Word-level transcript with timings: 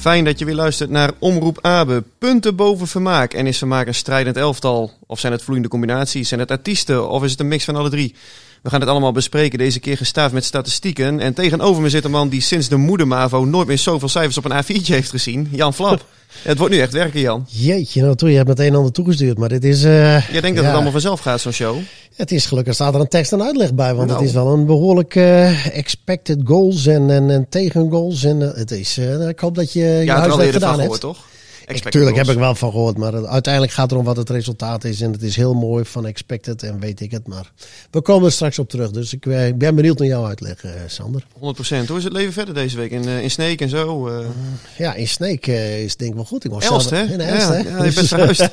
Fijn 0.00 0.24
dat 0.24 0.38
je 0.38 0.44
weer 0.44 0.54
luistert 0.54 0.90
naar 0.90 1.12
Omroep 1.18 1.58
Abe. 1.60 2.04
Punten 2.18 2.56
boven 2.56 2.86
vermaak. 2.86 3.32
En 3.34 3.46
is 3.46 3.58
vermaak 3.58 3.86
een 3.86 3.94
strijdend 3.94 4.36
elftal? 4.36 4.92
Of 5.06 5.18
zijn 5.18 5.32
het 5.32 5.42
vloeiende 5.42 5.68
combinaties? 5.68 6.28
Zijn 6.28 6.40
het 6.40 6.50
artiesten? 6.50 7.08
Of 7.08 7.24
is 7.24 7.30
het 7.30 7.40
een 7.40 7.48
mix 7.48 7.64
van 7.64 7.76
alle 7.76 7.90
drie? 7.90 8.14
We 8.62 8.70
gaan 8.70 8.80
het 8.80 8.88
allemaal 8.88 9.12
bespreken. 9.12 9.58
Deze 9.58 9.80
keer 9.80 9.96
gestaafd 9.96 10.32
met 10.34 10.44
statistieken. 10.44 11.20
En 11.20 11.34
tegenover 11.34 11.82
me 11.82 11.88
zit 11.88 12.04
een 12.04 12.10
man 12.10 12.28
die 12.28 12.40
sinds 12.40 12.68
de 12.68 12.76
moedermavo 12.76 13.44
nooit 13.44 13.66
meer 13.66 13.78
zoveel 13.78 14.08
cijfers 14.08 14.38
op 14.38 14.44
een 14.44 14.62
A4'tje 14.64 14.84
heeft 14.94 15.10
gezien. 15.10 15.48
Jan 15.50 15.74
Flap. 15.74 16.04
het 16.42 16.58
wordt 16.58 16.74
nu 16.74 16.80
echt 16.80 16.92
werken, 16.92 17.20
Jan. 17.20 17.46
Jeetje, 17.48 18.02
nou 18.02 18.14
toe, 18.16 18.30
je 18.30 18.36
hebt 18.36 18.48
het 18.48 18.58
een 18.58 18.66
en 18.66 18.74
ander 18.74 18.92
toegestuurd, 18.92 19.38
maar 19.38 19.48
dit 19.48 19.64
is... 19.64 19.84
eh, 19.84 19.90
Jij 20.30 20.40
denkt 20.40 20.46
dat 20.46 20.54
ja, 20.56 20.62
het 20.62 20.72
allemaal 20.72 20.90
vanzelf 20.92 21.20
gaat, 21.20 21.40
zo'n 21.40 21.52
show? 21.52 21.76
Het 22.16 22.32
is 22.32 22.46
gelukkig, 22.46 22.74
staat 22.74 22.94
er 22.94 23.00
een 23.00 23.08
tekst 23.08 23.32
en 23.32 23.42
uitleg 23.42 23.74
bij, 23.74 23.94
want 23.94 24.08
Nou. 24.08 24.20
het 24.20 24.28
is 24.28 24.34
wel 24.34 24.52
een 24.52 24.66
behoorlijk 24.66 25.14
eh, 25.16 25.76
expected 25.76 26.38
goals 26.44 26.86
en, 26.86 27.10
en, 27.10 27.30
en 27.30 27.46
tegengoals. 27.48 28.24
En 28.24 28.42
eh, 28.42 28.58
het 28.58 28.70
is, 28.70 28.98
ik 29.28 29.38
hoop 29.40 29.54
dat 29.54 29.72
je 29.72 29.80
je 29.80 29.86
Ja, 29.86 29.98
het 30.00 30.08
al 30.08 30.14
huiswerk 30.16 30.40
eerder 30.44 30.60
van 30.60 30.70
gedaan 30.70 30.74
gehoord, 30.84 31.02
hebt. 31.02 31.14
toch? 31.14 31.24
Expected 31.60 31.92
tuurlijk 31.92 32.16
heb 32.16 32.28
ik 32.28 32.38
wel 32.38 32.54
van 32.54 32.70
gehoord, 32.70 32.96
maar 32.98 33.12
het- 33.12 33.26
uiteindelijk 33.26 33.72
gaat 33.72 33.82
het 33.82 33.92
erom 33.92 34.04
wat 34.04 34.16
het 34.16 34.30
resultaat 34.30 34.84
is. 34.84 35.00
En 35.00 35.12
het 35.12 35.22
is 35.22 35.36
heel 35.36 35.54
mooi 35.54 35.84
van 35.84 36.06
expected 36.06 36.62
en 36.62 36.80
weet 36.80 37.00
ik 37.00 37.10
het. 37.10 37.26
Maar 37.28 37.52
we 37.90 38.00
komen 38.00 38.26
er 38.26 38.32
straks 38.32 38.58
op 38.58 38.68
terug, 38.68 38.90
dus 38.90 39.12
ik, 39.14 39.26
eh, 39.26 39.52
ben 39.54 39.74
benieuwd 39.74 39.98
naar 39.98 40.08
jouw 40.08 40.26
uitleg, 40.26 40.64
eh, 40.64 40.70
Sander. 40.86 41.26
100%. 41.38 41.88
Hoe 41.88 41.98
is 41.98 42.04
het 42.04 42.12
leven 42.12 42.32
verder 42.32 42.54
deze 42.54 42.76
week? 42.76 42.90
In, 42.90 43.04
eh, 43.08 43.22
in 43.22 43.30
Sneek 43.30 43.60
en 43.60 43.68
zo? 43.68 44.10
Ja, 44.78 44.94
in 44.94 45.08
Sneek 45.08 45.46
is 45.46 45.96
denk 45.96 46.10
ik 46.10 46.16
wel 46.16 46.24
goed. 46.26 46.44
Ik 46.44 46.50
was 46.50 46.64
Elst, 46.64 46.90
hè? 46.90 47.02
In 47.02 47.20
Elst, 47.20 47.46
ja, 47.46 47.52
hè? 47.52 47.58
ja, 47.76 47.84
je 47.84 47.92
bent 47.92 48.08
verhuisd. 48.08 48.50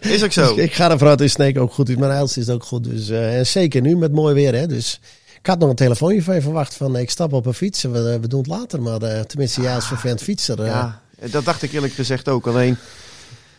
is 0.00 0.24
ook 0.24 0.32
zo. 0.32 0.54
Ik 0.56 0.74
ga 0.74 0.90
ervan 0.90 1.08
uit 1.08 1.18
dat 1.18 1.28
Sneek 1.30 1.58
ook 1.58 1.72
goed 1.72 1.88
is, 1.88 1.96
maar 1.96 2.10
Elst 2.10 2.36
is 2.36 2.48
ook 2.48 2.64
goed. 2.64 2.84
Dus, 2.84 3.08
en 3.10 3.46
zeker 3.46 3.80
nu 3.80 3.96
met 3.96 4.12
mooi 4.12 4.34
weer. 4.34 4.54
Hè? 4.54 4.66
Dus 4.66 5.00
ik 5.40 5.46
had 5.46 5.58
nog 5.58 5.68
een 5.68 5.74
telefoontje 5.74 6.22
van 6.22 6.34
je 6.34 6.40
verwacht 6.40 6.74
van 6.74 6.96
ik 6.96 7.10
stap 7.10 7.32
op 7.32 7.46
een 7.46 7.54
fiets 7.54 7.84
en 7.84 7.92
we, 7.92 8.18
we 8.20 8.28
doen 8.28 8.38
het 8.38 8.48
later. 8.48 8.82
Maar 8.82 9.26
tenminste, 9.26 9.60
jij 9.62 9.74
als 9.74 9.86
vervent 9.86 10.22
fietser. 10.22 10.58
ja, 10.58 10.66
Ja, 10.66 11.01
dat 11.30 11.44
dacht 11.44 11.62
ik 11.62 11.72
eerlijk 11.72 11.92
gezegd 11.92 12.28
ook. 12.28 12.46
Alleen 12.46 12.76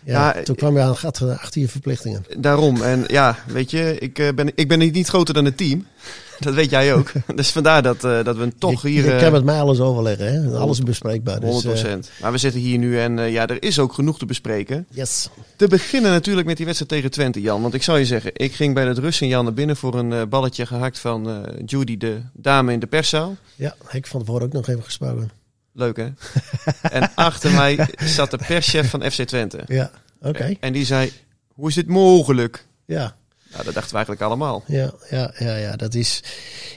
ja, 0.05 0.35
toen 0.43 0.55
kwam 0.55 0.75
je 0.75 0.81
aan 0.81 0.97
gat 0.97 1.21
eh, 1.21 1.39
achter 1.41 1.61
je 1.61 1.67
verplichtingen. 1.67 2.25
daarom. 2.37 2.81
En 2.81 3.03
ja, 3.07 3.37
weet 3.47 3.71
je, 3.71 3.97
ik, 3.99 4.19
eh, 4.19 4.33
ben, 4.35 4.51
ik 4.55 4.67
ben 4.67 4.79
niet 4.79 5.07
groter 5.07 5.33
dan 5.33 5.45
het 5.45 5.57
team. 5.57 5.85
Dat 6.39 6.53
weet 6.53 6.69
jij 6.69 6.93
ook. 6.93 7.11
Dus 7.35 7.49
vandaar 7.51 7.81
dat, 7.81 8.03
eh, 8.03 8.23
dat 8.23 8.37
we 8.37 8.53
toch 8.57 8.81
je, 8.81 8.87
hier... 8.87 9.05
je 9.05 9.11
eh, 9.11 9.21
kan 9.21 9.31
met 9.31 9.43
mij 9.43 9.59
alles 9.59 9.79
overleggen. 9.79 10.33
Hè? 10.51 10.57
Alles 10.57 10.77
is 10.77 10.83
bespreekbaar. 10.83 11.39
Dus, 11.39 11.65
100%. 11.65 11.67
eh, 11.67 11.93
maar 12.21 12.31
we 12.31 12.37
zitten 12.37 12.61
hier 12.61 12.77
nu 12.77 12.99
en 12.99 13.19
eh, 13.19 13.31
ja, 13.31 13.47
er 13.47 13.63
is 13.63 13.79
ook 13.79 13.93
genoeg 13.93 14.17
te 14.17 14.25
bespreken. 14.25 14.85
yes. 14.89 15.29
Te 15.55 15.67
beginnen 15.67 16.11
natuurlijk 16.11 16.47
met 16.47 16.57
die 16.57 16.65
wedstrijd 16.65 16.91
tegen 16.91 17.11
Twente, 17.11 17.41
Jan. 17.41 17.61
Want 17.61 17.73
ik 17.73 17.83
zou 17.83 17.99
je 17.99 18.05
zeggen, 18.05 18.31
ik 18.33 18.53
ging 18.53 18.73
bij 18.73 18.85
het 18.85 18.97
rustsignaal 18.97 19.43
naar 19.43 19.53
binnen 19.53 19.75
voor 19.75 19.95
een 19.95 20.13
eh, 20.13 20.21
balletje 20.29 20.65
gehakt 20.65 20.99
van 20.99 21.29
eh, 21.29 21.53
Judy, 21.65 21.97
de 21.97 22.21
dame 22.33 22.71
in 22.73 22.79
de 22.79 22.87
perszaal. 22.87 23.35
Ja, 23.55 23.75
heb 23.83 23.93
ik 23.93 24.07
van 24.07 24.19
tevoren 24.19 24.45
ook 24.45 24.53
nog 24.53 24.67
even 24.67 24.83
gesproken. 24.83 25.31
Leuk 25.73 25.97
hè? 25.97 26.09
en 26.97 27.11
achter 27.15 27.51
mij 27.51 27.87
zat 28.05 28.31
de 28.31 28.39
perschef 28.47 28.89
van 28.89 29.11
FC 29.11 29.21
Twente. 29.21 29.59
Ja, 29.67 29.91
oké. 30.21 30.55
En 30.59 30.73
die 30.73 30.85
zei, 30.85 31.11
hoe 31.53 31.69
is 31.69 31.75
dit 31.75 31.87
mogelijk? 31.87 32.65
Ja. 32.85 33.15
Nou, 33.53 33.65
dat 33.65 33.73
dachten 33.73 33.91
we 33.91 33.95
eigenlijk 33.95 34.25
allemaal. 34.25 34.63
Ja, 34.67 34.91
ja, 35.09 35.33
ja, 35.37 35.55
ja, 35.55 35.75
dat 35.75 35.93
is. 35.93 36.23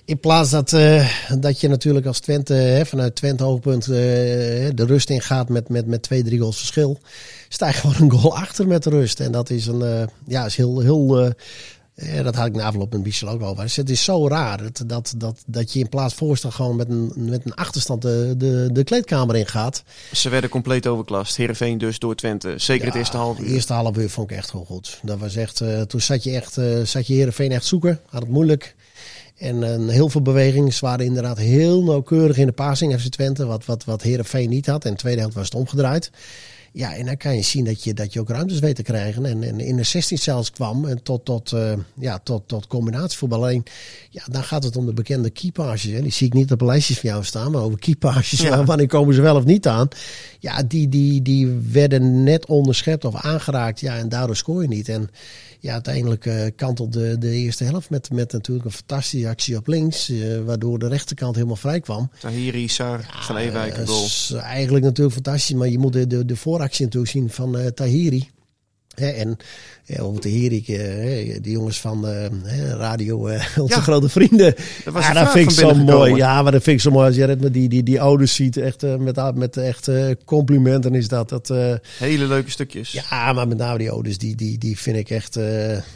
In 0.05 0.21
plaats 0.21 0.51
dat, 0.51 0.73
eh, 0.73 1.11
dat 1.39 1.61
je 1.61 1.69
natuurlijk 1.69 2.07
als 2.07 2.21
Twente, 2.21 2.55
hè, 2.55 2.87
vanuit 2.87 3.15
Twente 3.15 3.45
hoogpunt, 3.45 3.83
eh, 3.83 3.89
de 4.75 4.85
rust 4.87 5.11
ingaat 5.11 5.49
met, 5.49 5.69
met, 5.69 5.87
met 5.87 6.03
twee, 6.03 6.23
drie 6.23 6.39
goals 6.39 6.57
verschil, 6.57 7.01
sta 7.49 7.67
je 7.67 7.73
gewoon 7.73 7.97
een 8.01 8.19
goal 8.19 8.37
achter 8.37 8.67
met 8.67 8.83
de 8.83 8.91
rust. 8.91 9.21
En 9.21 9.33
dat 9.33 9.51
is 9.51 9.67
een, 9.67 9.83
eh, 9.83 10.07
ja, 10.27 10.45
is 10.45 10.57
heel, 10.57 10.81
heel. 10.81 11.33
Eh, 11.97 12.19
eh, 12.19 12.25
dat 12.25 12.35
had 12.35 12.47
ik 12.47 12.55
na 12.55 12.65
afloop 12.65 12.93
met 12.93 13.05
Michel 13.05 13.29
ook 13.29 13.43
over. 13.43 13.63
Dus 13.63 13.77
het 13.77 13.91
is 13.91 14.05
zo 14.05 14.29
raar 14.29 14.63
dat, 14.63 14.83
dat, 14.87 15.15
dat, 15.17 15.43
dat 15.47 15.73
je 15.73 15.79
in 15.79 15.89
plaats 15.89 16.15
voorstel 16.15 16.51
gewoon 16.51 16.77
met 16.77 16.89
een, 16.89 17.13
met 17.17 17.41
een 17.45 17.55
achterstand 17.55 18.03
de, 18.03 18.35
de, 18.37 18.69
de 18.73 18.85
kleedkamer 18.85 19.37
ingaat. 19.37 19.83
Ze 20.13 20.29
werden 20.29 20.51
compleet 20.51 20.87
overklast. 20.87 21.37
Heerenveen 21.37 21.79
dus 21.79 21.99
door 21.99 22.15
Twente. 22.15 22.55
Zeker 22.57 22.85
het 22.85 22.95
Ja, 22.95 23.01
eerste 23.01 23.17
half 23.17 23.39
uur. 23.39 23.47
eerste 23.47 23.73
half 23.73 23.97
uur 23.97 24.11
vond 24.11 24.31
ik 24.31 24.37
echt 24.37 24.53
heel 24.53 24.65
goed. 24.65 25.01
Dat 25.03 25.19
was 25.19 25.37
echt, 25.37 25.61
eh, 25.61 25.81
toen 25.81 26.01
zat 26.01 26.23
je 26.25 26.31
echt, 26.35 26.57
eh, 26.59 26.83
zat 26.83 27.07
je 27.07 27.15
Heerenveen 27.15 27.53
echt 27.53 27.65
zoeken. 27.65 28.01
Had 28.07 28.21
het 28.23 28.31
moeilijk. 28.31 28.75
En 29.37 29.89
heel 29.89 30.09
veel 30.09 30.23
bewegingen. 30.23 30.73
Ze 30.73 30.85
waren 30.85 31.05
inderdaad 31.07 31.39
heel 31.39 31.83
nauwkeurig 31.85 32.37
in 32.37 32.47
de 32.47 32.53
passing 32.53 33.01
FC 33.01 33.07
Twente. 33.09 33.47
Wat, 33.47 33.65
wat, 33.65 33.85
wat 33.85 34.03
Heerenveen 34.03 34.49
niet 34.49 34.67
had. 34.67 34.85
En 34.85 34.91
de 34.91 34.97
tweede 34.97 35.21
helft 35.21 35.35
was 35.35 35.45
het 35.45 35.55
omgedraaid. 35.55 36.11
Ja, 36.77 36.95
en 36.95 37.07
dan 37.07 37.17
kan 37.17 37.37
je 37.37 37.43
zien 37.43 37.65
dat 37.65 37.85
je, 37.85 37.95
dat 37.95 38.13
je 38.13 38.21
ook 38.21 38.29
ruimtes 38.29 38.59
weet 38.59 38.77
te 38.77 38.83
krijgen. 38.83 39.27
En, 39.27 39.43
en 39.43 39.61
in 39.61 39.77
de 39.77 39.83
16 39.83 40.19
zelfs 40.19 40.51
kwam 40.51 40.85
en 40.85 41.03
tot, 41.03 41.25
tot, 41.25 41.53
eh, 41.53 41.73
ja, 41.95 42.19
tot, 42.19 42.43
tot 42.47 42.67
combinatievoetbal. 42.67 43.43
Alleen, 43.43 43.65
ja, 44.11 44.23
dan 44.31 44.43
gaat 44.43 44.65
het 44.65 44.77
om 44.77 44.87
de 44.87 44.93
bekende 44.93 45.31
keypages. 45.31 45.93
Hè. 45.93 46.03
Die 46.03 46.13
zie 46.13 46.27
ik 46.27 46.33
niet 46.33 46.53
op 46.53 46.59
de 46.59 46.65
lijstjes 46.65 46.99
van 46.99 47.11
jou 47.11 47.25
staan, 47.25 47.51
maar 47.51 47.63
over 47.63 47.79
keypages. 47.79 48.41
Ja. 48.41 48.65
Wanneer 48.65 48.87
komen 48.87 49.15
ze 49.15 49.21
wel 49.21 49.37
of 49.37 49.45
niet 49.45 49.67
aan? 49.67 49.89
Ja, 50.39 50.63
die, 50.63 50.89
die, 50.89 51.23
die 51.23 51.47
werden 51.73 52.23
net 52.23 52.47
onderschept 52.47 53.05
of 53.05 53.15
aangeraakt. 53.15 53.81
Ja, 53.81 53.97
en 53.97 54.09
daardoor 54.09 54.37
scoor 54.37 54.63
je 54.63 54.69
niet. 54.69 54.89
En 54.89 55.11
ja, 55.67 55.73
uiteindelijk 55.73 56.27
eh 56.27 56.47
kantelde 56.57 57.19
de 57.19 57.31
eerste 57.31 57.65
helft 57.65 57.91
met, 57.91 58.11
met 58.11 58.33
natuurlijk 58.33 58.67
een 58.67 58.73
fantastische 58.73 59.29
actie 59.29 59.57
op 59.57 59.67
links. 59.67 60.09
eh, 60.09 60.17
waardoor 60.45 60.79
de 60.79 60.89
rechterkant 60.89 61.35
helemaal 61.35 61.57
vrij 61.57 61.81
kwam. 61.81 62.11
Tahiri, 62.21 62.69
Sar, 62.69 63.07
Van 63.21 63.37
Ewijk, 63.37 63.73
Eh, 63.73 63.79
een 63.81 63.87
goal. 63.87 64.05
is 64.05 64.33
eigenlijk 64.43 64.85
natuurlijk 64.85 65.15
fantastisch, 65.15 65.57
maar 65.57 65.69
je 65.69 65.79
moet 65.79 65.93
de, 65.93 66.07
de, 66.07 66.25
de 66.25 66.37
vooractie 66.37 66.85
natuurlijk 66.85 67.13
zien 67.13 67.31
van 67.31 67.59
eh, 67.59 67.67
Tahiri. 67.67 68.31
Hè, 68.97 69.09
en 69.09 69.37
ja, 69.85 70.03
over 70.03 70.21
Tahiri, 70.21 70.65
eh, 70.67 71.39
die 71.43 71.53
jongens 71.53 71.81
van 71.81 72.05
hè, 72.07 72.77
Radio, 72.77 73.27
eh, 73.27 73.45
onze 73.63 73.75
Ja. 73.75 73.81
grote 73.81 74.09
vrienden. 74.09 74.55
Dat 74.85 74.95
was 74.95 75.07
ja, 75.07 75.13
dat 75.13 75.31
vind 75.31 75.51
ik 75.51 75.57
zo 75.59 75.75
mooi. 75.75 75.87
gekomen. 75.87 76.17
Ja, 76.17 76.43
maar 76.43 76.53
dat 76.53 76.63
vind 76.63 76.77
ik 76.77 76.83
zo 76.83 76.91
mooi. 76.91 77.07
Als 77.07 77.17
je 77.17 77.37
met 77.41 77.53
die, 77.53 77.69
die, 77.69 77.83
die 77.83 78.01
ouders 78.01 78.35
ziet, 78.35 78.57
echt 78.57 78.83
met, 78.99 79.35
met 79.35 79.57
echt 79.57 79.89
complimenten 80.25 80.95
is 80.95 81.09
dat. 81.09 81.29
dat 81.29 81.49
Hele 81.99 82.27
leuke 82.27 82.51
stukjes. 82.51 82.93
ja, 82.93 83.33
maar 83.33 83.49
met 83.49 83.59
name 83.59 83.79
die 83.79 83.91
ouders, 83.91 84.19
die, 84.19 84.37
die, 84.37 84.59
die 84.59 84.79
vind 84.79 84.97
ik 84.97 85.11
echt... 85.11 85.35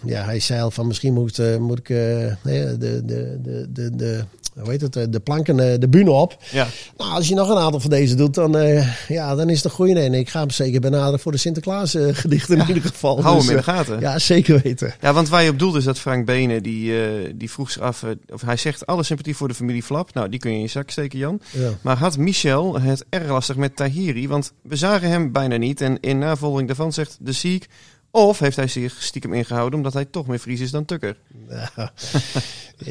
ja, 0.07 0.25
hij 0.25 0.41
zei 0.41 0.61
al 0.63 0.71
van 0.71 0.87
misschien 0.87 1.13
moet, 1.15 1.59
moet 1.61 1.79
ik 1.79 1.87
de, 1.87 2.37
de, 2.79 3.03
de, 3.05 3.39
de, 3.73 3.97
de, 3.97 4.25
hoe 4.59 4.71
heet 4.71 4.81
het, 4.81 4.97
eh, 4.97 5.05
de 5.11 5.21
planken, 5.21 5.73
eh, 5.73 5.79
de 5.79 5.89
bühne 5.89 6.11
op. 6.11 6.37
Ja. 6.51 6.67
Nou, 6.97 7.13
als 7.13 7.29
je 7.29 7.35
nog 7.35 7.49
een 7.49 7.57
aantal 7.57 7.81
van 7.81 7.91
deze 7.91 8.15
doet, 8.15 8.35
dan, 8.35 8.57
eh, 8.57 8.89
ja, 9.09 9.35
dan 9.35 9.49
is 9.49 9.57
het 9.57 9.65
een 9.65 9.71
goeie. 9.71 9.95
En 10.01 10.15
ik 10.15 10.29
ga 10.29 10.41
hem 10.41 10.51
zeker 10.51 10.81
benaderen 10.81 11.21
voor 11.21 11.33
de 11.33 11.39
Sinterklaas 11.39 11.95
eh, 11.95 12.07
gedichten 12.13 12.59
in 12.59 12.67
ieder 12.69 12.83
geval. 12.83 13.23
Hou 13.23 13.37
Dus, 13.37 13.47
hem 13.47 13.57
in 13.57 13.63
de 13.63 13.71
eh, 13.71 13.77
gaten. 13.77 14.01
Ja, 14.01 14.19
zeker 14.19 14.61
weten. 14.63 14.95
Ja, 15.01 15.13
want 15.13 15.29
waar 15.29 15.43
je 15.43 15.51
op 15.51 15.59
doelt 15.59 15.75
is 15.75 15.85
dat 15.85 15.99
Frank 15.99 16.27
Benen, 16.27 16.63
die, 16.63 17.03
eh, 17.03 17.33
die 17.35 17.51
vroeg 17.51 17.71
zich 17.71 17.83
af, 17.83 18.03
eh, 18.03 18.11
of 18.29 18.41
hij 18.41 18.57
zegt 18.57 18.87
alle 18.87 19.03
sympathie 19.03 19.37
voor 19.37 19.49
de 19.49 19.55
familie 19.55 19.83
Flap. 19.83 20.15
Nou, 20.15 20.29
die 20.29 20.41
kun 20.41 20.51
je 20.51 20.57
in 20.57 20.63
je 20.63 20.69
zak 20.69 20.91
steken, 20.91 21.19
Jan. 21.19 21.41
Ja. 21.51 21.71
Maar 21.81 21.97
had 21.97 22.17
Michel 22.19 22.81
het 22.81 23.05
erg 23.09 23.29
lastig 23.29 23.57
met 23.57 23.77
Tahiri? 23.77 24.29
Want 24.29 24.53
we 24.63 24.77
zagen 24.77 25.09
hem 25.09 25.33
bijna 25.33 25.57
niet. 25.57 25.81
En 25.81 26.01
in 26.01 26.19
navolging 26.19 26.67
daarvan 26.67 26.93
zegt 26.93 27.17
de 27.21 27.33
Ziek, 27.33 27.67
Of 28.13 28.39
heeft 28.39 28.57
hij 28.57 28.67
zich 28.67 29.03
stiekem 29.03 29.33
ingehouden 29.35 29.79
omdat 29.79 29.93
hij 29.93 30.05
toch 30.05 30.27
meer 30.27 30.39
Fries 30.39 30.61
is 30.61 30.71
dan 30.71 30.85
Tukker? 30.85 31.17
Ja, 31.49 31.71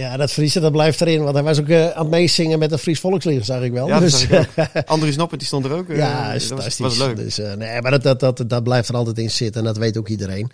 ja, 0.01 0.17
dat 0.17 0.31
Friese 0.31 0.59
dat 0.59 0.71
blijft 0.71 1.01
erin. 1.01 1.21
Want 1.23 1.33
hij 1.35 1.43
was 1.43 1.59
ook 1.59 1.67
eh, 1.69 1.89
aan 1.89 2.01
het 2.01 2.09
meezingen 2.09 2.59
met 2.59 2.69
de 2.69 2.77
Fries 2.77 2.99
Volkslied, 2.99 3.45
zag 3.45 3.61
ik 3.61 3.71
wel. 3.71 3.87
Ja, 3.87 3.99
dat 3.99 4.09
dus, 4.09 4.31
ook. 4.31 4.45
Andries 4.85 5.15
Noppert 5.15 5.39
die 5.39 5.47
stond 5.47 5.65
er 5.65 5.71
ook. 5.71 5.89
eh, 5.89 5.97
Ja, 5.97 6.33
is 6.33 6.47
dat 6.47 6.57
was, 6.63 6.75
fantastisch. 6.75 6.97
was 6.97 7.07
leuk. 7.07 7.15
Dus, 7.15 7.39
eh, 7.39 7.53
nee, 7.53 7.81
maar 7.81 7.91
dat, 7.91 8.03
dat, 8.03 8.19
dat, 8.37 8.49
dat 8.49 8.63
blijft 8.63 8.89
er 8.89 8.95
altijd 8.95 9.17
in 9.17 9.31
zitten 9.31 9.61
en 9.61 9.67
dat 9.67 9.77
weet 9.77 9.97
ook 9.97 10.07
iedereen. 10.07 10.51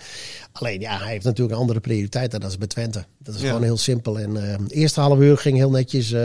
Alleen 0.52 0.80
ja, 0.80 0.98
hij 0.98 1.12
heeft 1.12 1.26
natuurlijk 1.26 1.56
een 1.56 1.62
andere 1.62 1.80
prioriteit 1.80 2.34
en 2.34 2.40
dat 2.40 2.50
is 2.50 2.58
bij 2.58 2.68
Twente. 2.68 3.06
Dat 3.20 3.36
is 3.36 3.42
Ja. 3.42 3.48
gewoon 3.48 3.64
heel 3.64 3.78
simpel. 3.78 4.20
En 4.20 4.50
eh, 4.52 4.60
eerste 4.68 5.00
half 5.00 5.20
uur 5.20 5.38
ging 5.38 5.58
heel 5.58 5.70
netjes, 5.70 6.12
eh, 6.12 6.20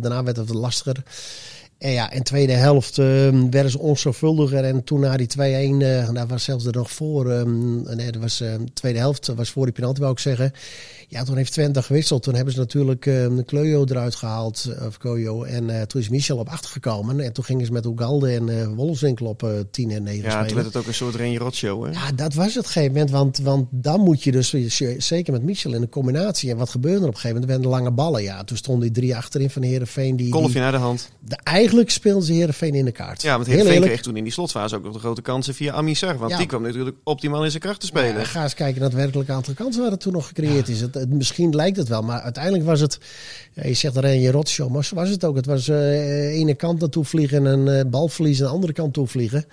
daarna 0.00 0.22
werd 0.22 0.36
het 0.36 0.48
lastiger. 0.54 1.02
En 1.84 1.92
ja, 1.92 2.10
in 2.10 2.18
de 2.18 2.24
tweede 2.24 2.52
helft 2.52 2.98
eh, 2.98 3.06
werden 3.50 3.70
ze 3.70 3.78
onzorgvuldiger. 3.78 4.64
En 4.64 4.84
toen 4.84 5.00
na 5.00 5.16
die 5.16 5.26
2-1, 5.26 5.40
eh 5.40 6.12
daar 6.12 6.26
was 6.26 6.44
zelfs 6.44 6.64
er 6.64 6.72
nog 6.72 6.90
voor. 6.90 7.30
eh, 7.30 7.42
nee, 7.94 8.12
dat 8.12 8.22
was 8.22 8.38
de 8.38 8.64
tweede 8.74 8.98
helft, 8.98 9.26
was 9.26 9.50
voor 9.50 9.64
die 9.64 9.74
penalty, 9.74 10.00
wou 10.00 10.12
ik 10.12 10.18
zeggen. 10.18 10.52
Ja, 11.08 11.24
toen 11.24 11.36
heeft 11.36 11.52
Twente 11.52 11.82
gewisseld. 11.82 12.22
Toen 12.22 12.34
hebben 12.34 12.54
ze 12.54 12.58
natuurlijk 12.60 13.06
eh 13.06 13.26
Kleujo 13.46 13.84
eruit 13.84 14.14
gehaald, 14.14 14.64
eh, 14.78 14.86
of 14.86 14.98
Koyo. 14.98 15.42
En 15.42 15.70
eh, 15.70 15.82
toen 15.82 16.00
is 16.00 16.08
Michel 16.08 16.36
op 16.38 16.48
achter 16.48 16.70
gekomen. 16.70 17.20
En 17.20 17.32
toen 17.32 17.44
gingen 17.44 17.66
ze 17.66 17.72
met 17.72 17.84
Ugalde 17.86 18.30
en 18.30 18.48
eh 18.60 18.66
Wolfswinkel 18.74 19.26
op 19.26 19.42
eh 19.42 19.50
10 19.70 19.90
en 19.90 20.02
9 20.02 20.22
Ja, 20.30 20.44
toen 20.44 20.54
werd 20.54 20.66
het 20.66 20.76
ook 20.76 20.86
een 20.86 20.94
soort 20.94 21.14
Renje 21.14 21.38
Rotshow. 21.38 21.84
Hè? 21.84 21.90
Ja, 21.90 22.12
dat 22.14 22.34
was 22.34 22.46
het 22.46 22.56
op 22.56 22.64
een 22.64 22.70
gegeven 22.70 22.92
moment. 22.92 23.10
Want, 23.10 23.38
want 23.38 23.66
dan 23.70 24.00
moet 24.00 24.22
je 24.22 24.32
dus, 24.32 24.54
zeker 24.98 25.32
met 25.32 25.42
Michel 25.42 25.72
in 25.74 25.80
de 25.80 25.88
combinatie. 25.88 26.50
En 26.50 26.56
wat 26.56 26.70
gebeurde 26.70 27.00
er 27.00 27.08
op 27.08 27.14
een 27.14 27.20
gegeven 27.20 27.40
moment? 27.40 27.52
Er 27.52 27.60
werden 27.60 27.82
lange 27.82 27.90
ballen. 27.96 28.22
Ja, 28.22 28.44
toen 28.44 28.56
stonden 28.56 28.82
die 28.92 29.02
drie 29.02 29.16
achterin 29.16 29.50
van 29.50 29.62
Herenveen. 29.62 30.16
Die, 30.16 30.28
Kolfje 30.30 30.52
die, 30.52 30.60
naar 30.60 30.72
de 30.72 30.78
hand. 30.78 31.10
de, 31.20 31.36
eigenlijk 31.42 31.90
speelden 31.90 32.22
ze 32.22 32.32
Herenveen 32.32 32.74
in 32.74 32.84
de 32.84 32.92
kaart. 32.92 33.22
Ja, 33.22 33.34
want 33.34 33.46
Heerenveen 33.46 33.80
kreeg 33.80 34.02
toen 34.02 34.16
in 34.16 34.24
die 34.24 34.32
slotfase 34.32 34.76
ook 34.76 34.84
nog 34.84 34.92
de 34.92 34.98
grote 34.98 35.22
kansen 35.22 35.54
via 35.54 35.72
Amisar. 35.72 36.18
Want 36.18 36.30
Ja. 36.30 36.36
die 36.36 36.46
kwam 36.46 36.62
natuurlijk 36.62 36.96
optimaal 37.04 37.44
in 37.44 37.50
zijn 37.50 37.62
kracht 37.62 37.80
te 37.80 37.86
spelen. 37.86 38.18
Ja, 38.18 38.24
ga 38.24 38.42
eens 38.42 38.54
kijken 38.54 38.80
naar 38.80 38.90
het 38.90 38.98
werkelijk 38.98 39.30
aantal 39.30 39.54
kansen 39.54 39.82
waar 39.82 39.90
het 39.90 40.00
toen 40.00 40.12
nog 40.12 40.26
gecreëerd 40.26 40.68
is. 40.68 40.80
Het, 40.80 40.93
het- 40.94 41.10
misschien 41.12 41.54
lijkt 41.54 41.76
het 41.76 41.88
wel, 41.88 42.02
maar 42.02 42.20
uiteindelijk 42.20 42.64
was 42.64 42.80
het... 42.80 42.98
Je 43.62 43.74
zegt 43.74 43.96
een 43.96 44.20
je 44.20 44.30
rotshow, 44.30 44.70
maar 44.70 44.88
was 44.94 45.08
het 45.08 45.24
ook. 45.24 45.36
Het 45.36 45.46
was 45.46 45.68
eh 45.68 46.38
ene 46.38 46.54
kant 46.54 46.80
naartoe 46.80 47.04
vliegen 47.04 47.46
en 47.46 47.58
een 47.58 47.68
eh, 47.68 47.90
balverlies 47.90 48.40
aan 48.40 48.46
de 48.46 48.52
andere 48.52 48.72
kant 48.72 48.94
toe 48.94 49.06
vliegen. 49.06 49.44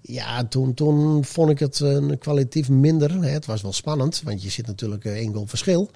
Ja, 0.00 0.44
toen, 0.44 0.74
toen 0.74 1.24
vond 1.24 1.50
ik 1.50 1.58
het 1.58 1.82
kwalitatief 2.18 2.68
minder. 2.68 3.22
Hè. 3.22 3.28
Het 3.28 3.46
was 3.46 3.62
wel 3.62 3.72
spannend, 3.72 4.22
want 4.24 4.42
je 4.42 4.50
zit 4.50 4.66
natuurlijk 4.66 5.04
eh, 5.04 5.12
één 5.12 5.32
goal 5.32 5.46
verschil. 5.46 5.90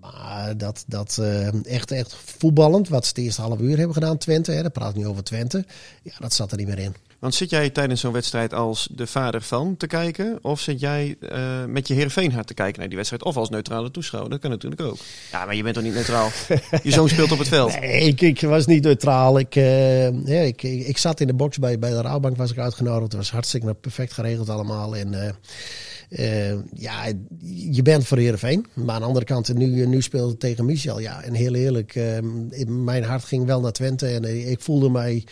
Maar 0.00 0.56
dat, 0.56 0.84
dat 0.86 1.18
eh, 1.20 1.64
echt, 1.64 1.90
echt 1.90 2.14
voetballend, 2.14 2.88
wat 2.88 3.04
ze 3.04 3.08
het 3.08 3.18
eerste 3.24 3.40
half 3.40 3.60
uur 3.60 3.76
hebben 3.76 3.94
gedaan, 3.94 4.18
Twente. 4.18 4.52
Hè, 4.52 4.62
dat 4.62 4.72
praat 4.72 4.94
nu 4.94 5.06
over 5.06 5.24
Twente. 5.24 5.64
Ja, 6.02 6.12
dat 6.18 6.32
zat 6.32 6.50
er 6.50 6.56
niet 6.56 6.66
meer 6.66 6.78
in. 6.78 6.94
Want 7.18 7.34
zit 7.34 7.50
jij 7.50 7.70
tijdens 7.70 8.00
zo'n 8.00 8.12
wedstrijd 8.12 8.54
als 8.54 8.88
de 8.92 9.06
vader 9.06 9.42
van 9.42 9.76
te 9.76 9.86
kijken? 9.86 10.38
Of 10.42 10.60
zit 10.60 10.80
jij 10.80 11.16
eh, 11.20 11.64
met 11.64 11.88
je 11.88 11.94
Heerenveen 11.94 12.32
hart 12.32 12.46
te 12.46 12.54
kijken 12.54 12.78
naar 12.78 12.88
die 12.88 12.96
wedstrijd? 12.96 13.24
Of 13.24 13.36
als 13.36 13.48
neutrale 13.48 13.90
toeschouwer? 13.90 14.30
Dat 14.30 14.40
kan 14.40 14.50
natuurlijk 14.50 14.80
ook. 14.80 14.96
Ja, 15.32 15.44
maar 15.44 15.54
je 15.54 15.62
bent 15.62 15.74
toch 15.74 15.84
niet 15.84 15.94
neutraal? 15.94 16.28
je 16.82 16.90
zoon 16.90 17.08
speelt 17.08 17.32
op 17.32 17.38
het 17.38 17.48
veld. 17.48 17.80
Nee, 17.80 18.00
ik, 18.00 18.20
ik 18.20 18.40
was 18.40 18.66
niet 18.66 18.82
neutraal. 18.82 19.38
Ik, 19.38 19.56
eh, 19.56 20.26
ja, 20.26 20.40
ik, 20.40 20.62
ik, 20.62 20.86
ik 20.86 20.98
zat 20.98 21.20
in 21.20 21.26
de 21.26 21.34
box 21.34 21.58
bij, 21.58 21.78
bij 21.78 21.90
de 21.90 22.00
Rouwbank, 22.00 22.36
was 22.36 22.50
ik 22.50 22.58
uitgenodigd. 22.58 23.02
Het 23.02 23.20
was 23.20 23.30
hartstikke 23.30 23.74
perfect 23.74 24.12
geregeld 24.12 24.48
allemaal. 24.48 24.96
En 24.96 25.26
eh, 25.26 25.32
eh, 26.08 26.52
ja, 26.72 27.04
je 27.70 27.82
bent 27.82 28.06
voor 28.06 28.18
Heerenveen. 28.18 28.66
Maar 28.74 28.94
aan 28.94 29.00
de 29.00 29.06
andere 29.06 29.24
kant, 29.24 29.54
nu, 29.54 29.86
nu 29.86 30.02
speelde 30.02 30.30
het 30.30 30.40
tegen 30.40 30.64
Michel. 30.64 31.00
Ja, 31.00 31.22
en 31.22 31.34
heel 31.34 31.54
eerlijk, 31.54 31.94
eh, 31.94 32.16
in 32.50 32.84
mijn 32.84 33.04
hart 33.04 33.24
ging 33.24 33.46
wel 33.46 33.60
naar 33.60 33.72
Twente. 33.72 34.06
En 34.06 34.24
eh, 34.24 34.50
ik 34.50 34.60
voelde 34.60 34.90
mij 34.90 35.24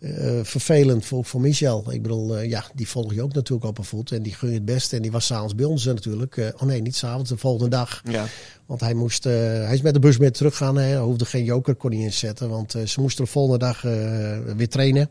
eh, 0.00 0.40
vervelend 0.42 1.04
voor, 1.04 1.24
voor 1.24 1.40
Michel. 1.40 1.92
Ik 1.92 2.02
bedoel, 2.02 2.40
ja, 2.40 2.64
die 2.74 2.88
volg 2.88 3.14
je 3.14 3.22
ook 3.22 3.34
natuurlijk 3.34 3.68
op 3.68 3.78
een 3.78 3.84
voet. 3.84 4.12
En 4.12 4.22
die 4.22 4.34
gun 4.34 4.48
je 4.48 4.54
het 4.54 4.64
beste. 4.64 4.96
En 4.96 5.02
die 5.02 5.10
was 5.10 5.26
s'avonds 5.26 5.54
bij 5.54 5.64
ons 5.64 5.84
natuurlijk. 5.84 6.52
Oh 6.56 6.62
nee, 6.62 6.82
niet 6.82 6.96
s'avonds, 6.96 7.30
de 7.30 7.36
volgende 7.36 7.70
dag. 7.70 8.00
Ja. 8.10 8.26
Want 8.66 8.80
hij, 8.80 8.94
moest, 8.94 9.24
hij 9.24 9.74
is 9.74 9.82
met 9.82 9.94
de 9.94 10.00
bus 10.00 10.18
mee 10.18 10.30
teruggaan. 10.30 10.76
Hij 10.76 10.96
hoefde 10.96 11.24
geen 11.24 11.44
joker, 11.44 11.74
kon 11.74 11.90
niet 11.90 12.04
inzetten. 12.04 12.48
Want 12.48 12.74
ze 12.84 13.00
moesten 13.00 13.24
de 13.24 13.30
volgende 13.30 13.58
dag 13.58 13.82
weer 14.56 14.68
trainen. 14.68 15.10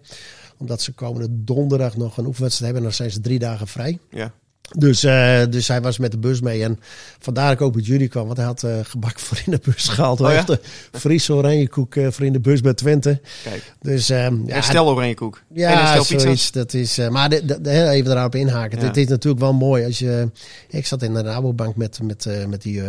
Omdat 0.58 0.82
ze 0.82 0.92
komende 0.92 1.28
donderdag 1.30 1.98
nog 1.98 2.18
een 2.18 2.26
oefenwedstrijd 2.26 2.74
hebben. 2.74 2.78
En 2.92 2.98
dan 2.98 3.08
zijn 3.08 3.12
ze 3.12 3.20
drie 3.20 3.40
dagen 3.40 3.68
vrij. 3.68 4.00
ja. 4.10 4.34
Dus, 4.78 5.04
eh, 5.04 5.42
dus 5.50 5.68
hij 5.68 5.82
was 5.82 5.98
met 5.98 6.12
de 6.12 6.18
bus 6.18 6.42
mee. 6.42 6.64
En 6.64 6.80
vandaar 7.20 7.46
dat 7.46 7.54
ik 7.54 7.62
ook 7.62 7.74
bij 7.74 7.82
jullie 7.82 8.08
kwam. 8.08 8.26
Want 8.26 8.38
hij 8.38 8.46
had 8.46 8.64
eh, 8.64 8.72
gebak 8.84 9.20
voor 9.20 9.42
in 9.46 9.52
de 9.52 9.60
bus 9.64 9.88
gehaald. 9.88 10.22
Oh 10.22 10.32
ja? 10.32 10.46
Friese 10.92 11.34
oranje 11.34 11.68
koek 11.70 11.96
eh, 11.96 12.08
voor 12.12 12.26
in 12.26 12.34
de 12.34 12.40
bus 12.40 12.62
bij 12.62 12.74
Twente. 12.74 13.20
Kijk. 13.44 13.74
Dus, 13.82 14.10
ehm, 14.10 14.38
ja, 14.46 14.56
en 14.56 14.64
stel 14.64 14.88
oranje 14.90 15.14
koek. 15.14 15.36
en 15.36 15.44
een 15.56 15.60
ja, 15.62 16.02
zoiets. 16.04 16.52
Dat 16.52 16.74
is, 16.74 16.98
maar 17.10 17.30
de, 17.30 17.46
de, 17.46 17.62
de- 17.62 17.70
heel 17.70 17.88
even 17.88 18.14
daarop 18.16 18.36
inhaken. 18.36 18.80
Ja. 18.80 18.86
Het 18.86 18.98
is 18.98 19.08
natuurlijk 19.08 19.42
wel 19.44 19.54
mooi 19.54 19.86
als 19.86 20.00
je. 20.00 20.30
Ik 20.70 20.86
zat 20.86 21.02
in 21.02 21.14
de 21.14 21.22
Rabobank 21.22 21.76
met, 21.76 22.00
met, 22.04 22.28
met 22.48 22.62
die 22.62 22.82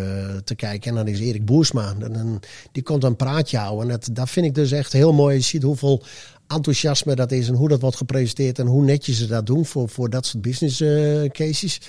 te 0.45 0.55
kijken. 0.55 0.91
En 0.91 0.97
dan 0.97 1.09
is 1.09 1.21
Erik 1.21 1.45
Boersma. 1.45 1.95
En, 2.01 2.13
dan- 2.13 2.41
die 2.73 2.83
komt 2.83 3.05
een 3.05 3.17
praatje 3.17 3.59
houden. 3.59 3.83
En 3.85 3.89
dat, 3.91 4.09
dat 4.13 4.31
vind 4.31 4.47
ik 4.47 4.55
dus 4.55 4.73
echt 4.73 4.93
heel 4.93 5.13
mooi. 5.13 5.37
Je 5.37 5.43
ziet 5.43 5.63
hoeveel 5.63 6.03
enthousiasme 6.49 7.15
dat 7.15 7.33
is 7.33 7.49
en 7.49 7.55
hoe 7.55 7.69
dat 7.69 7.81
wordt 7.81 7.97
gepresenteerd 7.97 8.59
en 8.59 8.67
hoe 8.67 8.85
netjes 8.85 9.19
ze 9.19 9.27
dat 9.27 9.47
doen 9.47 9.67
voor, 9.67 9.89
voor 9.89 10.11
dat 10.11 10.27
soort 10.27 10.43
business 10.43 10.81
eh, 10.81 11.25
cases. 11.31 11.81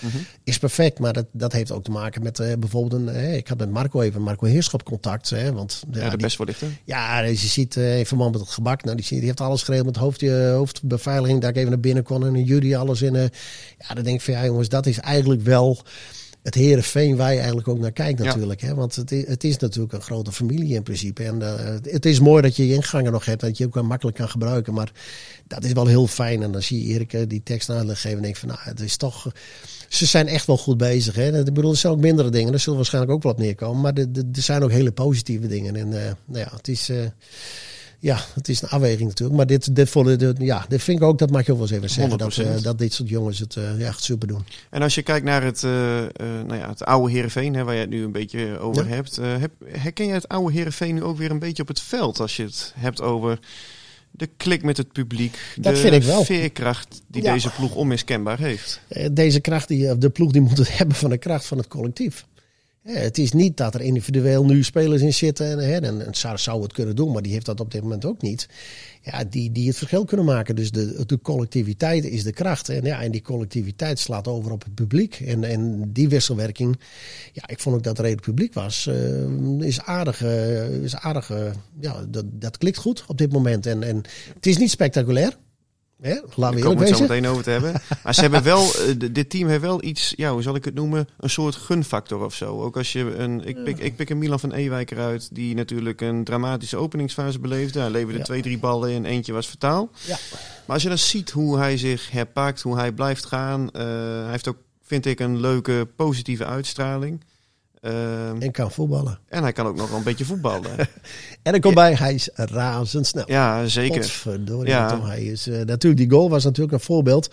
Is 0.43 0.57
perfect, 0.59 0.99
maar 0.99 1.13
dat, 1.13 1.25
dat 1.31 1.51
heeft 1.51 1.71
ook 1.71 1.83
te 1.83 1.91
maken 1.91 2.23
met 2.23 2.39
eh, 2.39 2.53
bijvoorbeeld 2.59 3.01
een. 3.01 3.09
eh, 3.09 3.35
ik 3.35 3.47
had 3.47 3.57
met 3.57 3.71
Marco 3.71 4.01
even 4.01 4.21
Marco 4.21 4.45
Heerschap 4.45 4.83
contact. 4.83 5.29
Hè, 5.29 5.53
want 5.53 5.83
Ja, 5.91 6.03
de 6.03 6.09
die- 6.09 6.17
persvoorlichter. 6.17 6.67
ja, 6.83 7.21
dus 7.21 7.41
je 7.41 7.47
ziet 7.47 7.77
eh, 7.77 7.97
in 7.99 8.05
verband 8.05 8.31
met 8.31 8.41
het 8.41 8.49
gebak. 8.49 8.83
Nou, 8.83 8.95
die, 8.97 9.05
die 9.09 9.19
heeft 9.25 9.41
alles 9.41 9.63
geregeld 9.63 9.87
met 9.87 9.97
hoofd, 9.97 10.21
hoofdbeveiliging. 10.55 11.41
Dat 11.41 11.49
ik 11.49 11.55
even 11.55 11.69
naar 11.69 11.79
binnen 11.79 12.03
kon 12.03 12.25
en 12.25 12.43
jury 12.43 12.75
alles 12.75 13.01
in. 13.01 13.13
ja, 13.13 13.93
dan 13.93 14.03
denk 14.03 14.15
ik 14.15 14.21
van 14.21 14.33
ja 14.33 14.45
jongens, 14.45 14.69
dat 14.69 14.85
is 14.85 14.99
eigenlijk 14.99 15.41
wel 15.41 15.81
het 16.45 16.55
Herenveen 16.55 17.15
waar 17.15 17.31
je 17.31 17.37
eigenlijk 17.37 17.67
ook 17.67 17.79
naar 17.79 17.91
kijkt 17.91 18.19
Ja. 18.19 18.25
natuurlijk. 18.25 18.61
Hè? 18.61 18.75
Want 18.75 18.95
het 18.95 19.11
is, 19.11 19.27
het 19.27 19.43
is 19.43 19.57
natuurlijk 19.57 19.93
een 19.93 20.01
grote 20.01 20.31
familie 20.31 20.73
in 20.75 20.83
principe. 20.83 21.23
En 21.23 21.41
eh, 21.41 21.75
het 21.93 22.05
is 22.05 22.19
mooi 22.19 22.41
dat 22.41 22.55
je 22.55 22.67
je 22.67 22.73
ingangen 22.73 23.11
nog 23.11 23.25
hebt. 23.25 23.41
Dat 23.41 23.57
je 23.57 23.65
ook 23.65 23.73
wel 23.73 23.83
makkelijk 23.83 24.17
kan 24.17 24.29
gebruiken. 24.29 24.73
Maar 24.73 24.91
dat 25.47 25.63
is 25.63 25.71
wel 25.71 25.85
heel 25.85 26.07
fijn. 26.07 26.43
En 26.43 26.51
dan 26.51 26.61
zie 26.61 26.87
je 26.87 26.93
Erik 26.93 27.13
eh, 27.13 27.21
die 27.27 27.41
tekst 27.43 27.69
uitleg 27.69 28.01
geven. 28.01 28.17
En 28.17 28.23
denk 28.23 28.35
van 28.35 28.47
nou, 28.47 28.59
het 28.63 28.79
is 28.79 28.97
toch... 28.97 29.31
Ze 29.89 30.05
zijn 30.05 30.27
echt 30.27 30.45
wel 30.47 30.57
goed 30.57 30.77
bezig. 30.77 31.15
Hè? 31.15 31.39
Ik 31.39 31.53
bedoel, 31.53 31.71
er 31.71 31.77
zijn 31.77 31.93
ook 31.93 31.99
mindere 31.99 32.29
dingen. 32.29 32.51
Daar 32.51 32.59
zullen 32.59 32.77
waarschijnlijk 32.77 33.13
ook 33.13 33.23
op 33.31 33.37
neerkomen. 33.37 33.81
Maar 33.81 33.93
er- 33.93 34.07
er 34.13 34.23
er 34.33 34.41
zijn 34.41 34.63
ook 34.63 34.71
hele 34.71 34.91
positieve 34.91 35.47
dingen. 35.47 35.75
En 35.75 35.93
eh, 36.05 36.11
nou 36.25 36.39
ja, 36.39 36.51
het 36.55 36.67
is... 36.67 36.89
ja, 38.05 38.19
het 38.33 38.49
is 38.49 38.61
een 38.61 38.69
afweging 38.69 39.07
natuurlijk. 39.09 39.37
Maar 39.37 39.47
dit, 39.47 39.75
dit, 39.75 39.93
de- 39.93 40.35
ja, 40.39 40.65
dit 40.69 40.83
vind 40.83 40.97
ik 40.97 41.03
ook, 41.03 41.17
dat 41.19 41.29
mag 41.31 41.45
je 41.45 41.51
ook 41.51 41.57
wel 41.57 41.67
eens 41.67 41.77
even 41.77 41.89
zeggen. 41.89 42.17
Dat, 42.17 42.33
100%. 42.37 42.57
eh, 42.57 42.61
dat 42.63 42.77
dit 42.79 42.93
soort 42.93 43.09
jongens 43.09 43.39
het 43.39 43.55
eh, 43.55 43.87
echt 43.87 44.03
super 44.03 44.27
doen. 44.27 44.45
En 44.69 44.81
als 44.81 44.95
je 44.95 45.01
kijkt 45.01 45.25
naar 45.25 45.43
het, 45.43 45.63
eh, 45.63 45.69
nou 46.47 46.55
ja, 46.55 46.69
het 46.69 46.83
oude 46.85 47.11
Heerenveen, 47.11 47.55
hè, 47.55 47.63
waar 47.63 47.73
je 47.73 47.79
het 47.79 47.89
nu 47.89 48.03
een 48.03 48.11
beetje 48.11 48.59
over 48.59 48.83
Ja. 48.87 48.89
hebt. 48.95 49.15
heb. 49.15 49.51
Herken 49.65 50.05
je 50.05 50.13
het 50.13 50.27
oude 50.27 50.53
Heerenveen 50.53 50.95
nu 50.95 51.03
ook 51.03 51.17
weer 51.17 51.31
een 51.31 51.39
beetje 51.39 51.61
op 51.61 51.67
het 51.67 51.81
veld? 51.81 52.19
Als 52.19 52.35
je 52.35 52.43
het 52.43 52.73
hebt 52.75 53.01
over 53.01 53.39
de 54.11 54.29
klik 54.37 54.63
met 54.63 54.77
het 54.77 54.91
publiek. 54.91 55.37
Dat 55.59 55.73
de 55.73 55.79
vind 55.79 55.93
ik 55.93 56.03
wel. 56.03 56.23
veerkracht 56.23 57.01
die 57.07 57.23
Ja. 57.23 57.33
deze 57.33 57.49
ploeg 57.49 57.75
onmiskenbaar 57.75 58.39
heeft. 58.39 58.81
Deze 59.11 59.39
kracht, 59.39 59.67
die, 59.67 59.97
de 59.97 60.09
ploeg, 60.09 60.31
die 60.31 60.41
moet 60.41 60.57
het 60.57 60.77
hebben 60.77 60.95
van 60.95 61.09
de 61.09 61.17
kracht 61.17 61.45
van 61.45 61.57
het 61.57 61.67
collectief. 61.67 62.25
Eh, 62.85 62.95
Het 62.95 63.17
is 63.17 63.31
niet 63.31 63.57
dat 63.57 63.73
er 63.73 63.81
individueel 63.81 64.45
nu 64.45 64.63
spelers 64.63 65.01
in 65.01 65.13
zitten. 65.13 65.59
En, 65.59 65.59
hè, 65.59 65.79
zou 66.37 66.61
het 66.61 66.73
kunnen 66.73 66.95
doen, 66.95 67.11
maar 67.11 67.21
die 67.21 67.31
heeft 67.31 67.45
dat 67.45 67.59
op 67.59 67.71
dit 67.71 67.81
moment 67.81 68.05
ook 68.05 68.21
niet. 68.21 68.47
Ja, 69.01 69.23
die, 69.23 69.51
die 69.51 69.67
het 69.67 69.77
verschil 69.77 70.05
kunnen 70.05 70.25
maken. 70.25 70.55
Dus 70.55 70.71
de, 70.71 71.03
de 71.05 71.21
collectiviteit 71.21 72.03
is 72.03 72.23
de 72.23 72.31
kracht. 72.31 72.69
En, 72.69 72.83
ja, 72.83 73.01
en 73.01 73.11
die 73.11 73.21
collectiviteit 73.21 73.99
slaat 73.99 74.27
over 74.27 74.51
op 74.51 74.63
het 74.63 74.75
publiek. 74.75 75.19
En, 75.25 75.43
en 75.43 75.89
die 75.93 76.09
wisselwerking, 76.09 76.79
ja, 77.33 77.47
ik 77.47 77.59
vond 77.59 77.75
ook 77.75 77.83
dat 77.83 77.97
er 77.97 78.03
redelijk 78.03 78.27
publiek 78.27 78.53
was. 78.53 78.87
eh, 78.87 79.59
is 79.59 79.81
aardig. 79.81 80.21
eh, 80.23 80.69
is 80.83 80.95
aardig 80.95 81.31
ja, 81.79 82.05
dat, 82.09 82.25
dat 82.31 82.57
klikt 82.57 82.77
goed 82.77 83.03
op 83.07 83.17
dit 83.17 83.31
moment. 83.31 83.65
En, 83.65 83.83
en 83.83 84.01
het 84.35 84.45
is 84.45 84.57
niet 84.57 84.69
spectaculair. 84.69 85.37
Hè? 86.05 86.13
Laten 86.13 86.29
we 86.35 86.61
Daar 86.61 86.69
komen 86.69 86.87
het 86.87 86.95
zo 86.95 87.01
meteen 87.01 87.27
over 87.27 87.43
te 87.43 87.49
hebben. 87.49 87.81
Maar 88.03 88.13
ze 88.13 88.21
hebben 88.21 88.43
wel, 88.43 88.61
eh, 88.73 89.11
dit 89.11 89.29
team 89.29 89.47
heeft 89.47 89.61
wel 89.61 89.83
iets, 89.83 90.13
ja, 90.17 90.31
hoe 90.31 90.41
zal 90.41 90.55
ik 90.55 90.65
het 90.65 90.73
noemen, 90.73 91.07
een 91.17 91.29
soort 91.29 91.55
gunfactor 91.55 92.25
of 92.25 92.33
zo. 92.33 92.61
Ook 92.61 92.77
als 92.77 92.91
je 92.93 93.15
een, 93.17 93.47
ik 93.47 93.63
pik, 93.63 93.77
ik 93.77 93.95
pik 93.95 94.09
een 94.09 94.17
Milan 94.17 94.39
van 94.39 94.51
Ewijk 94.53 94.91
eruit, 94.91 95.29
die 95.31 95.55
natuurlijk 95.55 96.01
een 96.01 96.23
dramatische 96.23 96.77
openingsfase 96.77 97.39
beleefde. 97.39 97.79
Hij 97.79 97.89
leverde 97.89 98.17
Ja. 98.17 98.23
twee, 98.23 98.41
drie 98.41 98.57
ballen 98.59 98.89
en 98.91 99.05
eentje 99.05 99.33
was 99.33 99.47
vertaal. 99.47 99.89
Ja. 100.05 100.17
Maar 100.65 100.73
als 100.75 100.83
je 100.83 100.89
dan 100.89 100.97
ziet 100.97 101.31
hoe 101.31 101.57
hij 101.57 101.77
zich 101.77 102.11
herpakt, 102.11 102.61
hoe 102.61 102.77
hij 102.77 102.91
blijft 102.91 103.25
gaan, 103.25 103.71
eh, 103.71 103.81
hij 104.21 104.31
heeft 104.31 104.47
ook, 104.47 104.57
vind 104.83 105.05
ik, 105.05 105.19
een 105.19 105.39
leuke 105.39 105.87
positieve 105.95 106.45
uitstraling. 106.45 107.23
Ehm, 107.85 108.41
En 108.41 108.51
kan 108.51 108.71
voetballen. 108.71 109.19
en 109.27 109.43
hij 109.43 109.51
kan 109.51 109.65
ook 109.65 109.75
nog 109.75 109.89
wel 109.89 109.97
een 109.97 110.03
beetje 110.03 110.25
voetballen. 110.25 110.71
En 111.43 111.53
er 111.53 111.59
komt 111.59 111.75
bij, 111.75 111.93
hij 111.93 112.13
is 112.13 112.29
razendsnel. 112.35 113.23
ja, 113.27 113.67
zeker. 113.67 114.01
Godverdorie, 114.01 114.69
Ja. 114.71 114.87
Tom, 114.89 115.03
hij 115.05 115.23
is, 115.23 115.47
eh, 115.47 115.53
natuurlijk, 115.61 115.97
die 115.97 116.09
goal 116.11 116.29
was 116.29 116.43
natuurlijk 116.43 116.73
een 116.73 116.79
voorbeeld. 116.79 117.29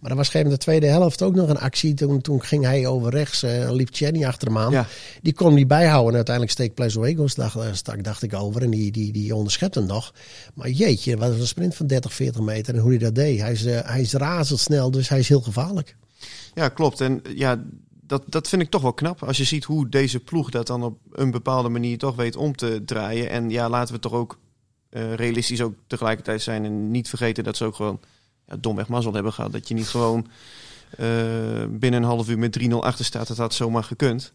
Maar 0.00 0.10
er 0.10 0.16
was 0.16 0.28
moment 0.28 0.50
de 0.50 0.56
tweede 0.58 0.86
helft 0.86 1.22
ook 1.22 1.34
nog 1.34 1.48
een 1.48 1.58
actie. 1.58 1.94
Toen, 1.94 2.20
toen 2.20 2.42
ging 2.42 2.64
hij 2.64 2.86
over 2.86 3.10
rechts, 3.10 3.42
eh 3.42 3.70
liep 3.70 3.88
Chenny 3.92 4.24
achter 4.24 4.48
hem 4.48 4.58
aan. 4.58 4.70
Ja. 4.72 4.86
Die 5.22 5.32
kon 5.32 5.54
niet 5.54 5.68
bijhouden. 5.68 6.10
En 6.10 6.16
uiteindelijk 6.16 6.54
Plezoegos, 6.74 7.34
dacht, 7.34 7.56
eh, 7.56 7.66
stak, 7.72 8.04
dacht 8.04 8.22
ik 8.22 8.34
over. 8.34 8.62
En 8.62 8.70
die, 8.70 8.90
die, 8.92 9.12
die 9.12 9.34
onderschept 9.34 9.74
hem 9.74 9.86
nog. 9.86 10.12
Maar 10.54 10.70
jeetje, 10.70 11.16
wat 11.16 11.30
een 11.30 11.46
sprint 11.46 11.74
van 11.74 11.86
30, 11.86 12.12
40 12.14 12.40
meter. 12.40 12.74
En 12.74 12.80
hoe 12.80 12.90
hij 12.90 12.98
dat 12.98 13.14
deed. 13.14 13.40
Hij 13.40 13.52
is, 13.52 13.64
hij 13.64 14.00
is 14.00 14.12
razendsnel, 14.12 14.90
dus 14.90 15.08
hij 15.08 15.18
is 15.18 15.28
heel 15.28 15.40
gevaarlijk. 15.40 15.96
Ja, 16.54 16.68
klopt. 16.68 17.00
En 17.00 17.22
ja, 17.34 17.62
dat, 18.10 18.22
dat 18.26 18.48
vind 18.48 18.62
ik 18.62 18.70
toch 18.70 18.82
wel 18.82 18.92
knap. 18.92 19.22
Als 19.22 19.36
je 19.36 19.44
ziet 19.44 19.64
hoe 19.64 19.88
deze 19.88 20.20
ploeg 20.20 20.50
dat 20.50 20.66
dan 20.66 20.82
op 20.82 20.98
een 21.12 21.30
bepaalde 21.30 21.68
manier 21.68 21.98
toch 21.98 22.16
weet 22.16 22.36
om 22.36 22.56
te 22.56 22.82
draaien. 22.84 23.30
En 23.30 23.50
ja, 23.50 23.68
laten 23.68 23.94
we 23.94 24.00
toch 24.00 24.12
ook 24.12 24.38
eh, 24.88 25.14
realistisch 25.14 25.60
ook 25.62 25.74
tegelijkertijd 25.86 26.42
zijn. 26.42 26.64
En 26.64 26.90
niet 26.90 27.08
vergeten 27.08 27.44
dat 27.44 27.56
ze 27.56 27.64
ook 27.64 27.74
gewoon 27.74 28.00
ja, 28.46 28.56
domweg 28.56 28.88
mazzel 28.88 29.14
hebben 29.14 29.32
gehad. 29.32 29.52
Dat 29.52 29.68
je 29.68 29.74
niet 29.74 29.88
gewoon 29.88 30.26
eh, 30.90 31.06
binnen 31.68 32.02
een 32.02 32.08
half 32.08 32.28
uur 32.28 32.38
met 32.38 32.58
3-0 32.60 32.72
achter 32.72 33.04
staat. 33.04 33.28
Dat 33.28 33.36
had 33.36 33.54
zomaar 33.54 33.84
gekund. 33.84 34.32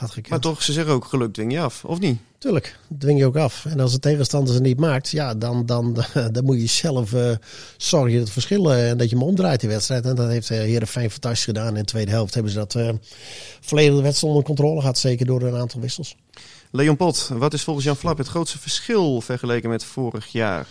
Had. 0.00 0.28
Maar 0.28 0.40
toch, 0.40 0.62
ze 0.62 0.72
zeggen 0.72 0.94
ook 0.94 1.04
geluk 1.04 1.32
dwing 1.32 1.52
je 1.52 1.60
af, 1.60 1.84
of 1.84 1.98
niet? 1.98 2.18
Tuurlijk, 2.38 2.78
dwing 2.98 3.18
je 3.18 3.26
ook 3.26 3.36
af. 3.36 3.64
En 3.64 3.80
als 3.80 3.92
de 3.92 3.98
tegenstander 3.98 4.54
ze 4.54 4.60
niet 4.60 4.78
maakt, 4.78 5.10
ja, 5.10 5.34
dan, 5.34 5.66
dan, 5.66 6.04
dan 6.32 6.44
moet 6.44 6.60
je 6.60 6.66
zelf 6.66 7.12
eh, 7.12 7.30
zorgen 7.76 8.12
dat 8.12 8.20
het 8.20 8.30
verschil 8.30 8.72
eh, 8.72 8.90
en 8.90 8.98
dat 8.98 9.10
je 9.10 9.16
hem 9.16 9.24
omdraait 9.24 9.60
die 9.60 9.68
wedstrijd. 9.68 10.04
En 10.04 10.14
dat 10.14 10.28
heeft 10.28 10.50
uh, 10.50 10.58
Heerenveen 10.58 11.10
fantastisch 11.10 11.44
gedaan. 11.44 11.68
In 11.68 11.74
de 11.74 11.84
tweede 11.84 12.10
helft 12.10 12.34
hebben 12.34 12.52
ze 12.52 12.58
dat 12.58 12.74
uh, 12.74 12.90
volledig 13.60 13.96
de 13.96 14.02
wedstrijd 14.02 14.32
onder 14.32 14.46
controle 14.46 14.80
gehad. 14.80 14.98
Zeker 14.98 15.26
door 15.26 15.42
een 15.42 15.56
aantal 15.56 15.80
wissels. 15.80 16.16
Leon 16.70 16.96
Pot, 16.96 17.30
wat 17.32 17.54
is 17.54 17.62
volgens 17.62 17.86
Jan 17.86 17.96
Flap 17.96 18.18
het 18.18 18.28
grootste 18.28 18.58
verschil 18.58 19.20
vergeleken 19.20 19.70
met 19.70 19.84
vorig 19.84 20.26
jaar? 20.26 20.66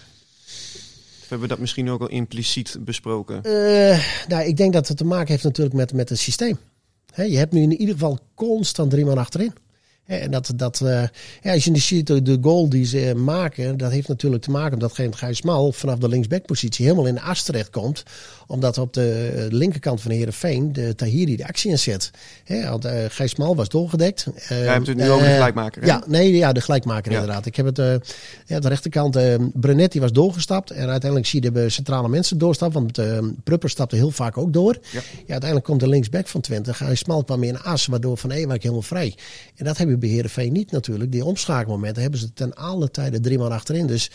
Of 1.21 1.29
hebben 1.29 1.47
we 1.47 1.53
dat 1.53 1.59
misschien 1.59 1.89
ook 1.89 2.01
al 2.01 2.09
impliciet 2.09 2.77
besproken? 2.79 3.41
nou, 4.27 4.43
ik 4.43 4.57
denk 4.57 4.73
dat 4.73 4.87
het 4.87 4.97
te 4.97 5.05
maken 5.05 5.27
heeft 5.27 5.43
natuurlijk 5.43 5.75
met, 5.75 5.93
met 5.93 6.09
het 6.09 6.19
systeem. 6.19 6.59
Je 7.15 7.37
hebt 7.37 7.53
nu 7.53 7.61
in 7.61 7.71
ieder 7.71 7.93
geval 7.93 8.19
constant 8.35 8.91
drie 8.91 9.05
man 9.05 9.17
achterin. 9.17 9.53
En 10.09 10.31
dat, 10.31 10.51
dat, 10.55 10.79
uh, 10.83 11.03
ja, 11.41 11.53
als 11.53 11.63
je 11.63 11.71
nu 11.71 11.77
ziet 11.77 12.07
de 12.07 12.37
goal 12.41 12.69
die 12.69 12.85
ze 12.85 13.13
maken, 13.15 13.77
dat 13.77 13.91
heeft 13.91 14.07
natuurlijk 14.07 14.43
te 14.43 14.51
maken 14.51 14.73
omdat 14.73 14.93
Gijs 15.11 15.41
Mal 15.41 15.71
vanaf 15.71 15.97
de 15.97 16.07
linksbackpositie 16.07 16.85
helemaal 16.85 17.07
in 17.07 17.13
de 17.13 17.21
as 17.21 17.43
terecht 17.43 17.69
komt. 17.69 18.03
Omdat 18.47 18.77
op 18.77 18.93
de 18.93 19.47
linkerkant 19.49 20.01
van 20.01 20.11
Heerenveen 20.11 20.73
de 20.73 20.95
Tahiri 20.95 21.35
de 21.35 21.47
actie 21.47 21.71
inzet. 21.71 22.11
Hè, 22.43 22.69
want 22.69 22.85
uh, 22.85 22.91
Gijs 23.07 23.35
Mal 23.35 23.55
was 23.55 23.69
doorgedekt. 23.69 24.27
Uh, 24.27 24.47
Jij 24.47 24.73
hebt 24.73 24.87
het 24.87 24.97
nu 24.97 25.09
over 25.09 25.25
de 25.25 25.33
gelijkmaker. 25.33 25.81
Hè? 25.81 25.87
Ja, 25.87 26.03
nee, 26.07 26.35
ja, 26.35 26.51
de 26.51 26.61
gelijkmaker 26.61 27.11
ja. 27.11 27.19
inderdaad. 27.19 27.45
Ik 27.45 27.55
heb 27.55 27.65
het, 27.65 27.77
ja, 28.45 28.59
de 28.59 28.67
rechterkant, 28.67 29.17
Brunetti 29.53 29.99
was 29.99 30.11
doorgestapt. 30.11 30.71
En 30.71 30.89
uiteindelijk 30.89 31.29
zie 31.29 31.43
je 31.43 31.51
de 31.51 31.69
centrale 31.69 32.09
mensen 32.09 32.37
doorstappen. 32.37 32.81
Want 32.81 32.99
Prupper 33.43 33.69
stapte 33.69 33.95
heel 33.95 34.11
vaak 34.11 34.37
ook 34.37 34.53
door. 34.53 34.73
Ja. 34.73 34.99
ja 35.01 35.01
uiteindelijk 35.31 35.65
komt 35.65 35.79
de 35.79 35.87
linksback 35.87 36.27
van 36.27 36.41
20. 36.41 36.77
Gijs 36.77 37.05
Mal 37.05 37.23
kwam 37.23 37.43
in 37.43 37.53
de 37.53 37.59
as, 37.59 37.85
waardoor 37.85 38.17
Van 38.17 38.31
Ewijk 38.31 38.61
helemaal 38.61 38.81
vrij. 38.81 39.15
En 39.55 39.65
dat 39.65 39.77
heb 39.77 39.89
je 39.89 39.97
bij 39.99 40.09
Heerenveen 40.09 40.51
niet 40.51 40.71
natuurlijk. 40.71 41.11
Die 41.11 41.25
omschakelmomenten 41.25 42.01
hebben 42.01 42.19
ze 42.19 42.33
ten 42.33 42.55
alle 42.55 42.91
tijden 42.91 43.21
drie 43.21 43.37
man 43.37 43.51
achterin. 43.51 43.87
Dus 43.87 44.11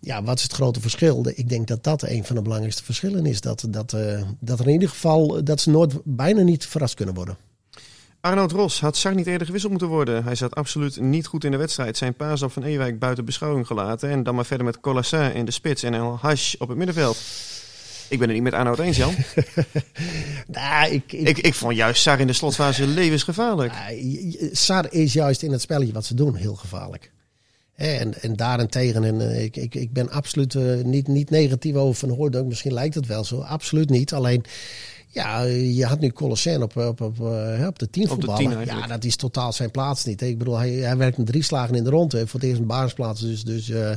ja, 0.00 0.22
wat 0.22 0.36
is 0.36 0.42
het 0.42 0.52
grote 0.52 0.80
verschil? 0.80 1.26
Ik 1.34 1.48
denk 1.48 1.68
dat 1.68 1.84
dat 1.84 2.02
een 2.02 2.24
van 2.24 2.36
de 2.36 2.42
belangrijkste 2.42 2.84
verschillen 2.84 3.26
is. 3.26 3.40
Dat, 3.40 3.66
dat, 3.68 3.92
uh, 3.92 4.22
dat 4.40 4.60
er 4.60 4.66
in 4.66 4.72
ieder 4.72 4.88
geval 4.88 5.44
dat 5.44 5.60
ze 5.60 5.70
nooit 5.70 5.94
bijna 6.04 6.42
niet 6.42 6.66
verrast 6.66 6.94
kunnen 6.94 7.14
worden. 7.14 7.36
Arnoud 8.20 8.52
Ros 8.52 8.80
had 8.80 8.96
Sar 8.96 9.14
niet 9.14 9.26
eerder 9.26 9.46
gewisseld 9.46 9.72
moeten 9.72 9.90
worden. 9.90 10.24
Hij 10.24 10.34
zat 10.34 10.54
absoluut 10.54 11.00
niet 11.00 11.26
goed 11.26 11.44
in 11.44 11.50
de 11.50 11.56
wedstrijd. 11.56 11.96
Zijn 11.96 12.14
paas 12.14 12.42
op 12.42 12.52
Van 12.52 12.62
Ewijk 12.62 12.98
buiten 12.98 13.24
beschouwing 13.24 13.66
gelaten. 13.66 14.10
En 14.10 14.22
dan 14.22 14.34
maar 14.34 14.44
verder 14.44 14.66
met 14.66 14.80
Colassin 14.80 15.34
in 15.34 15.44
de 15.44 15.50
spits 15.50 15.82
en 15.82 15.94
El 15.94 16.18
Hash 16.20 16.54
op 16.54 16.68
het 16.68 16.76
middenveld. 16.76 17.16
Ik 18.08 18.18
ben 18.18 18.28
het 18.28 18.36
niet 18.36 18.42
met 18.42 18.52
Arnoud 18.52 18.78
eens, 18.78 18.96
Jan. 18.96 19.14
nou, 20.46 20.92
ik, 20.92 21.12
ik, 21.12 21.28
ik, 21.28 21.38
ik, 21.38 21.54
vond 21.54 21.76
juist 21.76 22.02
Sar 22.02 22.20
in 22.20 22.26
de 22.26 22.32
slotfase 22.32 22.86
levensgevaarlijk. 22.86 23.72
Nou, 23.72 24.48
Sar 24.52 24.92
is 24.92 25.12
juist 25.12 25.42
in 25.42 25.52
het 25.52 25.60
spelletje 25.60 25.92
wat 25.92 26.04
ze 26.04 26.14
doen 26.14 26.34
heel 26.34 26.54
gevaarlijk. 26.54 27.12
En, 27.74 28.22
en 28.22 28.36
daarentegen, 28.36 29.04
en, 29.04 29.42
ik, 29.42 29.56
ik, 29.56 29.74
ik 29.74 29.92
ben 29.92 30.10
absoluut 30.10 30.54
uh, 30.54 30.84
niet, 30.84 31.08
niet 31.08 31.30
negatief 31.30 31.74
over 31.74 31.94
Van 31.94 32.16
Hooydonk. 32.16 32.48
Misschien 32.48 32.72
lijkt 32.72 32.94
het 32.94 33.06
wel 33.06 33.24
zo, 33.24 33.40
absoluut 33.40 33.90
niet. 33.90 34.12
Alleen, 34.12 34.44
ja, 35.14 35.42
je 35.42 35.84
had 35.84 36.00
nu 36.00 36.10
Colossijn 36.10 36.62
op, 36.62 36.76
op, 36.76 37.00
op, 37.00 37.20
op 37.66 37.78
de 37.78 37.90
tien 37.90 38.08
voetballen. 38.08 38.64
Ja, 38.64 38.86
dat 38.86 39.04
is 39.04 39.16
totaal 39.16 39.52
zijn 39.52 39.70
plaats 39.70 40.04
niet. 40.04 40.22
Ik 40.22 40.38
bedoel, 40.38 40.56
hij, 40.56 40.70
hij 40.70 40.96
werkt 40.96 41.16
met 41.16 41.26
drie 41.26 41.42
slagen 41.42 41.74
in 41.74 41.84
de 41.84 41.90
ronde. 41.90 42.26
Voor 42.26 42.40
het 42.40 42.48
eerst 42.48 42.60
een 42.60 42.66
basisplaats. 42.66 43.20
Dus, 43.20 43.44
dus 43.44 43.68
uh, 43.68 43.90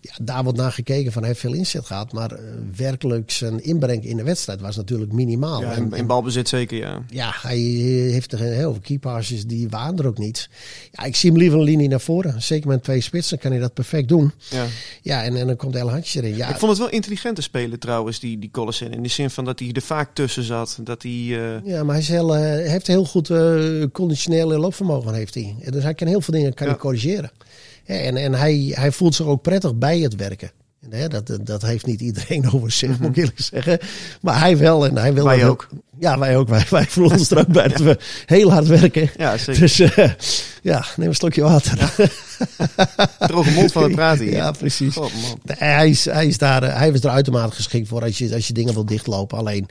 ja, 0.00 0.14
daar 0.22 0.42
wordt 0.42 0.58
naar 0.58 0.72
gekeken 0.72 1.12
van 1.12 1.22
hij 1.22 1.30
heeft 1.30 1.42
veel 1.42 1.52
inzet 1.52 1.86
gehad. 1.86 2.12
Maar 2.12 2.32
uh, 2.32 2.38
werkelijk 2.76 3.30
zijn 3.30 3.64
inbreng 3.64 4.04
in 4.04 4.16
de 4.16 4.22
wedstrijd 4.22 4.60
was 4.60 4.76
natuurlijk 4.76 5.12
minimaal. 5.12 5.60
Ja, 5.60 5.72
en, 5.72 5.92
in 5.92 6.06
balbezit 6.06 6.48
zeker, 6.48 6.76
ja. 6.76 7.02
Ja, 7.08 7.34
hij 7.42 7.58
heeft 7.58 8.32
er 8.32 8.38
heel 8.38 8.72
veel 8.72 8.82
keepasses, 8.82 9.46
die 9.46 9.68
waren 9.68 9.98
er 9.98 10.06
ook 10.06 10.18
niet. 10.18 10.48
Ja, 10.90 11.04
ik 11.04 11.16
zie 11.16 11.30
hem 11.30 11.38
liever 11.38 11.58
een 11.58 11.64
linie 11.64 11.88
naar 11.88 12.00
voren. 12.00 12.42
Zeker 12.42 12.68
met 12.68 12.82
twee 12.82 13.00
spitsen 13.00 13.38
kan 13.38 13.50
hij 13.50 13.60
dat 13.60 13.74
perfect 13.74 14.08
doen. 14.08 14.32
Ja, 14.50 14.66
ja 15.02 15.24
en, 15.24 15.36
en 15.36 15.46
dan 15.46 15.56
komt 15.56 15.76
El 15.76 15.90
Handje 15.90 16.22
erin. 16.22 16.36
Ja, 16.36 16.48
ik 16.48 16.56
vond 16.56 16.70
het 16.70 16.80
wel 16.80 16.90
intelligente 16.90 17.42
spelen 17.42 17.78
trouwens, 17.78 18.20
die, 18.20 18.38
die 18.38 18.50
Collison. 18.50 18.92
In 18.92 19.02
de 19.02 19.08
zin 19.08 19.30
van 19.30 19.44
dat 19.44 19.58
hij 19.58 19.72
er 19.72 19.82
vaak 19.82 20.14
tussen 20.14 20.42
zat. 20.42 20.52
Dat 20.80 21.02
hij, 21.02 21.10
uh... 21.10 21.64
Ja, 21.64 21.84
maar 21.84 21.94
hij 21.94 22.02
is 22.02 22.08
heel, 22.08 22.36
uh, 22.36 22.42
heeft 22.68 22.86
heel 22.86 23.04
goed 23.04 23.28
uh, 23.28 23.84
conditioneel 23.92 24.48
loopvermogen. 24.48 25.14
Heeft 25.14 25.34
hij. 25.34 25.56
Dus 25.70 25.82
hij 25.82 25.94
kan 25.94 26.06
heel 26.06 26.20
veel 26.20 26.34
dingen 26.34 26.54
kan 26.54 26.66
ja. 26.66 26.72
hij 26.72 26.80
corrigeren. 26.80 27.30
Ja, 27.84 27.94
en 27.94 28.16
en 28.16 28.34
hij, 28.34 28.72
hij 28.74 28.92
voelt 28.92 29.14
zich 29.14 29.26
ook 29.26 29.42
prettig 29.42 29.74
bij 29.74 29.98
het 29.98 30.16
werken. 30.16 30.50
En, 30.90 31.10
dat, 31.10 31.38
dat 31.42 31.62
heeft 31.62 31.86
niet 31.86 32.00
iedereen 32.00 32.50
over 32.52 32.70
zich, 32.70 32.98
moet 32.98 33.10
ik 33.10 33.16
eerlijk 33.16 33.40
zeggen. 33.40 33.78
Maar 34.20 34.38
hij 34.40 34.58
wel. 34.58 34.86
En 34.86 34.96
hij 34.96 35.14
wil 35.14 35.24
wij 35.24 35.48
ook. 35.48 35.68
Ja, 35.98 36.18
wij 36.18 36.36
ook. 36.36 36.48
Wij, 36.48 36.66
wij 36.70 36.86
voelen 36.86 37.18
ons 37.18 37.30
er 37.30 37.38
ook 37.38 37.48
bij 37.48 37.68
dat 37.74 37.80
we 37.80 37.98
heel 38.26 38.52
hard 38.52 38.66
werken. 38.66 39.10
Ja, 39.16 39.36
zeker. 39.36 39.60
Dus 39.60 39.76
ja, 40.62 40.84
neem 40.96 41.08
een 41.08 41.14
slokje 41.14 41.42
water. 41.42 41.92
Droge 43.28 43.50
mond 43.50 43.72
van 43.72 43.82
het 43.82 43.94
praten 43.94 44.24
hier. 44.24 44.34
Ja, 44.34 44.50
precies. 44.50 44.94
God, 44.94 45.10
hij, 45.46 45.88
is, 45.88 46.04
hij, 46.04 46.26
is 46.26 46.38
daar, 46.38 46.78
hij 46.78 46.88
is 46.88 47.04
er 47.04 47.10
uitermate 47.10 47.54
geschikt 47.54 47.88
voor 47.88 48.02
als 48.02 48.18
je, 48.18 48.34
als 48.34 48.46
je 48.46 48.52
dingen 48.52 48.74
wil 48.74 48.86
dichtlopen. 48.86 49.38
Alleen 49.38 49.68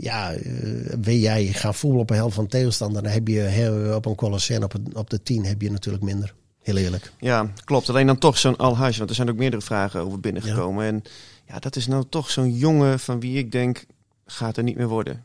ja, 0.00 0.34
uh, 0.34 0.94
wil 1.00 1.14
jij 1.14 1.46
gaan 1.46 1.74
voetballen 1.74 2.02
op 2.02 2.10
een 2.10 2.16
helft 2.16 2.34
van 2.34 2.46
tegenstander, 2.46 3.02
dan 3.02 3.12
heb 3.12 3.28
je 3.28 3.92
op 3.96 4.06
een 4.06 4.14
Colossien 4.14 4.64
op, 4.64 4.74
op 4.92 5.10
de 5.10 5.22
10 5.22 5.44
heb 5.44 5.62
je 5.62 5.70
natuurlijk 5.70 6.04
minder. 6.04 6.34
Heel 6.62 6.76
eerlijk. 6.76 7.12
Ja, 7.18 7.52
klopt. 7.64 7.88
Alleen 7.88 8.06
dan 8.06 8.18
toch 8.18 8.38
zo'n 8.38 8.56
Al-Hajj, 8.56 8.98
want 8.98 9.10
er 9.10 9.16
zijn 9.16 9.30
ook 9.30 9.36
meerdere 9.36 9.62
vragen 9.62 10.00
over 10.00 10.20
binnengekomen. 10.20 10.84
Ja. 10.84 10.90
En 10.90 11.02
ja, 11.46 11.58
dat 11.58 11.76
is 11.76 11.86
nou 11.86 12.04
toch 12.08 12.30
zo'n 12.30 12.56
jongen 12.56 13.00
van 13.00 13.20
wie 13.20 13.38
ik 13.38 13.52
denk, 13.52 13.84
gaat 14.26 14.56
er 14.56 14.62
niet 14.62 14.76
meer 14.76 14.88
worden. 14.88 15.24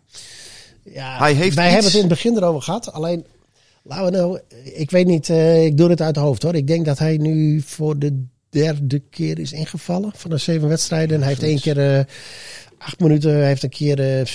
Ja, 0.83 1.17
Hij 1.17 1.33
heeft 1.33 1.55
wij 1.55 1.65
iets... 1.65 1.73
hebben 1.73 1.91
het 1.91 1.93
in 1.93 2.09
het 2.09 2.09
begin 2.09 2.37
erover 2.37 2.61
gehad. 2.61 2.91
Alleen, 2.91 3.25
laten 3.83 4.05
we 4.05 4.11
nou, 4.11 4.39
ik 4.63 4.91
weet 4.91 5.07
niet, 5.07 5.29
uh, 5.29 5.65
ik 5.65 5.77
doe 5.77 5.89
het 5.89 6.01
uit 6.01 6.13
de 6.13 6.19
hoofd 6.19 6.43
hoor. 6.43 6.55
Ik 6.55 6.67
denk 6.67 6.85
dat 6.85 6.99
hij 6.99 7.17
nu 7.17 7.61
voor 7.61 7.99
de 7.99 8.25
derde 8.49 8.99
keer 9.09 9.39
is 9.39 9.51
ingevallen 9.51 10.11
van 10.15 10.29
de 10.29 10.37
zeven 10.37 10.67
wedstrijden. 10.67 11.15
En 11.15 11.19
hij 11.19 11.29
heeft 11.29 11.43
één 11.43 11.59
keer... 11.59 11.97
Uh, 11.97 12.03
acht 12.77 12.99
minuten. 12.99 13.45
Heeft 13.45 13.63
een 13.63 13.69
keer 13.69 14.19
uh, 14.19 14.25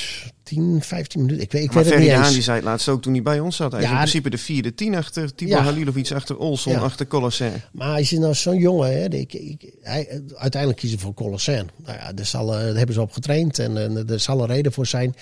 10, 0.50 0.82
15 0.82 1.20
minuten. 1.20 1.42
Ik 1.42 1.52
weet, 1.52 1.62
ik 1.62 1.72
maar 1.72 1.84
weet 1.84 1.92
het 1.92 2.02
niet 2.02 2.10
eens. 2.10 2.32
die 2.32 2.42
zei 2.42 2.56
het 2.56 2.64
laatst 2.64 2.88
ook 2.88 3.02
toen 3.02 3.12
hij 3.12 3.22
bij 3.22 3.40
ons 3.40 3.56
zat. 3.56 3.72
Hij 3.72 3.80
ja, 3.80 3.86
is 3.86 3.92
in 3.92 3.98
principe 3.98 4.30
de 4.30 4.38
vierde, 4.38 4.74
tien 4.74 4.94
achter 4.94 5.34
Tibor 5.34 5.56
ja. 5.56 5.62
Halilovic, 5.62 6.10
achter 6.10 6.38
Olson, 6.38 6.72
ja. 6.72 6.78
achter 6.78 7.06
Colossin. 7.06 7.52
Maar 7.72 7.96
als 7.96 8.10
je 8.10 8.18
nou 8.18 8.34
zo'n 8.34 8.58
jongen, 8.58 8.92
hè, 8.92 9.08
ik, 9.08 9.32
ik, 9.32 9.72
hij, 9.82 10.22
uiteindelijk 10.34 10.80
kiezen 10.80 10.98
voor 10.98 11.14
Colossin. 11.14 11.70
Nou 11.84 11.98
ja, 11.98 12.12
daar, 12.12 12.26
zal, 12.26 12.46
daar 12.46 12.76
hebben 12.76 12.94
ze 12.94 13.00
op 13.00 13.12
getraind 13.12 13.58
en, 13.58 13.76
en 13.76 14.08
er 14.08 14.20
zal 14.20 14.40
een 14.40 14.46
reden 14.46 14.72
voor 14.72 14.86
zijn. 14.86 15.14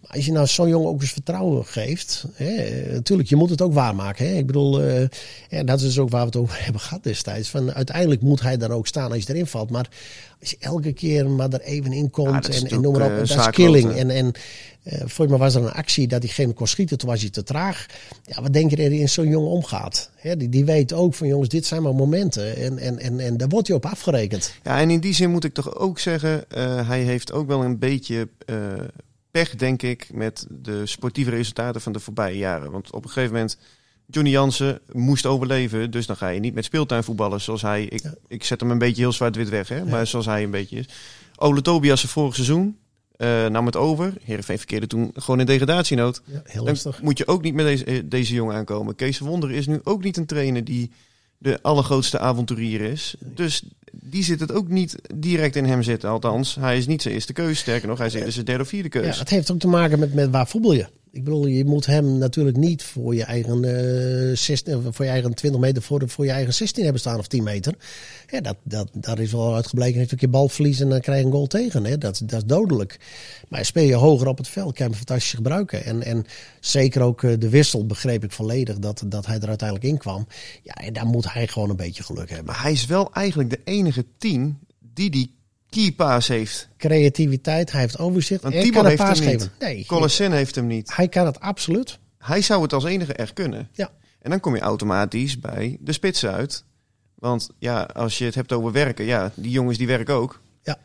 Maar 0.00 0.10
als 0.10 0.24
je 0.24 0.32
nou 0.32 0.46
zo'n 0.46 0.68
jongen 0.68 0.88
ook 0.88 1.00
eens 1.00 1.12
vertrouwen 1.12 1.64
geeft, 1.66 2.24
hè, 2.34 2.82
natuurlijk, 2.92 3.28
je 3.28 3.36
moet 3.36 3.50
het 3.50 3.62
ook 3.62 3.72
waarmaken. 3.72 4.28
Hè. 4.28 4.34
Ik 4.34 4.46
bedoel, 4.46 4.82
uh, 4.82 5.06
ja, 5.48 5.62
dat 5.62 5.80
is 5.80 5.84
dus 5.84 5.98
ook 5.98 6.10
waar 6.10 6.20
we 6.20 6.26
het 6.26 6.36
over 6.36 6.56
hebben 6.64 6.80
gehad 6.80 7.02
destijds. 7.02 7.48
Van, 7.48 7.72
uiteindelijk 7.72 8.20
moet 8.20 8.40
hij 8.40 8.56
dan 8.56 8.70
ook 8.70 8.86
staan 8.86 9.12
als 9.12 9.22
je 9.22 9.32
erin 9.32 9.46
valt. 9.46 9.70
Maar 9.70 9.88
als 10.40 10.50
je 10.50 10.56
elke 10.60 10.92
keer 10.92 11.30
maar 11.30 11.50
er 11.50 11.60
even 11.60 11.92
in 11.92 12.10
komt 12.10 12.48
en, 12.48 12.66
en 12.66 12.80
noem 12.80 12.92
maar 12.92 13.10
op, 13.10 13.28
dat 13.28 13.38
is 13.38 13.50
killing. 13.50 13.92
En, 13.92 14.10
en 14.10 14.32
uh, 14.84 14.98
volgens 14.98 15.28
mij 15.28 15.38
was 15.38 15.54
er 15.54 15.62
een 15.62 15.72
actie 15.72 16.08
dat 16.08 16.20
diegene 16.20 16.52
kon 16.52 16.66
schieten, 16.66 16.98
toen 16.98 17.08
was 17.08 17.20
hij 17.20 17.30
te 17.30 17.42
traag. 17.42 17.86
Ja, 18.24 18.42
wat 18.42 18.52
denk 18.52 18.70
je 18.70 18.76
er 18.76 18.92
in 18.92 19.08
zo'n 19.08 19.28
jongen 19.28 19.50
omgaat? 19.50 20.10
Die, 20.22 20.48
die 20.48 20.64
weet 20.64 20.92
ook 20.92 21.14
van 21.14 21.26
jongens, 21.26 21.48
dit 21.48 21.66
zijn 21.66 21.82
maar 21.82 21.94
momenten. 21.94 22.56
En, 22.56 22.78
en, 22.78 22.98
en, 22.98 23.20
en 23.20 23.36
daar 23.36 23.48
wordt 23.48 23.68
hij 23.68 23.76
op 23.76 23.86
afgerekend. 23.86 24.54
Ja, 24.62 24.80
en 24.80 24.90
in 24.90 25.00
die 25.00 25.14
zin 25.14 25.30
moet 25.30 25.44
ik 25.44 25.54
toch 25.54 25.74
ook 25.76 25.98
zeggen, 25.98 26.44
uh, 26.56 26.88
hij 26.88 27.02
heeft 27.02 27.32
ook 27.32 27.46
wel 27.46 27.64
een 27.64 27.78
beetje 27.78 28.28
uh, 28.46 28.56
pech, 29.30 29.56
denk 29.56 29.82
ik, 29.82 30.08
met 30.12 30.46
de 30.50 30.86
sportieve 30.86 31.30
resultaten 31.30 31.80
van 31.80 31.92
de 31.92 32.00
voorbije 32.00 32.36
jaren. 32.36 32.70
Want 32.70 32.92
op 32.92 33.04
een 33.04 33.10
gegeven 33.10 33.32
moment, 33.32 33.58
Johnny 34.06 34.30
Jansen 34.30 34.80
moest 34.92 35.26
overleven, 35.26 35.90
dus 35.90 36.06
dan 36.06 36.16
ga 36.16 36.28
je 36.28 36.40
niet 36.40 36.54
met 36.54 36.64
speeltuinvoetballen 36.64 37.40
zoals 37.40 37.62
hij. 37.62 37.84
Ik, 37.84 38.02
ja. 38.02 38.14
ik 38.28 38.44
zet 38.44 38.60
hem 38.60 38.70
een 38.70 38.78
beetje 38.78 39.02
heel 39.02 39.12
zwart-wit 39.12 39.48
weg, 39.48 39.68
hè, 39.68 39.76
ja. 39.76 39.84
maar 39.84 40.06
zoals 40.06 40.26
hij 40.26 40.42
een 40.42 40.50
beetje 40.50 40.78
is. 40.78 40.88
Ole 41.36 41.62
Tobias 41.62 42.04
vorig 42.04 42.34
seizoen, 42.34 42.78
nam 43.48 43.66
het 43.66 43.76
over. 43.76 44.12
Heerenveen 44.24 44.58
verkeerde 44.58 44.86
toen 44.86 45.10
gewoon 45.14 45.40
in 45.40 45.46
degradatienood. 45.46 46.22
Ja, 46.24 46.40
heel 46.44 46.64
Dan 46.64 46.72
lastig. 46.72 47.02
moet 47.02 47.18
je 47.18 47.26
ook 47.26 47.42
niet 47.42 47.54
met 47.54 47.64
deze, 47.66 48.08
deze 48.08 48.34
jongen 48.34 48.54
aankomen. 48.56 48.94
Kees 48.94 49.18
Wonder 49.18 49.50
is 49.50 49.66
nu 49.66 49.80
ook 49.84 50.04
niet 50.04 50.16
een 50.16 50.26
trainer 50.26 50.64
die 50.64 50.90
de 51.38 51.58
allergrootste 51.62 52.18
avonturier 52.18 52.80
is. 52.80 53.14
Dus 53.20 53.62
die 53.92 54.24
zit 54.24 54.40
het 54.40 54.52
ook 54.52 54.68
niet 54.68 54.96
direct 55.14 55.56
in 55.56 55.64
hem 55.64 55.82
zitten. 55.82 56.10
Althans, 56.10 56.54
hij 56.54 56.76
is 56.78 56.86
niet 56.86 57.02
zijn 57.02 57.14
eerste 57.14 57.32
keuze. 57.32 57.54
Sterker 57.60 57.88
nog, 57.88 57.98
hij 57.98 58.06
is 58.06 58.14
eerder 58.14 58.32
zijn 58.32 58.44
derde 58.44 58.62
of 58.62 58.68
vierde 58.68 58.88
keuze. 58.88 59.08
Ja, 59.12 59.18
het 59.18 59.28
heeft 59.28 59.50
ook 59.50 59.58
te 59.58 59.68
maken 59.68 59.98
met, 59.98 60.14
met 60.14 60.30
waar 60.30 60.48
voetbal 60.48 60.72
je. 60.72 60.86
Ik 61.12 61.24
bedoel, 61.24 61.46
je 61.46 61.64
moet 61.64 61.86
hem 61.86 62.18
natuurlijk 62.18 62.56
niet 62.56 62.82
voor 62.82 63.14
je 63.14 63.24
eigen, 63.24 63.64
eh 63.64 64.36
16, 64.36 64.92
voor 64.92 65.04
je 65.04 65.10
eigen 65.10 65.34
20 65.34 65.60
meter 65.60 65.82
voor, 65.82 66.08
voor 66.08 66.24
je 66.24 66.30
eigen 66.30 66.54
16 66.54 66.82
hebben 66.82 67.00
staan 67.00 67.18
of 67.18 67.26
10 67.26 67.42
meter. 67.42 67.74
Ja, 68.26 68.40
dat, 68.40 68.56
dat, 68.62 68.88
daar 68.92 69.18
is 69.18 69.32
wel 69.32 69.54
uitgebleken. 69.54 69.98
Heeft 69.98 70.12
een 70.12 70.18
keer 70.18 70.30
balverlies 70.30 70.80
en 70.80 70.88
dan 70.88 71.00
krijg 71.00 71.18
je 71.18 71.26
een 71.26 71.32
goal 71.32 71.46
tegen. 71.46 71.84
Hè? 71.84 71.98
Dat, 71.98 72.22
dat 72.24 72.42
is 72.42 72.46
dodelijk. 72.46 73.00
Maar 73.48 73.64
speel 73.64 73.84
je 73.84 73.94
hoger 73.94 74.26
op 74.26 74.38
het 74.38 74.48
veld, 74.48 74.74
kan 74.74 74.86
je 74.86 74.90
hem 74.90 75.06
fantastisch 75.06 75.34
gebruiken. 75.34 75.84
En, 75.84 76.02
en 76.02 76.24
zeker 76.60 77.02
ook 77.02 77.22
eh, 77.22 77.38
de 77.38 77.48
wissel 77.48 77.86
begreep 77.86 78.24
ik 78.24 78.32
volledig 78.32 78.78
dat, 78.78 79.02
dat 79.06 79.26
hij 79.26 79.40
er 79.40 79.48
uiteindelijk 79.48 79.88
in 79.88 79.98
kwam. 79.98 80.26
Ja, 80.62 80.74
en 80.74 80.92
daar 80.92 81.06
moet 81.06 81.32
hij 81.32 81.46
gewoon 81.46 81.70
een 81.70 81.76
beetje 81.76 82.02
geluk 82.02 82.28
hebben. 82.28 82.46
Maar 82.46 82.62
hij 82.62 82.72
is 82.72 82.86
wel 82.86 83.12
eigenlijk 83.12 83.50
de 83.50 83.60
enige 83.64 84.04
tien 84.18 84.58
die 84.94 85.10
die 85.10 85.34
keypass 85.72 86.28
heeft. 86.28 86.68
Creativiteit, 86.76 87.72
hij 87.72 87.80
heeft 87.80 87.98
overzicht 87.98 88.42
Want 88.42 88.54
kan 88.54 88.62
een 88.84 88.86
heeft 88.86 88.96
paas 89.02 89.18
hem 89.18 89.28
niet. 89.28 89.40
geven. 89.40 89.52
Nee, 89.58 89.84
Colasin 89.86 90.32
heeft 90.32 90.54
hem 90.54 90.66
niet. 90.66 90.96
hij 90.96 91.08
kan 91.08 91.26
het 91.26 91.40
absoluut. 91.40 91.98
Hij 92.18 92.42
zou 92.42 92.62
het 92.62 92.72
als 92.72 92.84
enige 92.84 93.12
echt 93.12 93.32
kunnen. 93.32 93.68
Ja. 93.72 93.90
En 94.20 94.30
dan 94.30 94.40
kom 94.40 94.54
je 94.54 94.60
automatisch 94.60 95.40
bij 95.40 95.76
de 95.80 95.92
spits 95.92 96.26
uit. 96.26 96.64
Want 97.14 97.50
ja, 97.58 97.82
als 97.82 98.18
je 98.18 98.24
het 98.24 98.34
hebt 98.34 98.52
over 98.52 98.72
werken, 98.72 99.04
ja, 99.04 99.32
die 99.34 99.50
jongens 99.50 99.78
die 99.78 99.86
werken 99.86 100.14
ook. 100.14 100.40
Ja. 100.62 100.76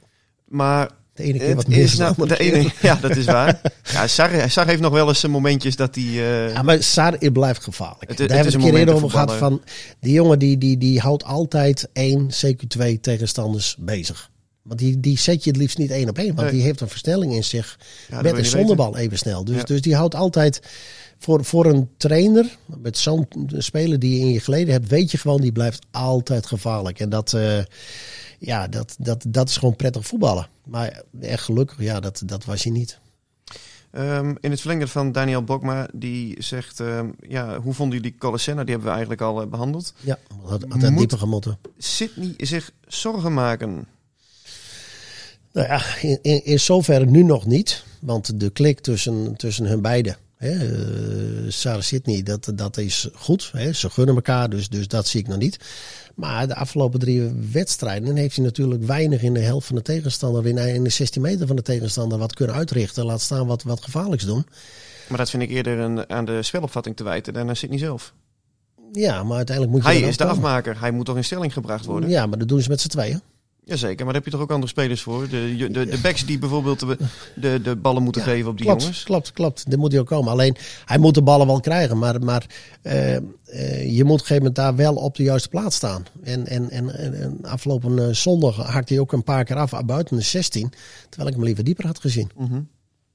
Maar 0.45 0.89
De 1.13 1.23
ene 1.23 1.37
keer 1.37 1.55
wat 1.55 1.67
meer 1.67 1.77
is 1.77 1.97
nou, 1.97 2.27
de 2.27 2.37
ene, 2.37 2.71
ja, 2.81 2.95
dat 2.95 3.15
is 3.15 3.25
waar. 3.25 3.61
Ja, 3.83 4.07
Sar, 4.07 4.49
Sar 4.49 4.67
heeft 4.67 4.81
nog 4.81 4.93
wel 4.93 5.07
eens 5.07 5.19
zijn 5.19 5.31
momentjes 5.31 5.75
dat 5.75 5.95
hij. 5.95 6.03
eh, 6.03 6.51
Ja, 6.53 6.61
maar 6.61 6.83
Sar 6.83 7.13
het 7.19 7.33
blijft 7.33 7.63
gevaarlijk. 7.63 8.09
Het- 8.09 8.17
Daar 8.17 8.27
hebben 8.29 8.51
we 8.53 8.57
een 8.59 8.63
keer 8.63 8.79
eerder 8.79 8.95
over 8.95 9.09
gehad. 9.09 9.33
Van, 9.33 9.61
die 9.99 10.13
jongen 10.13 10.39
die, 10.39 10.57
die, 10.57 10.77
die 10.77 10.99
houdt 10.99 11.23
altijd 11.23 11.89
één, 11.93 12.29
CQ 12.29 12.67
twee 12.67 12.99
tegenstanders 12.99 13.75
bezig. 13.79 14.29
Want 14.67 14.79
die, 14.79 14.99
die 14.99 15.17
zet 15.17 15.43
je 15.43 15.49
het 15.49 15.59
liefst 15.59 15.77
niet 15.77 15.91
één 15.91 16.09
op 16.09 16.17
één. 16.17 16.27
Want 16.27 16.39
Nee. 16.41 16.51
die 16.51 16.61
heeft 16.61 16.81
een 16.81 16.87
versnelling 16.89 17.33
in 17.33 17.43
zich. 17.43 17.79
met 18.09 18.21
wil 18.21 18.31
en 18.31 18.37
je 18.37 18.43
zonder 18.43 18.59
weten. 18.77 18.91
bal 18.91 18.97
even 18.97 19.17
snel. 19.17 19.43
Dus, 19.45 19.55
Ja. 19.55 19.63
dus 19.63 19.81
die 19.81 19.95
houdt 19.95 20.15
altijd... 20.15 20.59
Voor, 21.19 21.45
voor 21.45 21.65
een 21.65 21.89
trainer, 21.97 22.57
met 22.65 22.97
zo'n 22.97 23.27
speler 23.47 23.99
die 23.99 24.13
je 24.13 24.19
in 24.25 24.31
je 24.31 24.39
geleden 24.39 24.73
hebt... 24.73 24.87
weet 24.87 25.11
je 25.11 25.17
gewoon, 25.17 25.41
die 25.41 25.51
blijft 25.51 25.85
altijd 25.91 26.45
gevaarlijk. 26.45 26.99
En 26.99 27.09
dat, 27.09 27.33
eh, 27.33 27.59
ja, 28.39 28.67
dat, 28.67 28.95
dat, 28.99 29.25
dat 29.27 29.49
is 29.49 29.57
gewoon 29.57 29.75
prettig 29.75 30.07
voetballen. 30.07 30.47
Maar 30.65 31.01
echt 31.21 31.43
gelukkig, 31.43 31.79
ja, 31.81 31.99
dat, 31.99 32.21
dat 32.25 32.45
was 32.45 32.63
hij 32.63 32.71
niet. 32.71 32.99
Ehm, 33.91 34.35
in 34.41 34.51
het 34.51 34.59
verlengde 34.59 34.87
van 34.87 35.11
Daniel 35.11 35.43
Bokma, 35.43 35.87
die 35.93 36.43
zegt: 36.43 36.79
ehm, 36.79 37.09
ja, 37.27 37.59
Hoe 37.59 37.73
vonden 37.73 37.97
jullie 37.97 38.17
Colasenna? 38.17 38.61
Die 38.63 38.69
hebben 38.69 38.87
we 38.87 38.93
eigenlijk 38.97 39.21
al 39.21 39.41
eh, 39.41 39.47
behandeld. 39.47 39.93
Ja, 39.99 40.19
had, 40.45 40.65
had 40.69 40.81
Moet- 40.89 40.97
dieper 40.97 41.17
gemotten. 41.17 41.57
Sydney 41.77 42.33
zich 42.37 42.71
zorgen 42.87 43.33
maken. 43.33 43.87
Nou 45.57 45.69
ja, 45.69 45.81
in, 46.01 46.19
in, 46.21 46.45
in 46.45 46.59
zoverre 46.59 47.05
nu 47.05 47.23
nog 47.23 47.45
niet. 47.45 47.83
Want 47.99 48.39
de 48.39 48.49
klik 48.49 48.79
tussen, 48.79 49.35
tussen 49.35 49.65
hun 49.65 49.81
beiden, 49.81 50.17
hè, 50.35 50.51
eh, 50.51 51.51
Sarah 51.51 51.81
Sydney, 51.81 52.23
dat, 52.23 52.51
dat 52.55 52.77
is 52.77 53.09
goed. 53.13 53.49
Hè. 53.53 53.73
Ze 53.73 53.89
gunnen 53.89 54.15
elkaar, 54.15 54.49
dus, 54.49 54.69
dus 54.69 54.87
dat 54.87 55.07
zie 55.07 55.19
ik 55.19 55.27
nog 55.27 55.37
niet. 55.37 55.59
Maar 56.15 56.47
de 56.47 56.55
afgelopen 56.55 56.99
drie 56.99 57.31
wedstrijden 57.51 58.15
heeft 58.15 58.35
hij 58.35 58.45
natuurlijk 58.45 58.83
weinig 58.83 59.21
in 59.21 59.33
de 59.33 59.39
helft 59.39 59.67
van 59.67 59.75
de 59.75 59.81
tegenstander, 59.81 60.47
in, 60.47 60.57
in 60.57 60.83
de 60.83 60.89
16 60.89 61.21
meter 61.21 61.47
van 61.47 61.55
de 61.55 61.61
tegenstander, 61.61 62.17
wat 62.17 62.33
kunnen 62.33 62.55
uitrichten. 62.55 63.05
Laat 63.05 63.21
staan 63.21 63.47
wat, 63.47 63.63
wat 63.63 63.83
gevaarlijks 63.83 64.25
doen. 64.25 64.45
Maar 65.07 65.17
dat 65.17 65.29
vind 65.29 65.43
ik 65.43 65.49
eerder 65.49 65.79
een, 65.79 66.09
aan 66.09 66.25
de 66.25 66.43
spelopvatting 66.43 66.95
te 66.95 67.03
wijten 67.03 67.33
dan 67.33 67.49
aan 67.49 67.55
Sydney 67.55 67.79
zelf. 67.79 68.13
Ja, 68.91 69.23
maar 69.23 69.37
uiteindelijk 69.37 69.75
moet 69.75 69.85
je. 69.85 69.99
Hij 69.99 70.09
is 70.09 70.17
de 70.17 70.23
komen. 70.23 70.37
afmaker. 70.37 70.79
Hij 70.79 70.91
moet 70.91 71.05
toch 71.05 71.15
in 71.15 71.23
stelling 71.23 71.53
gebracht 71.53 71.85
worden? 71.85 72.09
Ja, 72.09 72.25
maar 72.25 72.39
dat 72.39 72.47
doen 72.47 72.61
ze 72.61 72.69
met 72.69 72.81
z'n 72.81 72.87
tweeën. 72.87 73.21
Jazeker, 73.67 74.05
maar 74.05 74.13
daar 74.13 74.23
heb 74.23 74.25
je 74.25 74.31
toch 74.31 74.41
ook 74.41 74.51
andere 74.51 74.71
spelers 74.71 75.01
voor? 75.01 75.29
De, 75.29 75.55
de, 75.71 75.85
de 75.85 75.99
backs 76.01 76.25
die 76.25 76.39
bijvoorbeeld 76.39 76.79
de, 76.79 76.97
de, 77.35 77.61
de 77.61 77.75
ballen 77.75 78.03
moeten 78.03 78.21
geven 78.21 78.49
op 78.49 78.57
die 78.57 78.65
klopt, 78.65 78.81
jongens. 78.81 79.03
Klopt, 79.03 79.31
klopt. 79.31 79.69
Daar 79.69 79.79
moet 79.79 79.91
hij 79.91 80.01
ook 80.01 80.07
komen. 80.07 80.31
Alleen, 80.31 80.55
hij 80.85 80.97
moet 80.97 81.13
de 81.13 81.21
ballen 81.21 81.47
wel 81.47 81.59
krijgen. 81.59 81.97
Maar, 81.97 82.23
maar 82.23 82.45
eh, 82.81 83.15
eh, 83.15 83.21
je 83.95 84.03
moet 84.03 84.13
op 84.13 84.19
een 84.19 84.25
gegeven 84.25 84.35
moment 84.35 84.55
daar 84.55 84.75
wel 84.75 84.95
op 84.95 85.15
de 85.15 85.23
juiste 85.23 85.49
plaats 85.49 85.75
staan. 85.75 86.05
En, 86.23 86.47
en, 86.47 86.69
en, 86.69 86.95
en, 86.95 87.21
en 87.21 87.37
afgelopen 87.41 88.07
eh, 88.07 88.13
zondag 88.13 88.55
hakte 88.55 88.93
hij 88.93 89.01
ook 89.01 89.11
een 89.11 89.23
paar 89.23 89.43
keer 89.43 89.55
af 89.55 89.85
buiten 89.85 90.17
de 90.17 90.23
16. 90.23 90.73
Terwijl 91.09 91.29
ik 91.29 91.35
hem 91.35 91.45
liever 91.45 91.63
dieper 91.63 91.85
had 91.85 91.99
gezien. 91.99 92.31
Mhm. 92.37 92.61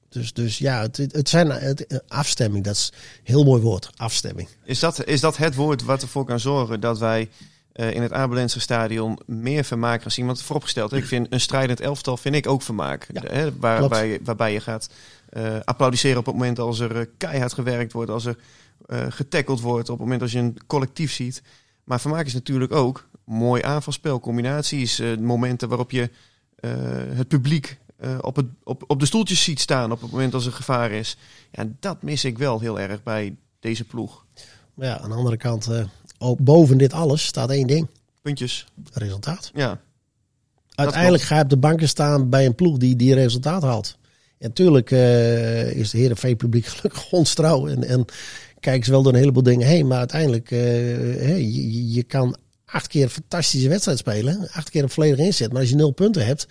Dus, 0.09 0.33
dus 0.33 0.57
ja, 0.57 0.81
het, 0.81 0.97
het 0.97 1.29
zijn 1.29 1.49
het, 1.49 2.03
afstemming. 2.07 2.63
Dat 2.63 2.75
is 2.75 2.91
een 2.93 3.21
heel 3.23 3.43
mooi 3.43 3.61
woord. 3.61 3.89
Afstemming. 3.95 4.47
Is, 4.63 4.79
dat, 4.79 5.05
is 5.05 5.19
dat 5.21 5.37
het 5.37 5.55
woord 5.55 5.83
wat 5.83 6.01
ervoor 6.01 6.25
kan 6.25 6.39
zorgen 6.39 6.79
dat 6.79 6.99
wij 6.99 7.29
in 7.73 8.01
het 8.01 8.13
Abelense 8.13 8.59
stadion 8.59 9.19
meer 9.25 9.63
vermaak 9.63 10.01
gaan 10.01 10.11
zien? 10.11 10.25
Want 10.25 10.41
vooropgesteld, 10.41 10.93
ik 10.93 11.05
vind 11.05 11.27
een 11.29 11.39
strijdend 11.39 11.79
elftal 11.79 12.17
vind 12.17 12.35
ik 12.35 12.47
ook 12.47 12.61
vermaak. 12.61 13.07
Ja, 13.13 13.21
hè, 13.25 13.57
waarbij, 13.57 14.19
waarbij 14.23 14.53
je 14.53 14.59
gaat 14.59 14.89
eh, 15.29 15.59
applaudisseren 15.63 16.17
op 16.17 16.25
het 16.25 16.35
moment 16.35 16.59
als 16.59 16.79
er 16.79 16.99
eh, 16.99 17.05
keihard 17.17 17.53
gewerkt 17.53 17.93
wordt, 17.93 18.11
als 18.11 18.25
er 18.25 18.37
eh 18.85 19.05
getackeld 19.09 19.61
wordt, 19.61 19.89
op 19.89 19.95
het 19.95 20.03
moment 20.03 20.21
als 20.21 20.31
je 20.31 20.39
een 20.39 20.57
collectief 20.67 21.11
ziet. 21.13 21.41
Maar 21.83 22.01
vermaak 22.01 22.25
is 22.25 22.33
natuurlijk 22.33 22.71
ook 22.71 23.07
mooi 23.25 23.61
aanvalspel, 23.61 24.19
combinaties, 24.19 24.99
eh, 24.99 25.17
momenten 25.17 25.67
waarop 25.67 25.91
je 25.91 26.09
eh, 26.55 26.71
het 27.13 27.27
publiek 27.27 27.77
eh, 27.97 28.17
op, 28.21 28.35
het, 28.35 28.45
op, 28.63 28.83
op 28.87 28.99
de 28.99 29.05
stoeltjes 29.05 29.43
ziet 29.43 29.59
staan 29.59 29.91
op 29.91 30.01
het 30.01 30.11
moment 30.11 30.33
als 30.33 30.45
er 30.45 30.51
gevaar 30.51 30.91
is. 30.91 31.17
Ja, 31.51 31.65
dat 31.79 32.01
mis 32.01 32.25
ik 32.25 32.37
wel 32.37 32.59
heel 32.59 32.79
erg 32.79 33.03
bij 33.03 33.35
deze 33.59 33.83
ploeg. 33.83 34.25
Maar 34.73 34.87
ja, 34.87 34.99
aan 34.99 35.09
de 35.09 35.15
andere 35.15 35.37
kant, 35.37 35.67
eh, 35.67 35.83
ook 36.23 36.39
boven 36.39 36.77
dit 36.77 36.93
alles 36.93 37.25
staat 37.25 37.49
één 37.49 37.67
ding. 37.67 37.87
Puntjes. 38.21 38.65
Resultaat. 38.93 39.51
Ja, 39.53 39.79
Uiteindelijk 40.75 41.23
ga 41.23 41.35
je 41.35 41.43
op 41.43 41.49
de 41.49 41.57
banken 41.57 41.87
staan 41.87 42.29
bij 42.29 42.45
een 42.45 42.55
ploeg 42.55 42.77
die 42.77 42.95
die 42.95 43.13
resultaat 43.13 43.61
haalt. 43.61 43.97
En 44.37 44.47
natuurlijk 44.47 44.91
eh, 44.91 45.71
is 45.71 45.89
de 45.89 45.97
Heerenveen 45.97 46.37
publiek 46.37 46.65
gelukkig 46.73 47.11
ons 47.11 47.33
trouw. 47.33 47.67
En, 47.67 47.83
en 47.83 48.05
kijken 48.59 48.85
ze 48.85 48.91
wel 48.91 49.03
door 49.03 49.13
een 49.13 49.19
heleboel 49.19 49.43
dingen 49.43 49.67
heen. 49.67 49.87
Maar 49.87 49.97
uiteindelijk, 49.97 50.51
eh, 50.51 50.59
hè, 50.59 51.33
je, 51.33 51.91
je 51.91 52.03
kan 52.03 52.37
acht 52.65 52.87
keer 52.87 53.03
een 53.03 53.09
fantastische 53.09 53.69
wedstrijd 53.69 53.97
spelen. 53.97 54.47
Acht 54.51 54.69
keer 54.69 54.83
een 54.83 54.89
volledige 54.89 55.23
inzet. 55.23 55.51
Maar 55.51 55.61
als 55.61 55.69
je 55.69 55.75
nul 55.75 55.91
punten 55.91 56.25
hebt, 56.25 56.47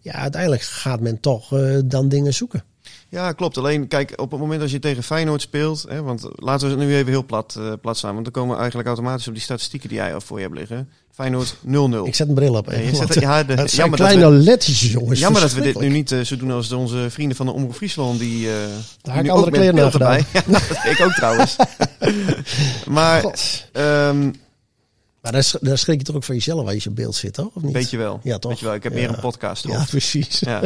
ja, 0.00 0.12
uiteindelijk 0.12 0.62
gaat 0.62 1.00
men 1.00 1.20
toch 1.20 1.52
eh, 1.52 1.78
dan 1.84 2.08
dingen 2.08 2.34
zoeken. 2.34 2.64
Ja, 3.10 3.32
klopt. 3.32 3.58
Alleen, 3.58 3.88
kijk, 3.88 4.12
op 4.20 4.30
het 4.30 4.40
moment 4.40 4.62
als 4.62 4.70
je 4.70 4.78
tegen 4.78 5.02
Feyenoord 5.02 5.40
speelt... 5.40 5.84
Hè, 5.88 6.02
want 6.02 6.28
laten 6.34 6.68
we 6.68 6.74
het 6.76 6.84
nu 6.88 6.94
even 6.94 7.08
heel 7.12 7.24
plat, 7.24 7.54
eh, 7.58 7.72
plat 7.80 7.96
staan... 7.96 8.12
want 8.12 8.24
dan 8.24 8.32
komen 8.32 8.50
we 8.50 8.56
eigenlijk 8.58 8.88
automatisch 8.88 9.28
op 9.28 9.34
die 9.34 9.42
statistieken 9.42 9.88
die 9.88 9.98
jij 9.98 10.14
al 10.14 10.20
voor 10.20 10.36
je 10.38 10.44
hebt 10.44 10.58
liggen. 10.58 10.88
Feyenoord 11.12 11.54
0-0. 11.56 11.58
Ik 12.04 12.14
zet 12.14 12.28
een 12.28 12.34
bril 12.34 12.54
op. 12.54 12.70
Ja, 12.70 12.76
je 12.78 12.84
hè, 12.84 12.94
zet- 13.06 13.14
ja, 13.14 13.44
de- 13.44 13.54
dat 13.54 13.70
zijn 13.70 13.90
dat 13.90 13.98
kleine 13.98 14.28
we- 14.30 14.36
lettertjes, 14.36 14.92
jongens. 14.92 15.20
Jammer 15.20 15.40
dat 15.40 15.52
we 15.52 15.60
dit 15.60 15.80
nu 15.80 15.88
niet 15.88 16.12
eh, 16.12 16.20
zo 16.20 16.36
doen 16.36 16.50
als 16.50 16.72
onze 16.72 17.06
vrienden 17.10 17.36
van 17.36 17.46
de 17.46 17.52
Omroep 17.52 17.74
Friesland... 17.74 18.18
die, 18.18 18.48
eh 18.50 18.56
die 19.02 19.12
ik 19.14 19.22
nu 19.22 19.28
andere 19.28 19.50
kleren 19.50 20.06
aan. 20.06 20.16
Ja, 20.32 20.42
dat 20.46 20.62
deed 20.84 20.98
ik 20.98 21.00
ook 21.04 21.12
trouwens. 21.12 21.56
maar, 22.96 23.24
ehm 23.72 24.30
Maar 25.22 25.32
daar, 25.32 25.42
sch- 25.44 25.56
daar 25.60 25.78
schrik 25.78 25.98
je 25.98 26.04
toch 26.04 26.16
ook 26.16 26.24
van 26.24 26.34
jezelf 26.34 26.66
als 26.68 26.82
je 26.82 26.88
in 26.88 26.94
beeld 26.94 27.14
zit, 27.14 27.32
toch? 27.34 27.50
Of 27.54 27.62
niet? 27.62 27.72
weet 27.72 27.90
je 27.90 27.96
wel. 27.96 28.20
Ja, 28.22 28.38
toch? 28.38 28.50
Weet 28.50 28.60
je 28.60 28.66
wel, 28.66 28.74
ik 28.74 28.82
heb 28.82 28.92
Ja. 28.92 28.98
meer 28.98 29.08
een 29.08 29.20
podcast 29.20 29.64
Ja, 29.64 29.70
erop. 29.74 29.86
precies. 29.86 30.40
Ja. 30.40 30.62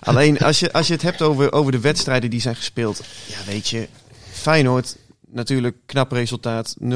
Alleen 0.00 0.38
als 0.38 0.60
je, 0.60 0.72
als 0.72 0.86
je 0.86 0.92
het 0.92 1.02
hebt 1.02 1.22
over, 1.22 1.52
over 1.52 1.72
de 1.72 1.80
wedstrijden 1.80 2.30
die 2.30 2.40
zijn 2.40 2.56
gespeeld. 2.56 3.02
Ja, 3.26 3.36
weet 3.46 3.68
je, 3.68 3.88
Feyenoord 4.30 4.96
natuurlijk 5.28 5.76
knap 5.86 6.12
resultaat 6.12 6.76
0-0. 6.82 6.86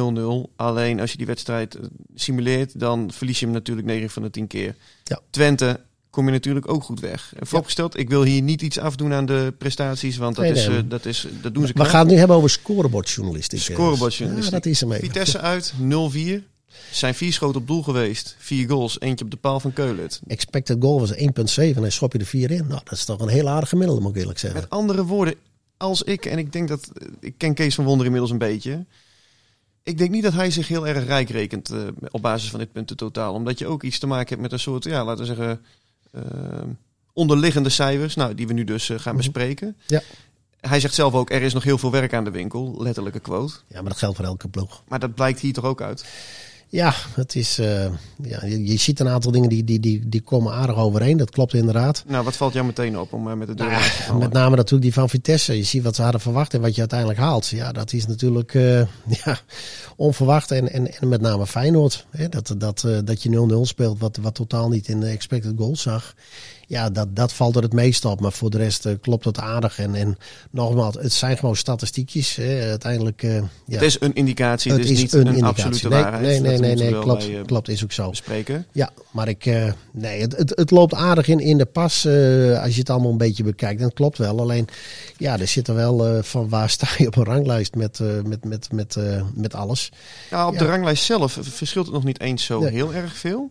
Alleen 0.57 1.01
als 1.01 1.11
je 1.11 1.17
die 1.17 1.27
wedstrijd 1.27 1.75
eh, 1.75 1.83
simuleert, 2.15 2.81
dan 2.81 3.11
verlies 3.13 3.39
je 3.39 3.45
hem 3.45 3.55
natuurlijk 3.55 3.87
9 3.87 4.11
van 4.11 4.23
de 4.23 4.31
10 4.31 4.47
keer. 4.47 4.75
Ja. 5.05 5.21
Twente 5.31 5.81
kom 6.11 6.25
je 6.27 6.31
natuurlijk 6.31 6.69
ook 6.73 6.83
goed 6.85 7.01
weg. 7.01 7.33
En 7.39 7.47
vooropgesteld, 7.47 7.99
ik 7.99 8.09
wil 8.09 8.23
hier 8.23 8.43
niet 8.43 8.63
iets 8.63 8.79
afdoen 8.79 9.13
aan 9.13 9.27
de 9.27 9.55
prestaties, 9.59 10.17
want 10.17 10.37
dat, 10.37 10.45
Nee, 10.45 10.55
is, 10.55 10.67
eh, 10.67 10.75
dat, 10.85 11.05
is, 11.05 11.27
dat 11.43 11.55
doen 11.55 11.63
ze 11.63 11.69
We 11.69 11.75
knap. 11.75 11.87
gaan 11.87 12.01
het 12.01 12.11
nu 12.11 12.17
hebben 12.17 12.37
over 12.37 12.51
scorebordjournalistiek. 12.51 13.61
Scorebordjournalistiek. 13.61 14.53
Ja, 14.53 14.59
dat 14.61 14.67
is 14.67 14.81
hem 14.81 14.93
even. 14.93 15.05
Vitesse 15.07 15.39
uit 15.41 15.73
0-4. 15.79 16.43
Zijn 16.90 17.14
vier 17.14 17.33
schoten 17.33 17.61
op 17.61 17.66
doel 17.66 17.83
geweest. 17.83 18.37
Vier 18.38 18.68
goals, 18.68 19.00
eentje 19.00 19.24
op 19.24 19.30
de 19.30 19.37
paal 19.37 19.61
van 19.61 19.72
Keulet. 19.72 20.20
Expected 20.26 20.76
goal 20.80 21.00
was 21.00 21.12
1,7 21.12 21.16
en 21.56 21.74
hij 21.80 21.90
schop 21.90 22.12
je 22.12 22.18
er 22.18 22.26
4 22.26 22.50
in. 22.50 22.66
Nou, 22.66 22.80
dat 22.85 22.92
is 22.92 23.04
toch 23.04 23.20
een 23.20 23.28
heel 23.28 23.48
aardig 23.48 23.68
gemiddelde, 23.68 24.00
moet 24.00 24.14
ik 24.14 24.20
eerlijk 24.20 24.38
zeggen. 24.38 24.61
Met 24.61 24.70
andere 24.70 25.04
woorden, 25.04 25.35
als 25.76 26.02
ik, 26.02 26.26
en 26.26 26.38
ik 26.38 26.52
denk 26.52 26.68
dat, 26.68 26.90
ik 27.20 27.35
ken 27.37 27.54
Kees 27.54 27.74
van 27.74 27.85
Wonder 27.85 28.04
inmiddels 28.04 28.33
een 28.33 28.38
beetje. 28.38 28.85
Ik 29.83 29.98
denk 29.98 30.11
niet 30.11 30.22
dat 30.22 30.33
hij 30.33 30.50
zich 30.50 30.68
heel 30.68 30.87
erg 30.87 31.04
rijk 31.04 31.30
rekent 31.30 31.70
eh, 31.70 31.78
op 32.11 32.22
basis 32.22 32.50
van 32.50 32.59
dit 32.59 32.72
punten 32.72 32.96
totaal. 32.96 33.35
Omdat 33.35 33.59
je 33.59 33.66
ook 33.66 33.83
iets 33.83 33.98
te 33.98 34.06
maken 34.06 34.28
hebt 34.28 34.40
met 34.40 34.52
een 34.52 34.59
soort, 34.59 34.85
ja, 34.85 35.04
laten 35.04 35.20
we 35.20 35.35
zeggen, 35.35 35.61
eh, 36.11 36.22
onderliggende 37.12 37.68
cijfers. 37.68 38.14
Nou, 38.14 38.35
die 38.35 38.46
we 38.46 38.52
nu 38.52 38.64
dus 38.64 38.88
eh, 38.88 38.98
gaan 38.98 39.16
bespreken. 39.16 39.76
Ja. 39.87 40.02
Hij 40.61 40.80
zegt 40.80 40.94
zelf 40.94 41.14
ook, 41.14 41.30
er 41.30 41.42
is 41.42 41.52
nog 41.52 41.64
heel 41.64 41.78
veel 41.78 41.90
werk 41.90 42.14
aan 42.14 42.24
de 42.24 42.30
winkel. 42.30 42.74
Letterlijke 42.78 43.20
quote. 43.20 43.54
Ja, 43.66 43.80
maar 43.80 43.90
dat 43.90 43.98
geldt 43.98 44.16
voor 44.16 44.24
elke 44.24 44.48
ploeg. 44.48 44.83
Maar 44.88 44.98
dat 44.98 45.14
blijkt 45.14 45.40
hier 45.40 45.52
toch 45.52 45.64
ook 45.64 45.83
uit. 45.83 46.04
Ja, 46.72 46.94
het 47.14 47.35
is, 47.35 47.59
eh, 47.59 47.85
ja 48.22 48.44
je, 48.44 48.66
je 48.66 48.76
ziet 48.76 49.00
een 49.00 49.09
aantal 49.09 49.33
dingen 49.33 49.48
die, 49.48 49.64
die, 49.64 49.80
die, 49.80 50.09
die 50.09 50.20
komen 50.20 50.52
aardig 50.52 50.76
overeen. 50.76 51.16
Dat 51.16 51.30
klopt 51.30 51.54
inderdaad. 51.54 52.04
Nou, 52.06 52.24
wat 52.24 52.37
valt 52.37 52.52
jou 52.52 52.66
meteen 52.66 52.98
op 52.98 53.12
om 53.12 53.28
eh, 53.28 53.35
met 53.35 53.46
de 53.46 53.54
deur 53.54 53.66
Nou 53.70 53.83
te 53.83 53.90
vallen? 53.90 54.20
met 54.20 54.33
name 54.33 54.56
natuurlijk 54.56 54.83
die 54.83 54.92
van 54.92 55.09
Vitesse. 55.09 55.56
Je 55.56 55.62
ziet 55.62 55.83
wat 55.83 55.96
ze 55.96 56.02
hadden 56.02 56.20
verwacht 56.20 56.54
en 56.54 56.61
wat 56.61 56.74
je 56.74 56.80
uiteindelijk 56.80 57.18
haalt. 57.18 57.48
Ja, 57.48 57.72
dat 57.72 57.92
is 57.92 58.06
natuurlijk 58.06 58.54
eh, 58.54 58.80
ja, 59.24 59.38
onverwacht. 59.96 60.50
En, 60.50 60.72
en, 60.72 60.98
en 61.00 61.09
met 61.09 61.20
name 61.20 61.46
Feyenoord. 61.46 62.06
Hè, 62.11 62.28
dat, 62.28 62.54
dat, 62.59 62.87
dat 63.04 63.22
je 63.22 63.48
0-0 63.52 63.61
speelt, 63.61 63.98
wat, 63.98 64.16
wat 64.16 64.35
totaal 64.35 64.68
niet 64.68 64.88
in 64.88 65.00
de 65.00 65.06
expected 65.06 65.52
goals 65.56 65.83
zag. 65.83 66.14
Ja, 66.70 66.90
dat, 66.90 67.16
dat 67.16 67.33
valt 67.33 67.56
er 67.56 67.62
het 67.62 67.72
meest 67.72 68.04
op. 68.04 68.20
Maar 68.20 68.33
voor 68.33 68.50
de 68.50 68.56
rest 68.56 68.87
eh, 68.87 68.92
klopt 69.00 69.24
het 69.24 69.38
aardig. 69.38 69.78
En, 69.78 69.94
en 69.94 70.18
nogmaals, 70.50 70.94
het 71.00 71.12
zijn 71.12 71.38
gewoon 71.38 71.56
statistiekjes. 71.56 72.37
Hè. 72.37 72.68
Uiteindelijk, 72.68 73.22
eh, 73.22 73.35
ja. 73.35 73.42
Het 73.66 73.83
is 73.83 73.96
een 74.00 74.14
indicatie, 74.14 74.72
Het 74.72 74.80
dus 74.83 74.90
is 74.90 74.98
niet 75.00 75.12
een 75.12 75.42
absolute 75.44 75.88
Nee, 75.88 76.02
waarheid. 76.02 76.22
nee, 76.22 76.40
nee, 76.40 76.59
nee, 76.59 76.74
nee, 76.90 77.00
klopt. 77.00 77.26
bij, 77.26 77.38
eh, 77.38 77.44
Klopt, 77.44 77.68
is 77.68 77.85
ook 77.85 77.92
zo. 77.92 78.11
bespreken. 78.11 78.66
Ja, 78.72 78.90
maar 79.11 79.28
ik, 79.28 79.44
nee, 79.92 80.20
het, 80.20 80.37
het, 80.37 80.52
het 80.54 80.70
loopt 80.70 80.94
aardig 80.94 81.28
in, 81.28 81.40
in 81.40 81.59
de 81.59 81.64
pas 81.66 82.06
als 82.62 82.72
je 82.74 82.80
het 82.80 82.90
allemaal 82.90 83.11
een 83.11 83.16
beetje 83.18 83.42
bekijkt. 83.44 83.80
Het 83.80 83.94
klopt 83.94 84.18
wel. 84.18 84.38
Alleen, 84.40 84.68
ja, 85.16 85.38
er 85.38 85.48
zit 85.48 85.68
er 85.68 85.74
wel 85.74 86.22
van 86.22 86.48
waar 86.48 86.70
sta 86.70 86.88
je 86.98 87.06
op 87.06 87.16
een 87.16 87.24
ranglijst 87.24 87.74
met, 87.74 87.98
met, 88.24 88.44
met, 88.44 88.72
met, 88.72 88.96
met 89.35 89.54
alles. 89.54 89.92
Ja, 90.30 90.46
op 90.46 90.52
Ja. 90.52 90.59
de 90.59 90.64
ranglijst 90.66 91.04
zelf 91.04 91.38
verschilt 91.40 91.87
het 91.87 91.94
nog 91.94 92.04
niet 92.04 92.20
eens 92.20 92.44
zo 92.44 92.61
Nee. 92.61 92.70
heel 92.72 92.94
erg 92.94 93.16
veel. 93.16 93.50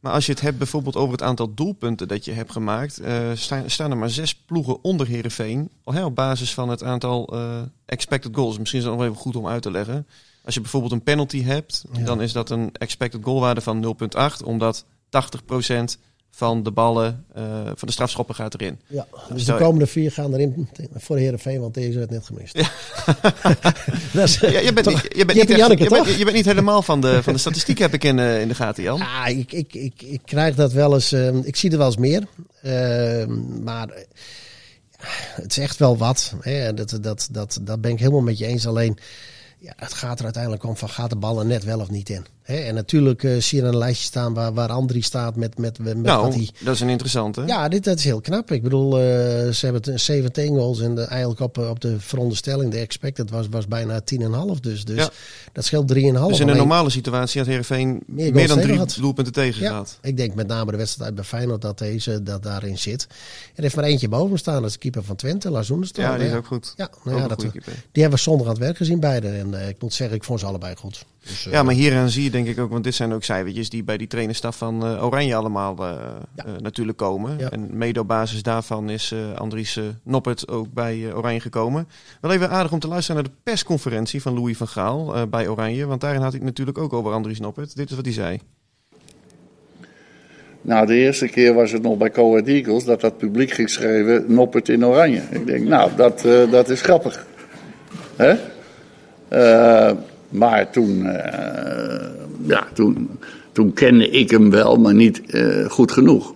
Maar 0.00 0.12
als 0.12 0.26
je 0.26 0.32
het 0.32 0.40
hebt 0.40 0.58
bijvoorbeeld 0.58 0.96
over 0.96 1.12
het 1.12 1.22
aantal 1.22 1.54
doelpunten 1.54 2.08
dat 2.08 2.24
je 2.24 2.32
hebt 2.32 2.52
gemaakt, 2.52 2.98
eh, 3.00 3.30
staan, 3.34 3.70
staan 3.70 3.90
er 3.90 3.96
maar 3.96 4.10
zes 4.10 4.34
ploegen 4.34 4.84
onder 4.84 5.06
Herenveen. 5.06 5.70
Op 5.84 6.14
basis 6.14 6.54
van 6.54 6.68
het 6.68 6.82
aantal 6.82 7.26
eh, 7.26 7.60
expected 7.86 8.36
goals. 8.36 8.58
Misschien 8.58 8.80
is 8.80 8.86
het 8.86 8.94
nog 8.94 9.02
wel 9.02 9.10
even 9.12 9.22
goed 9.22 9.36
om 9.36 9.46
uit 9.46 9.62
te 9.62 9.70
leggen. 9.70 10.06
Als 10.44 10.54
je 10.54 10.60
bijvoorbeeld 10.60 10.92
een 10.92 11.02
penalty 11.02 11.42
hebt, 11.42 11.84
Ja. 11.92 12.04
dan 12.04 12.20
is 12.22 12.32
dat 12.32 12.50
een 12.50 12.70
expected 12.72 13.20
goalwaarde 13.24 13.60
van 13.60 13.80
0,8, 13.80 14.42
omdat 14.42 14.84
80% 15.08 15.98
van 16.30 16.62
de 16.62 16.70
ballen 16.70 17.24
eh, 17.34 17.42
van 17.64 17.88
de 17.88 17.92
strafschoppen 17.92 18.34
gaat 18.34 18.54
erin. 18.54 18.78
Ja, 18.86 19.06
dus 19.32 19.42
Stel 19.42 19.56
de 19.58 19.64
komende 19.64 19.86
vier 19.86 20.12
gaan 20.12 20.34
erin 20.34 20.68
voor 20.94 21.16
de 21.16 21.22
Heerenveen, 21.22 21.60
want 21.60 21.74
deze 21.74 21.98
werd 21.98 22.10
net 22.10 22.26
gemist. 22.26 22.54
is, 24.12 24.38
Ja, 24.40 24.58
je, 24.60 24.72
bent 24.72 24.86
toch- 24.86 25.02
niet, 25.02 25.16
je, 25.16 25.24
bent 25.24 25.38
hebt 25.38 25.48
niet 25.48 25.50
echt- 25.50 25.58
Janneke, 25.58 25.82
je, 25.82 25.88
bent, 25.88 26.04
toch? 26.06 26.16
je 26.16 26.24
bent 26.24 26.36
niet 26.36 26.44
helemaal 26.44 26.82
van 26.82 27.00
de, 27.00 27.22
van 27.22 27.32
de 27.32 27.38
statistiek, 27.38 27.78
heb 27.78 27.94
ik 27.94 28.04
in, 28.04 28.18
eh, 28.18 28.40
in 28.40 28.48
de 28.48 28.54
gaten, 28.54 28.82
Jan. 28.82 28.98
Ja, 28.98 29.26
ik, 29.26 29.52
ik, 29.52 29.74
ik, 29.74 30.02
ik 30.02 30.20
krijg 30.24 30.54
dat 30.54 30.72
wel 30.72 30.94
eens. 30.94 31.12
ehm, 31.12 31.36
ik 31.44 31.56
zie 31.56 31.70
er 31.70 31.78
wel 31.78 31.86
eens 31.86 31.96
meer. 31.96 32.22
Ehm, 32.62 33.62
maar 33.62 33.88
eh, 33.88 34.02
het 35.34 35.50
is 35.50 35.58
echt 35.58 35.76
wel 35.78 35.96
wat. 35.96 36.34
Hè. 36.40 36.74
Dat, 36.74 36.98
dat, 37.00 37.28
dat, 37.30 37.58
dat 37.62 37.80
ben 37.80 37.90
ik 37.90 37.98
helemaal 37.98 38.20
met 38.20 38.38
je 38.38 38.46
eens. 38.46 38.66
Alleen, 38.66 38.98
ja, 39.60 39.72
het 39.76 39.94
gaat 39.94 40.18
er 40.18 40.24
uiteindelijk 40.24 40.64
om 40.64 40.76
van 40.76 40.88
gaat 40.88 41.10
de 41.10 41.16
bal 41.16 41.38
er 41.38 41.46
net 41.46 41.64
wel 41.64 41.80
of 41.80 41.90
niet 41.90 42.08
in. 42.08 42.26
En 42.42 42.74
natuurlijk 42.74 43.24
eh, 43.24 43.40
zie 43.40 43.60
je 43.60 43.66
een 43.66 43.76
lijstje 43.76 44.06
staan 44.06 44.34
waar, 44.34 44.52
waar 44.54 44.68
Andri 44.68 45.02
staat 45.02 45.36
met, 45.36 45.58
met, 45.58 45.78
met 45.78 45.94
wat 45.94 46.02
nou, 46.02 46.32
hij... 46.32 46.48
dat 46.60 46.74
is 46.74 46.80
een 46.80 46.88
interessante. 46.88 47.42
Ja, 47.46 47.68
dit 47.68 47.84
dat 47.84 47.98
is 47.98 48.04
heel 48.04 48.20
knap. 48.20 48.50
Ik 48.52 48.62
bedoel, 48.62 48.98
eh, 48.98 49.02
ze 49.50 49.58
hebben 49.66 49.92
het 49.92 50.00
17 50.00 50.48
goals 50.56 50.80
en 50.80 50.94
de, 50.94 51.02
eigenlijk 51.02 51.40
op, 51.40 51.58
op 51.58 51.80
de 51.80 52.00
veronderstelling, 52.00 52.72
de 52.72 52.78
expected 52.78 53.30
was, 53.30 53.46
was 53.50 53.66
bijna 53.66 54.00
10,5. 54.00 54.60
Dus, 54.60 54.84
dus 54.84 54.96
Ja. 54.96 55.10
dat 55.52 55.64
scheelt 55.64 55.88
3,5. 55.88 55.94
Dus 55.94 56.02
in 56.12 56.18
een 56.20 56.48
Alleen- 56.48 56.56
normale 56.56 56.90
situatie 56.90 57.38
had 57.40 57.48
Heerenveen 57.48 58.02
meer, 58.06 58.32
goals 58.32 58.46
dan 58.48 58.60
drie 58.60 58.78
had. 58.78 58.96
doelpunten 59.00 59.32
tegen 59.32 59.62
Ja, 59.62 59.68
gehad. 59.68 59.98
ik 60.02 60.16
denk 60.16 60.34
met 60.34 60.46
name 60.46 60.70
de 60.70 60.76
wedstrijd 60.76 61.14
bij 61.14 61.24
Feyenoord 61.24 61.60
dat 61.62 61.78
deze 61.78 62.22
dat 62.22 62.42
daarin 62.42 62.78
zit. 62.78 63.06
Er 63.54 63.62
heeft 63.62 63.76
maar 63.76 63.84
eentje 63.84 64.08
boven 64.08 64.38
staan, 64.38 64.54
dat 64.60 64.64
is 64.66 64.72
de 64.72 64.78
keeper 64.78 65.04
van 65.04 65.16
Twente, 65.16 65.48
Oenerstal. 65.70 66.04
Ja, 66.04 66.16
die 66.18 66.28
is 66.28 66.34
ook 66.34 66.46
goed. 66.46 66.72
Ja, 66.76 66.90
nou 67.04 67.16
Ook 67.16 67.22
ja, 67.22 67.28
dat, 67.28 67.40
die 67.92 68.02
hebben 68.02 68.10
we 68.10 68.24
zondag 68.24 68.46
aan 68.46 68.52
het 68.52 68.62
werk 68.62 68.76
gezien 68.76 69.00
beide. 69.00 69.28
En 69.28 69.49
eh, 69.54 69.68
ik 69.68 69.82
moet 69.82 69.92
zeggen, 69.94 70.16
ik 70.16 70.24
vond 70.24 70.40
ze 70.40 70.46
allebei 70.46 70.76
goed. 70.76 71.04
Dus, 71.24 71.46
eh, 71.46 71.52
Ja, 71.52 71.62
maar 71.62 71.74
hieraan 71.74 72.08
zie 72.08 72.22
je 72.22 72.30
denk 72.30 72.46
ik 72.46 72.58
ook, 72.58 72.70
want 72.70 72.84
dit 72.84 72.94
zijn 72.94 73.12
ook 73.12 73.24
cijfertjes 73.24 73.70
die 73.70 73.84
bij 73.84 73.96
die 73.96 74.06
trainerstaf 74.06 74.56
van 74.56 74.84
eh, 74.86 75.04
Oranje 75.04 75.34
allemaal 75.34 75.76
Ja. 75.80 76.24
natuurlijk 76.62 76.98
komen. 76.98 77.38
Ja. 77.38 77.50
En 77.50 77.68
mede 77.76 78.00
op 78.00 78.08
basis 78.08 78.42
daarvan 78.42 78.90
is 78.90 79.12
eh, 79.12 79.34
Andries 79.38 79.80
Noppert 80.02 80.48
ook 80.48 80.72
bij 80.72 81.08
eh, 81.08 81.16
Oranje 81.16 81.40
gekomen. 81.40 81.88
Wel 82.20 82.32
even 82.32 82.50
aardig 82.50 82.72
om 82.72 82.78
te 82.78 82.88
luisteren 82.88 83.22
naar 83.22 83.30
de 83.32 83.38
persconferentie 83.42 84.22
van 84.22 84.34
Louis 84.34 84.56
van 84.56 84.68
Gaal 84.68 85.14
eh, 85.14 85.22
bij 85.30 85.48
Oranje. 85.48 85.86
Want 85.86 86.00
daarin 86.00 86.20
had 86.20 86.30
hij 86.30 86.38
het 86.40 86.48
natuurlijk 86.48 86.78
ook 86.78 86.92
over 86.92 87.12
Andries 87.12 87.40
Noppert. 87.40 87.76
Dit 87.76 87.90
is 87.90 87.96
wat 87.96 88.04
hij 88.04 88.14
zei. 88.14 88.38
Nou, 90.62 90.86
de 90.86 90.94
eerste 90.94 91.28
keer 91.28 91.54
was 91.54 91.72
het 91.72 91.82
nog 91.82 91.98
bij 91.98 92.10
Coed 92.10 92.46
Eagles 92.46 92.84
dat 92.84 93.00
dat 93.00 93.16
publiek 93.18 93.50
ging 93.50 93.70
schrijven 93.70 94.24
Noppert 94.28 94.68
in 94.68 94.84
oranje. 94.86 95.22
Ik 95.30 95.46
denk, 95.46 95.66
nou, 95.68 95.90
dat, 95.96 96.24
eh, 96.24 96.50
dat 96.50 96.68
is 96.68 96.80
grappig. 96.82 97.26
Hè? 98.16 98.34
Eh, 99.30 99.90
maar 100.28 100.70
toen, 100.70 101.06
eh, 101.06 102.08
ja, 102.46 102.66
toen, 102.72 103.18
toen 103.52 103.72
kende 103.72 104.10
ik 104.10 104.30
hem 104.30 104.50
wel, 104.50 104.76
maar 104.76 104.94
niet 104.94 105.20
eh, 105.26 105.64
goed 105.64 105.92
genoeg. 105.92 106.34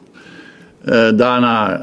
Eh, 0.84 1.16
daarna 1.16 1.80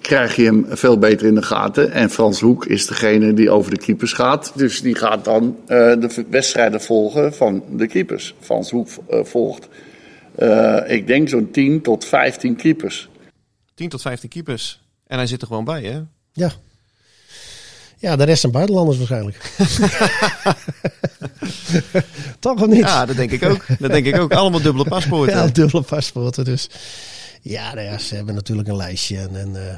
krijg 0.00 0.36
je 0.36 0.44
hem 0.44 0.66
veel 0.68 0.98
beter 0.98 1.26
in 1.26 1.34
de 1.34 1.42
gaten. 1.42 1.90
En 1.90 2.10
Frans 2.10 2.40
Hoek 2.40 2.66
is 2.66 2.86
degene 2.86 3.32
die 3.32 3.50
over 3.50 3.70
de 3.70 3.78
keepers 3.78 4.12
gaat. 4.12 4.52
Dus 4.54 4.80
die 4.80 4.94
gaat 4.94 5.24
dan 5.24 5.56
eh, 5.66 5.76
de 5.76 6.24
wedstrijden 6.30 6.80
volgen 6.80 7.34
van 7.34 7.62
de 7.70 7.86
keepers. 7.86 8.34
Frans 8.40 8.70
Hoek 8.70 8.88
volgt 9.08 9.68
eh, 10.34 10.80
ik 10.86 11.06
denk 11.06 11.28
zo'n 11.28 11.50
10 11.50 11.82
tot 11.82 12.04
15 12.04 12.56
keepers. 12.56 13.08
10 13.74 13.88
tot 13.88 14.00
15 14.02 14.28
keepers. 14.28 14.82
En 15.06 15.16
hij 15.16 15.26
zit 15.26 15.40
er 15.40 15.46
gewoon 15.46 15.64
bij, 15.64 15.82
hè? 15.82 16.00
ja. 16.32 16.52
Ja, 18.04 18.16
de 18.16 18.24
rest 18.24 18.40
zijn 18.40 18.52
buitenlanders 18.52 18.98
waarschijnlijk. 18.98 19.36
Toch 22.38 22.62
of 22.62 22.66
niet? 22.66 22.78
Ja, 22.78 23.06
dat 23.06 23.16
denk 23.16 23.30
ik 23.30 23.42
ook. 23.44 23.64
Dat 23.78 23.90
denk 23.90 24.06
ik 24.06 24.18
ook. 24.18 24.32
Allemaal 24.32 24.60
dubbele 24.62 24.88
paspoorten. 24.88 25.36
Ja, 25.36 25.46
dubbele 25.46 25.82
paspoorten. 25.82 26.44
Dus 26.44 26.68
ja, 27.42 27.74
nou 27.74 27.86
ja, 27.86 27.98
ze 27.98 28.14
hebben 28.14 28.34
natuurlijk 28.34 28.68
een 28.68 28.76
lijstje. 28.76 29.18
En, 29.18 29.36
en 29.36 29.56
eh, 29.68 29.74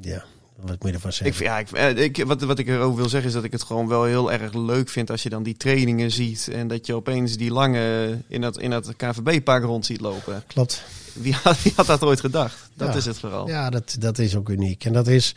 ja, 0.00 0.24
wat 0.56 0.76
moet 0.82 0.88
je 0.88 0.92
ervan 0.92 1.10
Ik, 1.10 1.16
zeggen? 1.16 1.34
vind- 1.36 1.48
ja, 1.48 1.58
ik, 1.58 1.96
eh, 1.96 2.04
ik, 2.04 2.24
wat, 2.26 2.42
wat 2.42 2.58
ik 2.58 2.68
erover 2.68 2.96
wil 2.96 3.08
zeggen 3.08 3.28
is 3.28 3.34
dat 3.34 3.44
ik 3.44 3.52
het 3.52 3.62
gewoon 3.62 3.88
wel 3.88 4.04
heel 4.04 4.32
erg 4.32 4.52
leuk 4.54 4.88
vind 4.88 5.10
als 5.10 5.22
je 5.22 5.28
dan 5.28 5.42
die 5.42 5.56
trainingen 5.56 6.10
ziet 6.10 6.48
en 6.52 6.68
dat 6.68 6.86
je 6.86 6.94
opeens 6.94 7.36
die 7.36 7.50
lange 7.52 8.18
in 8.28 8.40
dat, 8.40 8.58
in 8.58 8.70
dat 8.70 8.92
KVB-park 8.96 9.64
rond 9.64 9.86
ziet 9.86 10.00
lopen. 10.00 10.42
Klopt. 10.46 10.82
Wie 11.20 11.34
had, 11.42 11.62
wie 11.62 11.72
had 11.76 11.86
dat 11.86 12.02
ooit 12.02 12.20
gedacht? 12.20 12.56
Dat 12.74 12.88
Ja. 12.88 12.94
is 12.94 13.04
het 13.04 13.18
vooral. 13.18 13.48
Ja, 13.48 13.70
dat, 13.70 13.96
dat 13.98 14.18
is 14.18 14.36
ook 14.36 14.48
uniek. 14.48 14.84
En 14.84 14.92
dat 14.92 15.06
is 15.06 15.34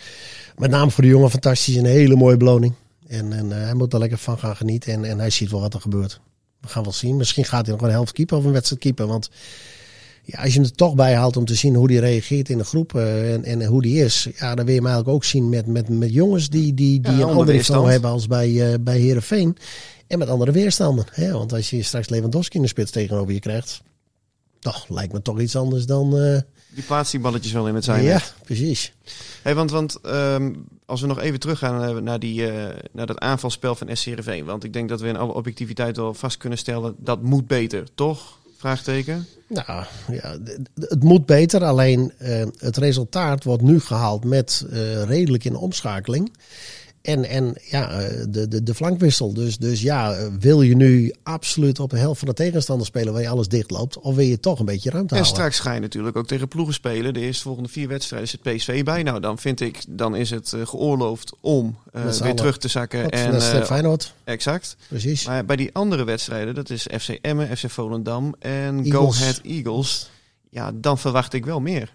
met 0.58 0.70
name 0.72 0.92
voor 0.92 1.04
de 1.04 1.10
jongen 1.10 1.30
fantastisch. 1.30 1.76
Een 1.76 1.86
hele 1.86 2.16
mooie 2.16 2.38
beloning. 2.38 2.74
En, 3.08 3.34
en 3.34 3.52
eh, 3.52 3.64
hij 3.64 3.74
moet 3.74 3.94
er 3.94 4.00
lekker 4.00 4.18
van 4.18 4.38
gaan 4.40 4.56
genieten. 4.56 4.94
En, 4.94 5.06
en 5.06 5.20
hij 5.20 5.30
ziet 5.30 5.52
wel 5.52 5.60
wat 5.62 5.74
er 5.74 5.82
gebeurt. 5.82 6.20
We 6.62 6.68
gaan 6.68 6.84
wel 6.84 6.94
zien. 6.94 7.18
Misschien 7.18 7.46
gaat 7.46 7.66
hij 7.66 7.76
nog 7.76 7.84
een 7.86 7.92
helft 7.92 8.12
keeper 8.12 8.38
of 8.38 8.44
een 8.44 8.52
wedstrijd 8.52 8.82
keeper. 8.82 9.08
Want 9.08 9.30
ja, 10.24 10.40
als 10.42 10.48
je 10.54 10.60
hem 10.60 10.64
er 10.64 10.76
toch 10.76 10.96
bij 10.96 11.16
haalt 11.16 11.38
om 11.38 11.46
te 11.46 11.56
zien 11.56 11.76
hoe 11.76 11.92
hij 11.92 12.00
reageert 12.02 12.50
in 12.50 12.58
de 12.58 12.64
groep 12.64 12.96
eh, 12.96 13.34
en, 13.34 13.44
en 13.44 13.66
hoe 13.66 13.82
die 13.82 14.04
is. 14.04 14.28
Ja, 14.36 14.56
dan 14.56 14.66
wil 14.66 14.74
je 14.74 14.80
hem 14.80 14.86
eigenlijk 14.90 15.08
ook 15.16 15.24
zien 15.24 15.50
met, 15.50 15.68
met, 15.68 15.90
met 15.90 16.14
jongens 16.14 16.50
die, 16.50 16.74
die, 16.74 17.00
die 17.02 17.12
Ja, 17.12 17.18
een 17.18 17.24
onder 17.24 17.30
ander 17.38 17.46
weerstand. 17.54 17.68
niveau 17.80 17.92
hebben 17.92 18.10
als 18.12 18.28
bij, 18.28 18.72
eh 18.74 18.78
bij 18.82 19.00
Herenveen. 19.00 19.58
En 20.08 20.20
met 20.20 20.28
andere 20.28 20.52
weerstanden. 20.52 21.06
Hè? 21.12 21.32
Want 21.32 21.54
als 21.54 21.70
je 21.70 21.84
straks 21.84 22.10
Lewandowski 22.10 22.56
in 22.56 22.62
de 22.62 22.68
spits 22.68 22.92
tegenover 22.92 23.34
je 23.34 23.40
krijgt. 23.40 23.82
Toch, 24.62 24.90
lijkt 24.90 25.14
me 25.14 25.22
toch 25.22 25.40
iets 25.40 25.56
anders 25.56 25.86
dan... 25.86 26.18
eh, 26.18 26.38
Die 26.74 26.84
plaatst 26.84 27.12
die 27.12 27.20
balletjes 27.22 27.52
wel 27.52 27.68
in 27.68 27.76
het 27.76 27.84
zijn. 27.84 28.04
ja, 28.04 28.22
precies. 28.44 28.94
Hey, 29.42 29.56
want 29.56 29.72
want 29.72 30.00
ehm, 30.02 30.54
als 30.86 31.02
we 31.02 31.08
nog 31.08 31.20
even 31.20 31.40
teruggaan 31.40 31.84
eh, 31.98 32.02
naar, 32.02 32.20
die, 32.20 32.48
eh, 32.52 32.76
naar 32.92 33.06
dat 33.06 33.20
aanvalspel 33.20 33.76
van 33.76 33.98
SCRV. 33.98 34.44
Want 34.44 34.64
ik 34.64 34.74
denk 34.74 34.90
dat 34.90 35.02
we 35.02 35.08
in 35.08 35.18
alle 35.18 35.34
objectiviteit 35.34 35.98
wel 35.98 36.14
vast 36.14 36.38
kunnen 36.38 36.58
stellen 36.58 36.96
dat 36.98 37.22
moet 37.22 37.48
beter, 37.48 37.84
toch? 37.96 38.40
Vraagteken. 38.58 39.28
Nou 39.48 39.86
ja, 40.12 40.38
het 40.80 41.04
moet 41.04 41.26
beter. 41.26 41.64
Alleen 41.64 42.14
het 42.58 42.78
resultaat 42.78 43.44
wordt 43.44 43.64
nu 43.64 43.80
gehaald 43.80 44.24
met 44.24 44.66
redelijk 45.08 45.44
in 45.46 45.56
omschakeling. 45.56 46.32
En, 47.02 47.26
en 47.30 47.56
ja, 47.70 47.90
eh, 47.92 48.26
de, 48.30 48.48
de, 48.48 48.64
de 48.64 48.74
flankwissel. 48.74 49.34
Dus, 49.34 49.58
dus 49.58 49.82
ja, 49.82 50.14
eh, 50.14 50.28
wil 50.40 50.62
je 50.62 50.76
nu 50.76 51.14
absoluut 51.24 51.80
op 51.80 51.90
de 51.90 51.98
helft 51.98 52.20
van 52.20 52.28
de 52.28 52.34
tegenstander 52.34 52.86
spelen 52.86 53.14
waar 53.14 53.22
je 53.22 53.30
alles 53.30 53.48
dicht 53.48 53.72
loopt? 53.72 54.00
Of 54.00 54.16
wil 54.16 54.26
je 54.26 54.40
toch 54.40 54.60
een 54.60 54.66
beetje 54.66 54.90
ruimte 54.90 55.16
En 55.16 55.22
houden? 55.22 55.42
straks 55.42 55.60
ga 55.60 55.74
je 55.74 55.80
natuurlijk 55.80 56.16
ook 56.16 56.28
tegen 56.28 56.48
ploegen 56.48 56.74
spelen. 56.74 57.14
De 57.14 57.20
eerste 57.20 57.44
volgende 57.44 57.70
vier 57.70 57.88
wedstrijden 57.88 58.30
zit 58.30 58.42
PSV 58.42 58.84
bij. 58.84 59.04
Nou, 59.04 59.20
dan 59.20 59.38
vind 59.38 59.62
ik, 59.62 59.84
dan 59.88 60.16
is 60.16 60.30
het 60.30 60.54
eh, 60.54 60.68
geoorloofd 60.68 61.34
om 61.40 61.78
weer 61.92 62.36
terug 62.36 62.58
te 62.58 62.68
zakken. 62.68 63.10
En, 63.10 63.32
dat 63.32 63.42
is 63.42 63.68
Feyenoord, 63.68 64.14
exact. 64.24 64.76
precies. 64.88 65.26
Maar 65.26 65.46
bij 65.46 65.56
die 65.56 65.70
andere 65.74 66.04
wedstrijden, 66.04 66.56
dat 66.56 66.70
is 66.70 66.88
FC 67.00 67.10
Emmen, 67.10 67.58
FC 67.58 67.70
Volendam 67.70 68.36
en 68.40 68.86
Go 68.86 69.00
Eagles. 69.00 69.22
Ahead 69.22 69.42
Eagles. 69.44 70.10
Ja, 70.50 70.72
dan 70.74 70.98
verwacht 70.98 71.34
ik 71.34 71.46
wel 71.46 71.60
meer. 71.60 71.94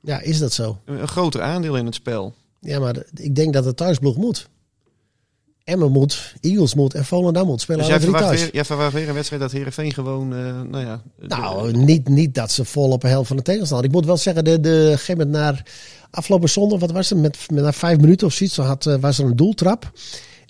Ja, 0.00 0.20
is 0.20 0.38
dat 0.38 0.52
zo? 0.52 0.78
Een, 0.84 1.00
een 1.00 1.08
groter 1.08 1.42
aandeel 1.42 1.76
in 1.76 1.86
het 1.86 1.94
spel. 1.94 2.34
Ja, 2.60 2.78
maar 2.78 2.96
ik 3.14 3.34
denk 3.34 3.52
dat 3.52 3.64
de 3.64 3.74
thuisblog 3.74 4.16
moet. 4.16 4.48
Emmen 5.64 5.92
moet, 5.92 6.34
Eagles 6.40 6.74
moet 6.74 6.94
en 6.94 7.04
Volendam 7.04 7.46
moet 7.46 7.60
spelen 7.60 7.80
Dus 7.80 7.88
jij 7.88 8.00
verwacht, 8.00 8.24
thuis. 8.24 8.40
weer, 8.40 8.54
jij 8.54 8.64
verwacht 8.64 8.92
weer 8.92 9.08
een 9.08 9.14
wedstrijd 9.14 9.42
dat 9.42 9.52
Heerenveen 9.52 9.92
gewoon, 9.92 10.34
eh, 10.34 10.60
nou 10.62 10.84
ja... 10.84 11.02
de- 11.18 11.26
Nou, 11.26 11.72
niet, 11.76 12.08
niet 12.08 12.34
dat 12.34 12.50
ze 12.52 12.64
vol 12.64 12.90
op 12.90 13.00
de 13.00 13.08
helft 13.08 13.28
van 13.28 13.36
de 13.36 13.42
tegenstander. 13.42 13.86
Ik 13.86 13.92
moet 13.92 14.06
wel 14.06 14.16
zeggen, 14.16 14.44
de, 14.44 14.60
de 14.60 14.86
gegeven 14.96 15.16
moment 15.16 15.36
naar 15.36 15.66
afgelopen 16.10 16.48
zondag, 16.48 16.80
wat 16.80 16.90
was 16.90 17.10
het, 17.10 17.18
met, 17.18 17.38
met 17.50 17.64
na 17.64 17.72
vijf 17.72 17.98
minuten 18.00 18.26
of 18.26 18.32
zoiets, 18.32 18.54
zo 18.54 18.62
had, 18.62 18.86
eh, 18.86 18.94
was 19.00 19.18
er 19.18 19.24
een 19.24 19.36
doeltrap. 19.36 19.92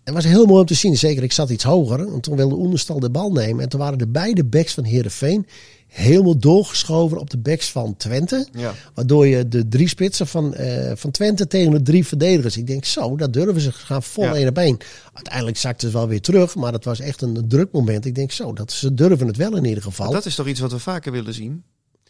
En 0.06 0.14
het 0.14 0.22
was 0.22 0.32
heel 0.32 0.46
mooi 0.46 0.60
om 0.60 0.66
te 0.66 0.74
zien. 0.74 0.96
Zeker, 0.96 1.22
ik 1.22 1.32
zat 1.32 1.50
iets 1.50 1.64
hoger. 1.64 2.00
En 2.00 2.20
toen 2.20 2.36
wilde 2.36 2.54
Oenerstal 2.54 3.00
de 3.00 3.10
bal 3.10 3.32
nemen. 3.32 3.62
En 3.62 3.68
toen 3.68 3.80
waren 3.80 3.98
de 3.98 4.06
beide 4.06 4.44
backs 4.44 4.74
van 4.74 4.84
Heerenveen 4.84 5.46
helemaal 5.86 6.38
doorgeschoven 6.38 7.18
op 7.18 7.30
de 7.30 7.38
backs 7.38 7.70
van 7.70 7.96
Twente. 7.96 8.46
Ja. 8.52 8.74
Waardoor 8.94 9.26
je 9.26 9.48
de 9.48 9.68
drie 9.68 9.88
spitsen 9.88 10.26
van, 10.26 10.54
eh, 10.54 10.92
van 10.94 11.10
Twente 11.10 11.46
tegen 11.46 11.70
de 11.70 11.82
drie 11.82 12.06
verdedigers. 12.06 12.56
Ik 12.56 12.66
denk, 12.66 12.84
zo, 12.84 13.16
dat 13.16 13.32
durven 13.32 13.60
ze. 13.60 13.72
Gaan 13.72 14.02
vol 14.02 14.24
Ja. 14.24 14.34
één 14.34 14.48
op 14.48 14.58
één. 14.58 14.76
Uiteindelijk 15.12 15.56
zakten 15.56 15.88
ze 15.90 15.96
wel 15.96 16.08
weer 16.08 16.20
terug. 16.20 16.54
Maar 16.54 16.72
dat 16.72 16.84
was 16.84 17.00
echt 17.00 17.22
een 17.22 17.44
druk 17.48 17.72
moment. 17.72 18.04
Ik 18.04 18.14
denk, 18.14 18.32
zo, 18.32 18.52
dat 18.52 18.72
ze 18.72 18.94
durven 18.94 19.26
het 19.26 19.36
wel 19.36 19.56
in 19.56 19.64
ieder 19.64 19.82
geval. 19.82 20.10
Dat 20.12 20.26
is 20.26 20.34
toch 20.34 20.46
iets 20.46 20.60
wat 20.60 20.72
we 20.72 20.78
vaker 20.78 21.12
willen 21.12 21.34
zien? 21.34 21.62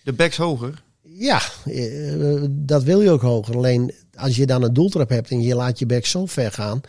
De 0.02 0.12
backs 0.12 0.36
hoger. 0.36 0.82
Ja, 1.02 1.40
eh, 1.64 2.42
dat 2.50 2.82
wil 2.82 3.00
je 3.02 3.10
ook 3.10 3.22
hoger. 3.22 3.56
Alleen 3.56 3.92
als 4.14 4.36
je 4.36 4.46
dan 4.46 4.62
een 4.62 4.72
doeltrap 4.72 5.08
hebt 5.08 5.30
en 5.30 5.42
je 5.42 5.54
laat 5.54 5.78
je 5.78 5.86
back 5.86 6.06
zo 6.06 6.26
ver 6.26 6.52
gaan, 6.52 6.80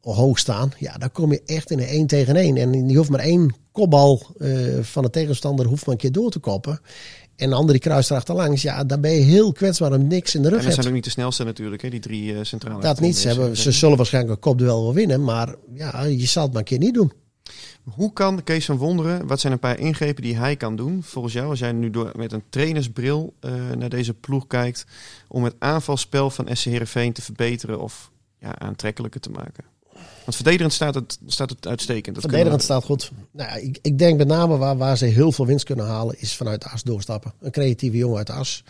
hoog 0.00 0.38
staan, 0.38 0.72
ja, 0.78 0.98
dan 0.98 1.12
kom 1.12 1.32
je 1.32 1.42
echt 1.46 1.70
in 1.70 1.78
een 1.78 1.86
1 1.86 2.06
tegen 2.06 2.36
1. 2.36 2.56
En 2.56 2.88
je 2.88 2.96
hoeft 2.96 3.10
maar 3.10 3.20
één 3.20 3.54
kopbal 3.72 4.26
eh, 4.38 4.50
van 4.80 5.02
de 5.02 5.10
tegenstander 5.10 5.66
hoeft 5.66 5.86
maar 5.86 5.94
een 5.94 6.00
keer 6.00 6.12
door 6.12 6.30
te 6.30 6.38
koppen. 6.38 6.80
En 7.36 7.48
de 7.48 7.54
andere 7.54 7.72
die 7.72 7.80
kruist 7.80 8.10
erachterlangs. 8.10 8.62
Ja, 8.62 8.84
dan 8.84 9.00
ben 9.00 9.10
je 9.10 9.20
heel 9.20 9.52
kwetsbaar 9.52 9.92
om 9.92 10.06
niks 10.06 10.34
in 10.34 10.42
de 10.42 10.48
rug 10.48 10.58
En 10.58 10.64
dat 10.64 10.74
zijn 10.74 10.86
ook 10.86 10.92
niet 10.92 11.04
de 11.04 11.10
snelste 11.10 11.44
natuurlijk, 11.44 11.82
hè, 11.82 11.88
die 11.90 12.00
drie 12.00 12.34
eh, 12.34 12.38
centrale. 12.42 12.80
Dat 12.80 13.00
niet. 13.00 13.18
Ze, 13.18 13.28
hebben, 13.28 13.56
ze 13.56 13.72
zullen 13.72 13.96
waarschijnlijk 13.96 14.34
een 14.34 14.40
kopduel 14.40 14.82
wel 14.82 14.94
winnen. 14.94 15.24
Maar 15.24 15.54
ja, 15.74 16.04
je 16.04 16.26
zal 16.26 16.42
het 16.42 16.52
maar 16.52 16.60
een 16.60 16.66
keer 16.66 16.78
niet 16.78 16.94
doen. 16.94 17.12
Hoe 17.84 18.12
kan 18.12 18.44
Kees 18.44 18.64
van 18.64 18.76
Wonderen, 18.76 19.26
wat 19.26 19.40
zijn 19.40 19.52
een 19.52 19.58
paar 19.58 19.78
ingrepen 19.78 20.22
die 20.22 20.36
hij 20.36 20.56
kan 20.56 20.76
doen 20.76 21.02
volgens 21.02 21.34
jou, 21.34 21.48
als 21.48 21.58
jij 21.58 21.72
nu 21.72 21.90
door, 21.90 22.12
met 22.16 22.32
een 22.32 22.42
trainersbril 22.48 23.34
eh, 23.40 23.52
naar 23.78 23.88
deze 23.88 24.14
ploeg 24.14 24.46
kijkt, 24.46 24.86
om 25.28 25.44
het 25.44 25.54
aanvalspel 25.58 26.30
van 26.30 26.56
SC 26.56 26.64
Heerenveen 26.64 27.12
te 27.12 27.22
verbeteren 27.22 27.80
of 27.80 28.10
ja, 28.38 28.58
aantrekkelijker 28.58 29.20
te 29.20 29.30
maken? 29.30 29.64
Want 30.24 30.36
verdedigend 30.36 30.72
staat 30.72 30.94
het, 30.94 31.18
staat 31.26 31.50
het 31.50 31.66
uitstekend. 31.66 32.14
Dat 32.14 32.24
Verdedigend 32.24 32.62
staat 32.62 32.84
goed. 32.84 33.10
Nou, 33.30 33.48
ja, 33.48 33.56
ik, 33.56 33.78
ik 33.82 33.98
denk 33.98 34.18
met 34.18 34.26
name 34.26 34.56
waar, 34.56 34.76
waar 34.76 34.96
ze 34.96 35.04
heel 35.04 35.32
veel 35.32 35.46
winst 35.46 35.64
kunnen 35.64 35.86
halen, 35.86 36.14
is 36.18 36.36
vanuit 36.36 36.62
de 36.62 36.68
as 36.68 36.82
doorstappen. 36.82 37.32
Een 37.40 37.50
creatieve 37.50 37.96
jongen 37.96 38.18
uit 38.18 38.26
de 38.26 38.32
as. 38.32 38.64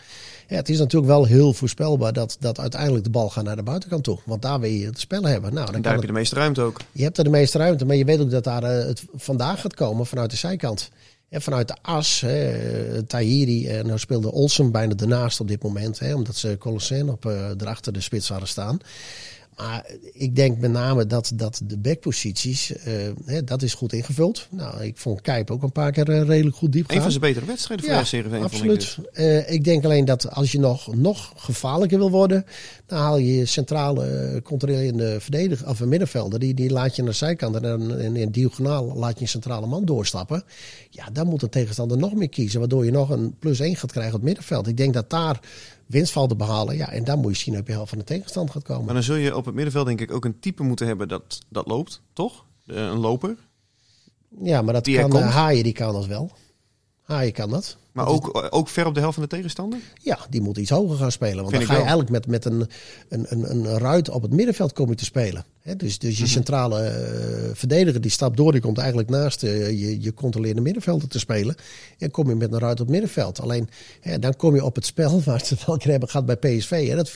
Ja, 0.49 0.57
het 0.57 0.69
is 0.69 0.79
natuurlijk 0.79 1.13
wel 1.13 1.25
heel 1.25 1.53
voorspelbaar 1.53 2.13
dat, 2.13 2.37
dat 2.41 2.59
uiteindelijk 2.59 3.05
de 3.05 3.11
bal 3.11 3.29
gaat 3.29 3.45
naar 3.45 3.57
de 3.57 3.63
buitenkant 3.63 4.05
toe. 4.05 4.19
Want 4.25 4.43
daar 4.43 4.61
wil 4.61 4.71
je 4.71 4.87
het 4.87 5.01
spel 5.01 5.23
hebben. 5.23 5.55
Nou, 5.55 5.67
dan 5.67 5.75
en 5.75 5.83
daar 5.83 5.93
heb 5.93 6.01
je 6.01 6.07
de 6.07 6.13
meeste 6.13 6.35
ruimte 6.35 6.61
ook. 6.61 6.81
Je 6.93 7.03
hebt 7.03 7.19
er 7.19 7.25
de 7.25 7.31
meeste 7.31 7.59
ruimte, 7.59 7.87
maar 7.87 7.97
je 7.97 8.05
weet 8.05 8.21
ook 8.21 8.31
dat 8.31 8.45
daar 8.45 8.63
eh, 8.63 8.87
het 8.87 9.03
vandaag 9.15 9.61
gaat 9.61 9.75
komen 9.75 10.07
vanuit 10.07 10.31
de 10.31 10.37
zijkant. 10.37 10.91
En 11.29 11.43
vanuit 11.43 11.69
de 11.69 11.77
as, 11.83 12.21
hè, 12.21 12.51
eh, 12.51 13.03
Tahiri, 13.07 13.69
en 13.69 13.87
nou 13.87 13.99
speelde 13.99 14.33
Olsen 14.33 14.71
bijna 14.71 14.95
ernaast 14.97 15.41
op 15.41 15.49
dit 15.49 15.63
moment, 15.63 15.99
hè, 15.99 16.15
omdat 16.15 16.37
ze 16.37 16.57
Colosseen 16.59 17.11
op 17.11 17.27
eh 17.27 17.51
erachter 17.59 17.93
de 17.93 18.01
spits 18.01 18.29
hadden 18.29 18.49
staan. 18.49 18.81
Maar 19.61 19.87
ik 20.13 20.37
denk 20.37 20.59
met 20.59 20.71
name 20.71 21.07
dat, 21.07 21.33
dat 21.35 21.61
de 21.65 21.79
backposities, 21.79 22.73
eh, 22.77 22.93
hè, 23.25 23.45
dat 23.45 23.63
is 23.63 23.75
goed 23.75 23.93
ingevuld. 23.93 24.47
Nou, 24.51 24.83
ik 24.85 24.97
vond 24.97 25.21
Kijp 25.21 25.51
ook 25.51 25.63
een 25.63 25.73
paar 25.73 25.93
keer 25.93 26.11
eh, 26.11 26.23
redelijk 26.23 26.57
goed 26.57 26.73
diep 26.73 26.85
Een 26.85 26.93
gaan. 26.95 27.03
van 27.03 27.11
zijn 27.11 27.23
betere 27.23 27.47
wedstrijden 27.47 27.87
voor 27.87 27.95
Ja, 27.95 28.05
SC 28.05 28.13
Heerenveen. 28.13 28.41
vond 28.41 28.53
ik 28.53 28.59
absoluut. 28.59 28.97
dus. 28.97 29.25
Eh, 29.25 29.53
ik 29.53 29.65
denk 29.65 29.85
alleen 29.85 30.05
dat 30.05 30.31
als 30.31 30.53
je 30.53 30.59
nog, 30.59 30.95
nog 30.95 31.33
gevaarlijker 31.37 31.99
wil 31.99 32.11
worden, 32.11 32.45
dan 32.87 32.99
haal 32.99 33.17
je 33.19 33.35
je 33.37 33.47
centrale 33.47 34.41
controlerende 34.45 35.21
verdediger 35.21 35.69
of 35.69 35.81
een 35.81 35.89
middenvelder. 35.89 36.39
Die, 36.39 36.55
die 36.55 36.71
laat 36.71 36.97
je 36.97 37.03
naar 37.03 37.11
de 37.11 37.17
zijkant 37.17 37.57
en 37.57 38.17
in 38.17 38.31
diagonaal 38.31 38.95
laat 38.97 39.15
je 39.15 39.21
een 39.23 39.29
centrale 39.29 39.67
man 39.67 39.85
doorstappen. 39.85 40.43
Ja, 40.91 41.09
dan 41.13 41.27
moet 41.27 41.41
de 41.41 41.49
tegenstander 41.49 41.99
nog 41.99 42.15
meer 42.15 42.29
kiezen, 42.29 42.61
waardoor 42.61 42.85
je 42.85 42.91
nog 42.91 43.11
een 43.11 43.35
plus 43.39 43.61
1 43.61 43.77
gaat 43.77 43.93
krijgen 43.93 44.15
op 44.15 44.21
het 44.21 44.29
middenveld. 44.29 44.67
Ik 44.67 44.77
denk 44.77 44.95
dat 44.95 45.11
daar 45.11 45.41
winst 45.91 46.13
valt 46.13 46.29
te 46.29 46.37
behalen. 46.37 46.77
Ja, 46.77 46.91
en 46.93 47.05
dan 47.05 47.19
moet 47.19 47.37
je 47.37 47.43
zien 47.43 47.59
op 47.59 47.67
je 47.67 47.73
helft 47.73 47.89
van 47.89 47.99
de 47.99 48.05
tegenstander 48.05 48.55
gaat 48.55 48.63
komen. 48.63 48.85
Maar 48.85 48.95
dan 48.95 49.03
zul 49.03 49.15
je 49.15 49.37
op 49.37 49.45
het 49.45 49.55
middenveld 49.55 49.87
denk 49.87 50.01
ik 50.01 50.13
ook 50.13 50.25
een 50.25 50.41
type 50.41 50.63
moeten 50.63 50.87
hebben 50.87 51.09
dat, 51.09 51.39
dat 51.49 51.67
loopt, 51.67 52.03
toch? 52.13 52.45
Eh, 52.67 52.77
een 52.77 52.99
loper. 52.99 53.37
Ja, 54.43 54.63
maar 54.63 54.75
dat 54.75 54.85
Die 54.85 54.99
kan 54.99 55.17
eh, 55.17 55.35
Haaien, 55.35 55.65
die 55.65 55.73
kan 55.73 55.93
dat 55.93 56.07
wel. 56.07 56.31
Haaien 57.03 57.33
kan 57.33 57.51
dat. 57.51 57.77
Maar 57.93 58.07
ook, 58.07 58.49
ook 58.51 58.69
ver 58.69 58.87
op 58.87 58.95
de 58.95 59.01
helft 59.01 59.15
van 59.15 59.23
de 59.23 59.29
tegenstander? 59.29 59.79
Ja, 60.03 60.19
die 60.29 60.41
moet 60.41 60.57
iets 60.57 60.71
hoger 60.71 60.97
gaan 60.97 61.13
spelen. 61.13 61.37
Want 61.37 61.57
Vind 61.57 61.61
dan 61.61 61.77
ga 61.77 61.83
je 61.83 61.87
wel. 61.87 61.89
eigenlijk 61.89 62.11
met, 62.11 62.27
met 62.27 62.45
een, 62.45 62.69
een, 63.09 63.27
een, 63.29 63.51
een 63.51 63.79
ruit 63.79 64.09
op 64.09 64.23
het 64.23 64.33
middenveld 64.33 64.73
komen 64.73 64.97
te 64.97 65.05
spelen. 65.05 65.45
Dus, 65.77 65.99
dus 65.99 66.13
Mhm. 66.13 66.23
je 66.23 66.29
centrale 66.29 66.81
eh, 66.83 67.51
verdediger 67.55 68.01
die 68.01 68.11
stapt 68.11 68.37
door, 68.37 68.53
die 68.53 68.61
komt 68.61 68.79
eigenlijk 68.79 69.11
naast 69.11 69.43
eh, 69.43 69.69
je, 69.69 70.01
je 70.01 70.15
controlerende 70.15 70.63
middenvelder 70.63 71.09
te 71.09 71.19
spelen. 71.19 71.55
En 71.99 72.11
kom 72.11 72.29
je 72.29 72.35
met 72.35 72.53
een 72.53 72.59
ruit 72.59 72.73
op 72.73 72.79
het 72.79 72.89
middenveld. 72.89 73.41
Alleen 73.41 73.69
dan 74.21 74.37
kom 74.37 74.55
je 74.55 74.65
op 74.65 74.75
het 74.75 74.87
spel 74.87 75.23
waar 75.25 75.41
ze 75.45 75.55
het 75.55 75.65
wel 75.67 75.77
keer 75.77 75.91
hebben 75.91 76.09
gehad 76.09 76.27
bij 76.27 76.37
PSV. 76.37 76.89
Hè, 76.89 76.97
dat 76.97 77.11
4-2-2. 77.11 77.15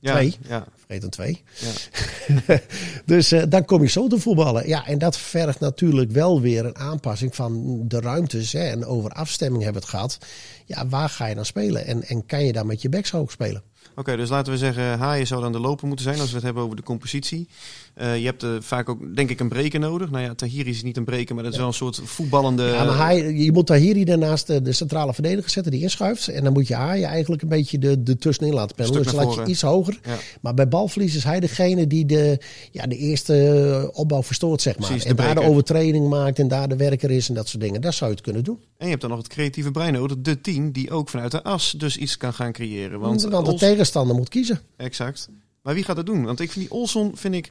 Ja, 0.00 0.12
Twee. 0.12 0.36
ja. 0.48 0.66
Vergeet 0.76 1.02
een 1.02 1.10
2. 1.10 1.42
Ja. 1.60 2.60
dus 3.06 3.32
eh, 3.32 3.42
dan 3.48 3.64
kom 3.64 3.82
je 3.82 3.88
zo 3.88 4.06
te 4.08 4.18
voetballen. 4.18 4.68
Ja, 4.68 4.86
en 4.86 4.98
dat 4.98 5.16
vergt 5.18 5.60
natuurlijk 5.60 6.10
wel 6.10 6.40
weer 6.40 6.64
een 6.64 6.76
aanpassing 6.76 7.34
van 7.34 7.82
de 7.88 8.00
ruimtes. 8.00 8.52
Hè, 8.52 8.64
en 8.64 8.84
over 8.84 9.10
afstemming 9.10 9.62
hebben 9.62 9.82
we 9.82 9.86
het 9.88 9.96
gehad. 9.96 10.18
Ja, 10.66 10.88
waar 10.88 11.08
ga 11.08 11.26
je 11.26 11.34
dan 11.34 11.44
spelen? 11.46 11.86
En, 11.86 12.02
en 12.04 12.26
kan 12.26 12.44
je 12.44 12.52
dan 12.52 12.66
met 12.66 12.82
je 12.82 12.88
backs 12.88 13.10
hoog 13.10 13.30
spelen? 13.30 13.62
Oké, 13.94 14.16
dus 14.16 14.28
laten 14.28 14.52
we 14.52 14.58
zeggen, 14.58 14.98
Haaien 14.98 15.26
zou 15.26 15.40
dan 15.40 15.52
de 15.52 15.60
loper 15.60 15.86
moeten 15.86 16.04
zijn 16.04 16.20
als 16.20 16.28
we 16.28 16.34
het 16.34 16.44
hebben 16.44 16.62
over 16.62 16.76
de 16.76 16.82
compositie. 16.82 17.48
Eh, 17.94 18.18
je 18.18 18.24
hebt 18.24 18.42
eh, 18.42 18.50
vaak 18.60 18.88
ook, 18.88 19.16
denk 19.16 19.30
ik, 19.30 19.40
een 19.40 19.48
breker 19.48 19.80
nodig. 19.80 20.10
Nou 20.10 20.24
ja, 20.24 20.34
Tahiri 20.34 20.70
is 20.70 20.82
niet 20.82 20.96
een 20.96 21.04
breker, 21.04 21.34
maar 21.34 21.44
dat 21.44 21.52
is 21.52 21.58
wel 21.58 21.68
een 21.68 21.74
soort 21.74 22.00
voetballende... 22.04 22.62
Ja, 22.62 22.84
maar 22.84 22.96
hij, 22.96 23.32
je 23.32 23.52
moet 23.52 23.66
Tahiri 23.66 24.04
daarnaast 24.04 24.46
de, 24.46 24.62
de 24.62 24.72
centrale 24.72 25.14
verdediger 25.14 25.50
zetten 25.50 25.72
die 25.72 25.80
inschuift. 25.80 26.28
En 26.28 26.44
dan 26.44 26.52
moet 26.52 26.68
je 26.68 26.74
Haaien 26.74 27.08
eigenlijk 27.08 27.42
een 27.42 27.48
beetje 27.48 27.78
de, 27.78 28.02
de 28.02 28.16
tussenin 28.16 28.52
laten 28.54 28.76
pendelen. 28.76 29.04
stuk 29.04 29.16
Dus 29.16 29.24
laat 29.24 29.34
je 29.34 29.50
iets 29.50 29.62
hoger. 29.62 29.98
Ja. 30.02 30.16
Maar 30.40 30.54
bij 30.54 30.68
balverlies 30.68 31.16
is 31.16 31.24
hij 31.24 31.40
degene 31.40 31.86
die 31.86 32.06
de, 32.06 32.40
ja, 32.70 32.86
de 32.86 32.96
eerste 32.96 33.90
opbouw 33.92 34.22
verstoort, 34.22 34.62
zeg 34.62 34.78
maar. 34.78 34.88
Precies, 34.88 35.06
en 35.06 35.16
daar 35.16 35.34
de 35.34 35.42
overtreding 35.42 36.08
maakt 36.08 36.38
en 36.38 36.48
daar 36.48 36.68
de 36.68 36.76
werker 36.76 37.10
is 37.10 37.28
en 37.28 37.34
dat 37.34 37.48
soort 37.48 37.62
dingen. 37.62 37.80
Daar 37.80 37.92
zou 37.92 38.10
je 38.10 38.16
het 38.16 38.24
kunnen 38.24 38.44
doen. 38.44 38.58
En 38.76 38.84
je 38.84 38.90
hebt 38.90 39.00
dan 39.00 39.10
nog 39.10 39.18
het 39.18 39.28
creatieve 39.28 39.70
brein 39.70 39.92
nodig, 39.92 40.16
de 40.20 40.40
team 40.40 40.72
die 40.72 40.90
ook 40.90 41.08
vanuit 41.08 41.30
de 41.30 41.42
as 41.42 41.74
dus 41.76 41.96
iets 41.96 42.16
kan 42.16 42.32
gaan 42.32 42.52
creëren. 42.52 43.00
Want, 43.00 43.22
Want, 43.22 43.46
de 43.46 43.54
tegenstander 43.54 44.16
moet 44.16 44.28
kiezen. 44.28 44.60
Exact. 44.76 45.28
Maar 45.62 45.74
wie 45.74 45.84
gaat 45.84 45.96
dat 45.96 46.06
doen? 46.06 46.24
Want 46.24 46.40
ik 46.40 46.52
vind 46.52 46.68
die 46.68 46.78
Olson 46.78 47.12
vind 47.14 47.34
ik 47.34 47.50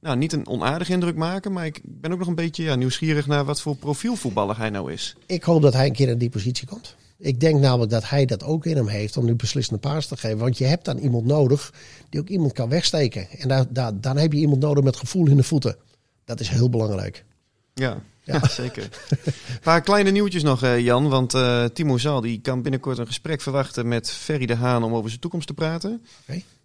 nou, 0.00 0.16
niet 0.16 0.32
een 0.32 0.46
onaardige 0.46 0.92
indruk 0.92 1.16
maken, 1.16 1.52
maar 1.52 1.66
ik 1.66 1.80
ben 1.82 2.12
ook 2.12 2.18
nog 2.18 2.28
een 2.28 2.34
beetje 2.34 2.62
ja, 2.62 2.74
nieuwsgierig 2.74 3.26
naar 3.26 3.44
wat 3.44 3.60
voor 3.60 3.76
profielvoetballer 3.76 4.58
hij 4.58 4.70
nou 4.70 4.92
is. 4.92 5.16
Ik 5.26 5.42
hoop 5.42 5.62
dat 5.62 5.72
hij 5.72 5.86
een 5.86 5.92
keer 5.92 6.08
in 6.08 6.18
die 6.18 6.30
positie 6.30 6.66
komt. 6.66 6.96
Ik 7.18 7.40
denk 7.40 7.60
namelijk 7.60 7.90
dat 7.90 8.08
hij 8.08 8.24
dat 8.24 8.42
ook 8.42 8.66
in 8.66 8.76
hem 8.76 8.88
heeft 8.88 9.16
om 9.16 9.24
nu 9.24 9.34
beslissende 9.34 9.80
paas 9.80 10.06
te 10.06 10.16
geven. 10.16 10.38
Want 10.38 10.58
je 10.58 10.64
hebt 10.64 10.84
dan 10.84 10.98
iemand 10.98 11.24
nodig 11.24 11.72
die 12.08 12.20
ook 12.20 12.28
iemand 12.28 12.52
kan 12.52 12.68
wegsteken. 12.68 13.28
En 13.38 13.48
daar, 13.48 13.64
daar, 13.68 14.00
dan 14.00 14.16
heb 14.16 14.32
je 14.32 14.38
iemand 14.38 14.60
nodig 14.60 14.84
met 14.84 14.96
gevoel 14.96 15.26
in 15.26 15.36
de 15.36 15.42
voeten. 15.42 15.76
Dat 16.24 16.40
is 16.40 16.48
heel 16.48 16.70
belangrijk. 16.70 17.24
Ja, 17.74 18.02
ja. 18.22 18.48
zeker. 18.62 18.88
Een 19.10 19.60
paar 19.62 19.80
kleine 19.80 20.10
nieuwtjes 20.10 20.42
nog, 20.42 20.62
eh, 20.62 20.78
Jan. 20.78 21.08
Want 21.08 21.34
eh, 21.34 21.64
Timo 21.64 21.98
Zal 21.98 22.20
die 22.20 22.40
kan 22.40 22.62
binnenkort 22.62 22.98
een 22.98 23.06
gesprek 23.06 23.40
verwachten 23.40 23.88
met 23.88 24.10
Ferry 24.10 24.46
de 24.46 24.54
Haan 24.54 24.82
om 24.82 24.94
over 24.94 25.08
zijn 25.08 25.20
toekomst 25.20 25.46
te 25.46 25.54
praten. 25.54 26.02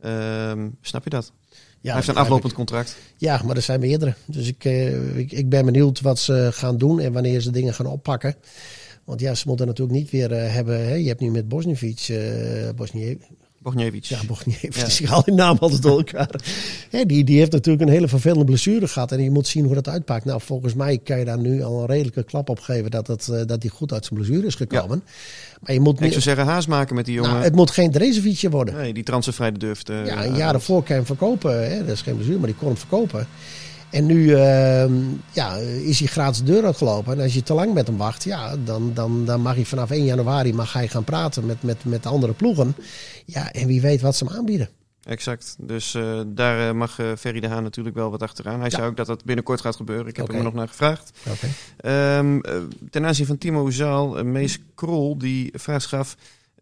Ehm, 0.01 0.69
snap 0.81 1.03
je 1.03 1.09
dat? 1.09 1.31
Ja, 1.81 1.91
hij 1.91 1.95
heeft 1.95 2.07
een 2.07 2.23
aflopend 2.23 2.53
contract. 2.53 2.97
Ja, 3.17 3.41
maar 3.45 3.55
er 3.55 3.61
zijn 3.61 3.79
meerdere. 3.79 4.13
Dus 4.25 4.47
ik, 4.47 4.65
eh, 4.65 5.17
ik, 5.17 5.31
ik 5.31 5.49
ben 5.49 5.65
benieuwd 5.65 6.01
wat 6.01 6.19
ze 6.19 6.49
gaan 6.53 6.77
doen 6.77 6.99
en 6.99 7.13
wanneer 7.13 7.41
ze 7.41 7.51
dingen 7.51 7.73
gaan 7.73 7.85
oppakken. 7.85 8.35
Want 9.03 9.19
ja, 9.19 9.35
ze 9.35 9.47
moeten 9.47 9.67
natuurlijk 9.67 9.97
niet 9.97 10.09
weer 10.11 10.31
eh, 10.31 10.53
hebben. 10.53 10.85
Hè? 10.85 10.93
Je 10.93 11.07
hebt 11.07 11.19
nu 11.19 11.31
met 11.31 11.47
Bosnievich, 11.47 12.09
eh 12.09 12.69
Bosnie, 12.75 13.17
Bogniewicz. 13.65 14.09
ja, 14.09 14.19
Bosnievich, 14.27 14.97
Ja. 14.97 15.03
ik 15.03 15.09
haal 15.09 15.23
die 15.23 15.33
naam 15.33 15.57
altijd 15.59 15.81
door 15.81 15.97
elkaar. 15.97 16.29
Hè, 16.89 17.05
die, 17.05 17.23
die 17.23 17.37
heeft 17.37 17.51
natuurlijk 17.51 17.85
een 17.87 17.93
hele 17.93 18.07
vervelende 18.07 18.45
blessure 18.45 18.87
gehad 18.87 19.11
en 19.11 19.23
je 19.23 19.31
moet 19.31 19.47
zien 19.47 19.65
hoe 19.65 19.73
dat 19.73 19.87
uitpakt. 19.89 20.25
Nou, 20.25 20.41
volgens 20.41 20.73
mij 20.73 20.97
kan 21.03 21.19
je 21.19 21.25
daar 21.25 21.39
nu 21.39 21.63
al 21.63 21.79
een 21.79 21.85
redelijke 21.85 22.23
klap 22.23 22.49
op 22.49 22.59
geven 22.59 22.91
dat, 22.91 23.07
het, 23.07 23.27
eh, 23.29 23.41
dat 23.45 23.61
hij 23.61 23.71
goed 23.71 23.93
uit 23.93 24.05
zijn 24.05 24.19
blessure 24.19 24.47
is 24.47 24.55
gekomen. 24.55 25.03
Maar 25.61 25.73
je 25.73 25.79
moet 25.79 26.01
Ik 26.01 26.09
zou 26.09 26.21
zeggen 26.21 26.45
haast 26.45 26.67
maken 26.67 26.95
met 26.95 27.05
die 27.05 27.13
jongen. 27.15 27.31
nou, 27.31 27.43
het 27.43 27.55
moet 27.55 27.71
geen 27.71 27.91
Drezevietje 27.91 28.49
worden. 28.49 28.75
Nee, 28.75 28.93
die 28.93 29.03
transfervrij 29.03 29.51
durft. 29.51 29.89
eh, 29.89 30.05
Ja, 30.05 30.25
een 30.25 30.35
jaar 30.35 30.51
daarvoor 30.51 30.77
kan 30.79 30.87
je 30.87 30.93
hem 30.93 31.05
verkopen. 31.05 31.69
Hè? 31.71 31.79
Dat 31.79 31.89
is 31.93 32.01
geen 32.01 32.13
blessure, 32.15 32.37
maar 32.39 32.47
die 32.47 32.55
kon 32.57 32.67
hem 32.67 32.77
verkopen. 32.77 33.27
En 33.89 34.05
nu 34.05 34.33
ehm, 34.33 34.93
ja, 35.31 35.55
is 35.83 35.99
hij 35.99 36.07
gratis 36.07 36.39
de 36.43 36.51
deur 36.51 36.65
uitgelopen. 36.65 37.13
En 37.13 37.19
als 37.23 37.33
je 37.33 37.43
te 37.43 37.53
lang 37.53 37.73
met 37.73 37.87
hem 37.87 37.97
wacht, 37.97 38.23
ja, 38.23 38.55
dan, 38.57 38.91
dan, 38.93 39.25
dan 39.25 39.41
mag 39.41 39.55
hij 39.55 39.65
vanaf 39.65 39.89
1 39.91 40.05
januari 40.05 40.53
mag 40.53 40.73
hij 40.73 40.87
gaan 40.87 41.03
praten 41.03 41.45
met, 41.45 41.63
met, 41.63 41.85
met 41.85 42.05
andere 42.05 42.33
ploegen. 42.33 42.75
Ja, 43.25 43.51
en 43.51 43.67
wie 43.67 43.81
weet 43.81 44.01
wat 44.01 44.15
ze 44.15 44.25
hem 44.25 44.33
aanbieden. 44.37 44.69
Exact. 45.03 45.55
Dus 45.59 45.93
eh, 45.93 46.19
daar 46.27 46.67
eh, 46.67 46.73
mag 46.75 46.99
eh, 46.99 47.05
Ferry 47.17 47.39
de 47.39 47.47
Haan 47.47 47.63
natuurlijk 47.63 47.95
wel 47.95 48.11
wat 48.11 48.21
achteraan. 48.21 48.59
Hij 48.59 48.69
Ja. 48.69 48.75
zei 48.77 48.87
ook 48.89 48.97
dat 48.97 49.07
dat 49.07 49.23
binnenkort 49.23 49.61
gaat 49.61 49.75
gebeuren. 49.75 50.07
Ik 50.07 50.15
heb 50.17 50.27
hem 50.27 50.37
er 50.37 50.43
nog 50.43 50.53
naar 50.53 50.67
gevraagd. 50.67 51.11
Oké. 51.29 51.47
Ehm, 51.77 52.39
eh, 52.39 52.55
ten 52.89 53.05
aanzien 53.05 53.25
van 53.25 53.37
Timo 53.37 53.69
Zaal, 53.69 54.17
uh, 54.17 54.23
Mees 54.23 54.59
Krol, 54.75 55.17
die 55.17 55.49
vraag 55.53 55.89
gaf... 55.89 56.15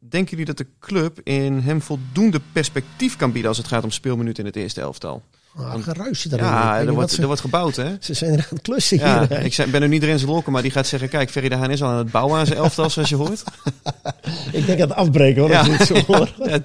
Denken 0.09 0.29
jullie 0.29 0.45
dat 0.45 0.57
de 0.57 0.67
club 0.79 1.19
in 1.23 1.59
hem 1.59 1.81
voldoende 1.81 2.41
perspectief 2.51 3.15
kan 3.15 3.31
bieden... 3.31 3.49
als 3.49 3.57
het 3.57 3.67
gaat 3.67 3.83
om 3.83 3.91
speelminuten 3.91 4.43
in 4.43 4.49
het 4.49 4.55
eerste 4.59 4.81
elftal? 4.81 5.21
Ah, 5.57 5.73
geruis 5.83 6.21
zit 6.21 6.31
erin. 6.31 6.45
Ja, 6.45 6.79
er 6.79 6.93
wordt, 6.93 7.11
ze, 7.11 7.21
er 7.21 7.25
wordt 7.27 7.41
gebouwd, 7.41 7.75
hè? 7.75 7.85
ze 7.99 8.13
zijn 8.13 8.31
er 8.31 8.37
aan 8.39 8.45
het 8.49 8.61
klussen 8.61 8.97
Ja, 8.97 9.27
hier. 9.29 9.41
ik 9.43 9.71
ben 9.71 9.81
er 9.81 9.87
niet 9.87 10.03
erin 10.03 10.19
zijn 10.19 10.31
lokken, 10.31 10.51
maar 10.51 10.61
die 10.61 10.71
gaat 10.71 10.87
zeggen... 10.87 11.09
Kijk, 11.09 11.29
Ferry 11.29 11.49
de 11.49 11.55
Haan 11.55 11.71
is 11.71 11.83
al 11.83 11.89
aan 11.89 11.97
het 11.97 12.11
bouwen 12.11 12.39
aan 12.39 12.45
zijn 12.45 12.57
elftal, 12.57 12.89
zoals 12.89 13.09
je 13.09 13.15
hoort. 13.15 13.43
Ik 14.51 14.65
denk 14.65 14.81
aan 14.81 14.87
het 14.89 14.97
afbreken 14.97 15.41
hoor, 15.41 15.49
Ja. 15.51 15.65
ik 15.65 15.71
het 15.77 15.87
zo 15.87 15.95
hoor. 16.07 16.33
Ja, 16.45 16.57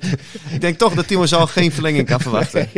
ik 0.50 0.60
denk 0.60 0.78
toch 0.78 0.94
dat 0.94 1.06
Timo 1.06 1.26
Zaal 1.26 1.46
geen 1.46 1.72
verlenging 1.72 2.06
kan 2.06 2.20
verwachten. 2.20 2.68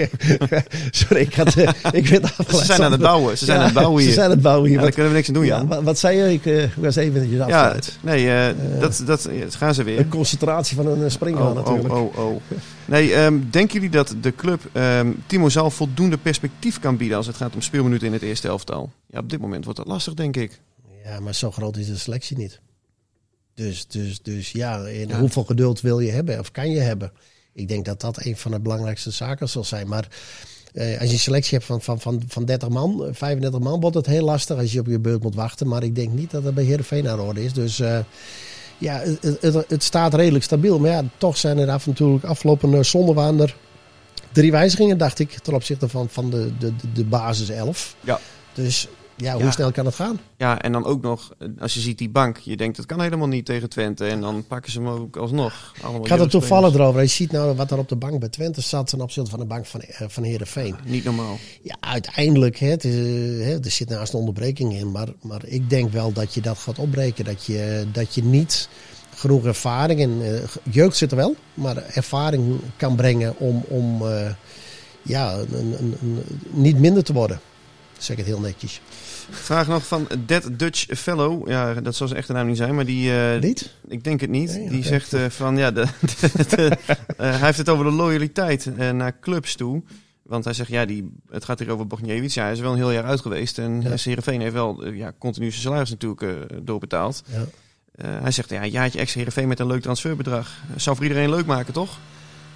Sorry, 0.91 1.21
ik, 1.23 1.35
had, 1.35 1.55
eh, 1.57 1.69
ik 1.93 2.07
werd 2.09 2.27
Ze 2.49 2.65
zijn 2.65 2.83
aan 2.83 2.93
het 2.93 3.01
bouwen. 3.01 3.39
Ze 3.39 3.45
zijn 3.45 3.59
aan 3.59 3.65
het 3.65 3.75
bouwen 3.75 3.99
hier. 4.01 4.09
Ze 4.09 4.15
zijn 4.15 4.27
aan 4.27 4.33
het 4.33 4.43
bouwen 4.43 4.69
hier. 4.69 4.77
Ja, 4.77 4.83
daar 4.83 4.93
kunnen 4.93 5.11
we 5.11 5.17
niks 5.17 5.29
aan 5.29 5.35
doen, 5.35 5.45
ja, 5.47 5.67
wat, 5.67 5.83
wat 5.83 5.99
zei 5.99 6.17
je? 6.19 6.33
Ik 6.33 6.47
eh, 6.47 6.65
was 6.77 6.97
even 6.97 7.31
Ja, 7.31 7.45
afgeleid. 7.45 7.99
nee, 8.01 8.31
eh, 8.33 8.55
dat, 8.81 9.03
dat, 9.07 9.29
ja, 9.33 9.45
dat 9.45 9.55
gaan 9.55 9.75
ze 9.75 9.83
weer. 9.83 9.99
Een 9.99 10.09
concentratie 10.09 10.77
van 10.77 10.87
een 10.87 11.11
springhaan 11.11 11.49
Oh, 11.49 11.55
natuurlijk. 11.55 11.95
oh, 11.95 12.17
oh, 12.19 12.27
oh. 12.27 12.41
Nee, 12.91 13.15
ehm, 13.15 13.39
denken 13.51 13.75
jullie 13.75 13.91
dat 13.91 14.15
de 14.21 14.35
club 14.35 14.61
ehm, 14.73 15.13
Timo 15.27 15.49
Zaal 15.49 15.71
voldoende 15.71 16.19
perspectief 16.19 16.81
kan 16.81 16.97
bieden 16.97 17.17
als 17.17 17.27
het 17.27 17.37
gaat 17.37 17.55
om 17.55 17.61
speelminuten 17.61 18.07
in 18.07 18.13
het 18.13 18.23
eerste 18.23 18.49
elftal? 18.49 18.93
Ja, 19.07 19.19
op 19.19 19.31
dit 19.31 19.41
moment 19.41 19.65
wordt 19.65 19.79
dat 19.79 19.89
lastig, 19.89 20.15
denk 20.15 20.37
ik. 20.37 20.61
Ja, 21.05 21.21
maar 21.21 21.35
zo 21.35 21.51
groot 21.51 21.77
is 21.77 21.87
de 21.87 21.97
selectie 21.97 22.37
niet. 22.37 22.61
Dus, 23.55 23.87
dus, 23.87 24.23
dus 24.23 24.51
ja, 24.53 24.85
en 24.85 25.19
hoeveel 25.19 25.45
geduld 25.45 25.81
wil 25.81 26.01
je 26.01 26.11
hebben 26.11 26.39
of 26.39 26.51
kan 26.51 26.71
je 26.71 26.81
hebben? 26.81 27.13
Ik 27.53 27.69
denk 27.69 27.85
dat 27.85 28.01
dat 28.01 28.25
een 28.25 28.37
van 28.37 28.51
de 28.51 28.61
belangrijkste 28.61 29.11
zaken 29.11 29.49
zal 29.49 29.65
zijn. 29.65 29.89
Maar 29.89 30.09
eh, 30.73 31.01
als 31.01 31.09
je 31.09 31.15
een 31.15 31.19
selectie 31.19 31.55
hebt 31.55 31.67
van, 31.67 31.83
van, 31.83 32.01
van, 32.01 32.23
van 32.27 32.45
30 32.45 32.69
man, 32.69 33.05
eh, 33.05 33.15
35 33.15 33.61
man, 33.61 33.81
wordt 33.81 33.97
het 33.97 34.07
heel 34.07 34.25
lastig 34.25 34.59
als 34.59 34.73
je 34.73 34.81
op 34.81 34.87
je 34.87 34.99
beurt 34.99 35.23
moet 35.23 35.35
wachten. 35.35 35.69
Maar 35.69 35.83
ik 35.83 35.95
denk 35.95 36.13
niet 36.13 36.31
dat 36.31 36.43
dat 36.43 36.55
bij 36.55 36.65
Heerenveen 36.65 37.09
aan 37.09 37.17
de 37.17 37.23
orde 37.23 37.45
is. 37.45 37.53
Dus 37.53 37.81
eh, 37.81 37.99
ja, 38.81 38.99
het, 39.21 39.39
het, 39.41 39.65
het 39.69 39.83
staat 39.83 40.15
redelijk 40.15 40.45
stabiel. 40.45 40.79
Maar 40.79 40.91
ja, 40.91 41.05
toch 41.17 41.37
zijn 41.37 41.59
er 41.59 41.71
af 41.71 41.87
en 41.87 41.93
toe 41.93 42.21
afgelopen 42.23 42.85
zondag 42.85 43.15
waren 43.15 43.41
er 43.41 43.57
drie 44.33 44.51
wijzigingen, 44.51 44.99
dacht 44.99 45.19
ik, 45.19 45.31
ten 45.31 45.55
opzichte 45.55 45.89
van, 45.89 46.09
van 46.09 46.31
de, 46.31 46.53
de, 46.59 46.77
de, 46.77 46.93
de 46.93 47.05
basis 47.05 47.49
11. 47.49 47.95
Ja. 48.01 48.21
Dus 48.53 48.89
ja, 49.21 49.33
hoe 49.35 49.43
Ja. 49.43 49.51
snel 49.51 49.73
kan 49.73 49.85
het 49.85 49.95
gaan? 49.95 50.21
Ja, 50.37 50.63
en 50.63 50.73
dan 50.73 50.85
ook 50.85 51.03
nog, 51.03 51.31
als 51.59 51.75
je 51.75 51.81
ziet 51.81 51.99
die 51.99 52.09
bank, 52.11 52.37
je 52.37 52.57
denkt 52.57 52.77
het 52.77 52.87
kan 52.87 53.01
helemaal 53.01 53.29
niet 53.29 53.45
tegen 53.45 53.69
Twente. 53.69 54.07
En 54.07 54.21
dan 54.21 54.45
pakken 54.47 54.73
ze 54.73 54.79
hem 54.79 54.89
ook 54.89 55.17
alsnog. 55.17 55.73
Allemaal 55.83 56.03
Ik 56.05 56.09
had 56.11 56.19
het 56.19 56.31
toevallig 56.31 56.75
erover. 56.75 57.01
Je 57.01 57.07
ziet 57.07 57.33
nou 57.33 57.57
wat 57.57 57.71
er 57.71 57.79
op 57.79 57.89
de 57.89 57.97
bank 57.97 58.19
bij 58.21 58.29
Twente 58.29 58.61
zat 58.61 58.87
ten 58.87 59.01
opzichte 59.01 59.31
van 59.31 59.39
de 59.39 59.45
bank 59.47 59.67
van, 59.67 59.81
eh, 59.81 60.09
van 60.09 60.23
Heerenveen. 60.23 60.75
Niet 60.85 61.05
normaal. 61.05 61.39
Ja, 61.63 61.77
uiteindelijk, 61.81 62.57
hè, 62.59 62.67
het 62.69 62.85
is, 62.85 62.95
eh, 62.95 63.47
hè, 63.47 63.65
er 63.65 63.71
zit 63.71 63.89
naast 63.89 64.13
een 64.13 64.19
onderbreking 64.19 64.75
in. 64.75 64.91
Maar, 64.91 65.09
maar 65.23 65.41
ik 65.47 65.71
denk 65.71 65.93
wel 65.93 66.13
dat 66.13 66.35
je 66.35 66.41
dat 66.41 66.59
gaat 66.59 66.79
opbreken. 66.79 67.25
Dat 67.25 67.45
je, 67.45 67.87
dat 67.93 68.15
je 68.15 68.23
niet 68.25 68.69
genoeg 69.15 69.45
ervaring, 69.45 70.01
en 70.01 70.19
eh, 70.23 70.43
jeugd 70.71 70.97
zit 70.97 71.11
er 71.11 71.17
wel, 71.17 71.35
maar 71.55 71.77
ervaring 71.77 72.61
kan 72.77 72.97
brengen 72.97 73.39
om, 73.39 73.65
om 73.69 74.03
ja, 75.03 75.35
een, 75.39 75.55
een, 75.79 75.97
een- 76.03 76.23
niet 76.51 76.79
minder 76.79 77.05
te 77.05 77.13
worden. 77.13 77.41
Zeg 77.99 78.11
ik 78.11 78.17
het 78.17 78.27
heel 78.27 78.41
netjes. 78.41 78.81
Vraag 79.31 79.69
nog 79.69 79.87
van 79.87 80.07
Dead 80.27 80.49
Dutch 80.53 80.87
Fellow. 80.99 81.49
Ja, 81.49 81.75
dat 81.75 81.95
zal 81.97 82.07
zijn 82.07 82.19
echte 82.21 82.33
naam 82.33 82.47
niet 82.47 82.57
zijn, 82.57 82.75
maar 82.75 82.85
die... 82.87 83.13
eh, 83.13 83.41
Niet? 83.41 83.75
Ik 83.89 84.05
denk 84.05 84.21
het 84.21 84.31
niet. 84.31 84.51
Nee, 84.57 84.69
die 84.69 84.85
zegt 84.85 85.13
eh, 85.13 85.25
van 85.29 85.57
ja, 85.57 85.71
de, 85.81 85.87
de- 86.21 86.47
de- 86.57 86.77
eh, 87.17 87.31
hij 87.31 87.39
heeft 87.39 87.59
het 87.59 87.69
over 87.69 87.85
de 87.85 87.91
loyaliteit 87.91 88.71
naar 88.93 89.19
clubs 89.21 89.55
toe. 89.55 89.83
Want 90.23 90.45
hij 90.45 90.53
zegt 90.55 90.69
ja, 90.71 90.85
die, 90.85 91.13
het 91.31 91.45
gaat 91.45 91.59
hier 91.59 91.71
over 91.71 91.87
Bogniewicz. 91.87 92.35
Ja, 92.35 92.43
hij 92.43 92.53
is 92.53 92.61
wel 92.61 92.71
een 92.73 92.77
heel 92.77 92.91
jaar 92.93 93.05
uit 93.05 93.21
geweest. 93.21 93.59
En 93.59 93.81
Ja. 93.83 93.95
Heerenveen 94.03 94.41
heeft 94.41 94.53
wel 94.53 94.87
ja, 94.87 95.13
continu 95.19 95.51
zijn 95.51 95.63
salaris 95.63 95.91
natuurlijk 95.91 96.47
doorbetaald. 96.67 97.23
Ja. 97.27 97.45
Hij 98.07 98.31
zegt 98.31 98.51
ja, 98.51 98.63
een 98.63 98.71
jaartje 98.71 98.99
extra 98.99 99.19
Heerenveen 99.19 99.49
met 99.49 99.59
een 99.61 99.67
leuk 99.67 99.83
transferbedrag. 99.83 100.51
Zou 100.77 100.97
voor 100.97 101.05
iedereen 101.05 101.31
leuk 101.31 101.47
maken, 101.47 101.73
toch? 101.73 101.99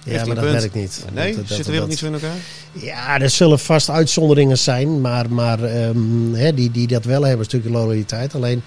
Ja, 0.05 0.25
maar 0.25 0.35
dat 0.35 0.43
werkt 0.43 0.73
niet. 0.73 1.05
Nee, 1.13 1.35
Dat- 1.35 1.47
dat- 1.47 1.57
zit 1.57 1.65
de 1.65 1.71
wereld 1.71 1.89
niet 1.89 1.97
zo 1.97 2.05
in 2.05 2.13
elkaar? 2.13 2.35
Ja, 2.71 3.19
er 3.19 3.29
zullen 3.29 3.59
vast 3.59 3.89
uitzonderingen 3.89 4.57
zijn, 4.57 5.01
maar, 5.01 5.31
maar 5.31 5.63
ehm, 5.63 6.55
die, 6.55 6.71
die 6.71 6.87
dat 6.87 7.03
wel 7.05 7.21
hebben, 7.21 7.39
een 7.39 7.45
stukje 7.45 7.69
loyaliteit. 7.69 8.35
Alleen 8.35 8.61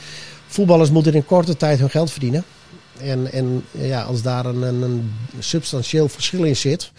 voetballers 0.47 0.91
moeten 0.91 1.15
in 1.15 1.25
korte 1.25 1.57
tijd 1.57 1.79
hun 1.79 1.91
geld 1.91 2.11
verdienen. 2.11 2.45
En, 3.01 3.33
en 3.33 3.65
ja, 3.71 4.03
als 4.03 4.23
daar 4.23 4.47
een, 4.47 4.63
een, 4.63 5.13
substantieel 5.39 6.09
verschil 6.09 6.45
in 6.45 6.57
zit, 6.57 6.93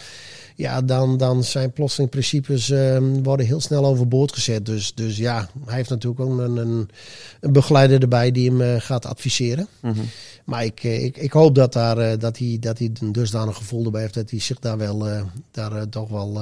ja, 0.56 0.82
dan, 0.82 1.16
dan 1.16 1.44
zijn 1.44 1.72
plotseling 1.72 2.10
principes 2.10 2.70
ehm, 2.70 3.22
worden 3.22 3.46
heel 3.46 3.60
snel 3.60 3.86
overboord 3.86 4.32
gezet. 4.32 4.66
Dus, 4.66 4.94
dus 4.94 5.16
ja, 5.16 5.48
hij 5.66 5.74
heeft 5.76 5.90
natuurlijk 5.90 6.20
ook 6.20 6.38
een, 6.38 6.56
een, 6.56 6.88
een 7.40 7.52
begeleider 7.52 8.00
erbij 8.00 8.30
die 8.30 8.50
hem 8.50 8.60
eh, 8.60 8.74
gaat 8.78 9.06
adviseren. 9.06 9.66
Mhm. 9.80 10.00
Maar 10.50 10.64
ik, 10.64 10.84
eh, 10.84 11.04
ik, 11.04 11.16
ik 11.16 11.32
hoop 11.32 11.54
dat, 11.54 11.72
daar, 11.72 11.98
eh, 11.98 12.18
dat, 12.18 12.38
hij, 12.38 12.56
dat 12.60 12.78
hij 12.78 12.90
een 13.00 13.12
dusdanig 13.12 13.56
gevoel 13.56 13.84
erbij 13.84 14.00
heeft 14.00 14.14
dat 14.14 14.30
hij 14.30 14.40
zich 14.40 14.58
daar 14.58 14.78
wel 14.78 15.08
eh, 15.08 15.24
daar, 15.50 15.88
toch 15.88 16.08
wel 16.08 16.40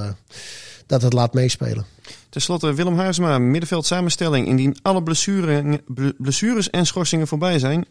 dat 0.86 1.02
het 1.02 1.12
laat 1.12 1.34
meespelen. 1.34 1.84
Ten 2.28 2.40
slotte 2.40 2.74
Willem 2.74 2.98
Haarsma, 2.98 3.38
middenveld 3.38 3.86
samenstelling. 3.86 4.46
Indien 4.46 4.76
alle 4.82 5.02
blessure, 5.02 5.80
ble- 5.86 6.14
blessures 6.18 6.70
en 6.70 6.86
schorsingen 6.86 7.26
voorbij 7.26 7.58
zijn, 7.58 7.84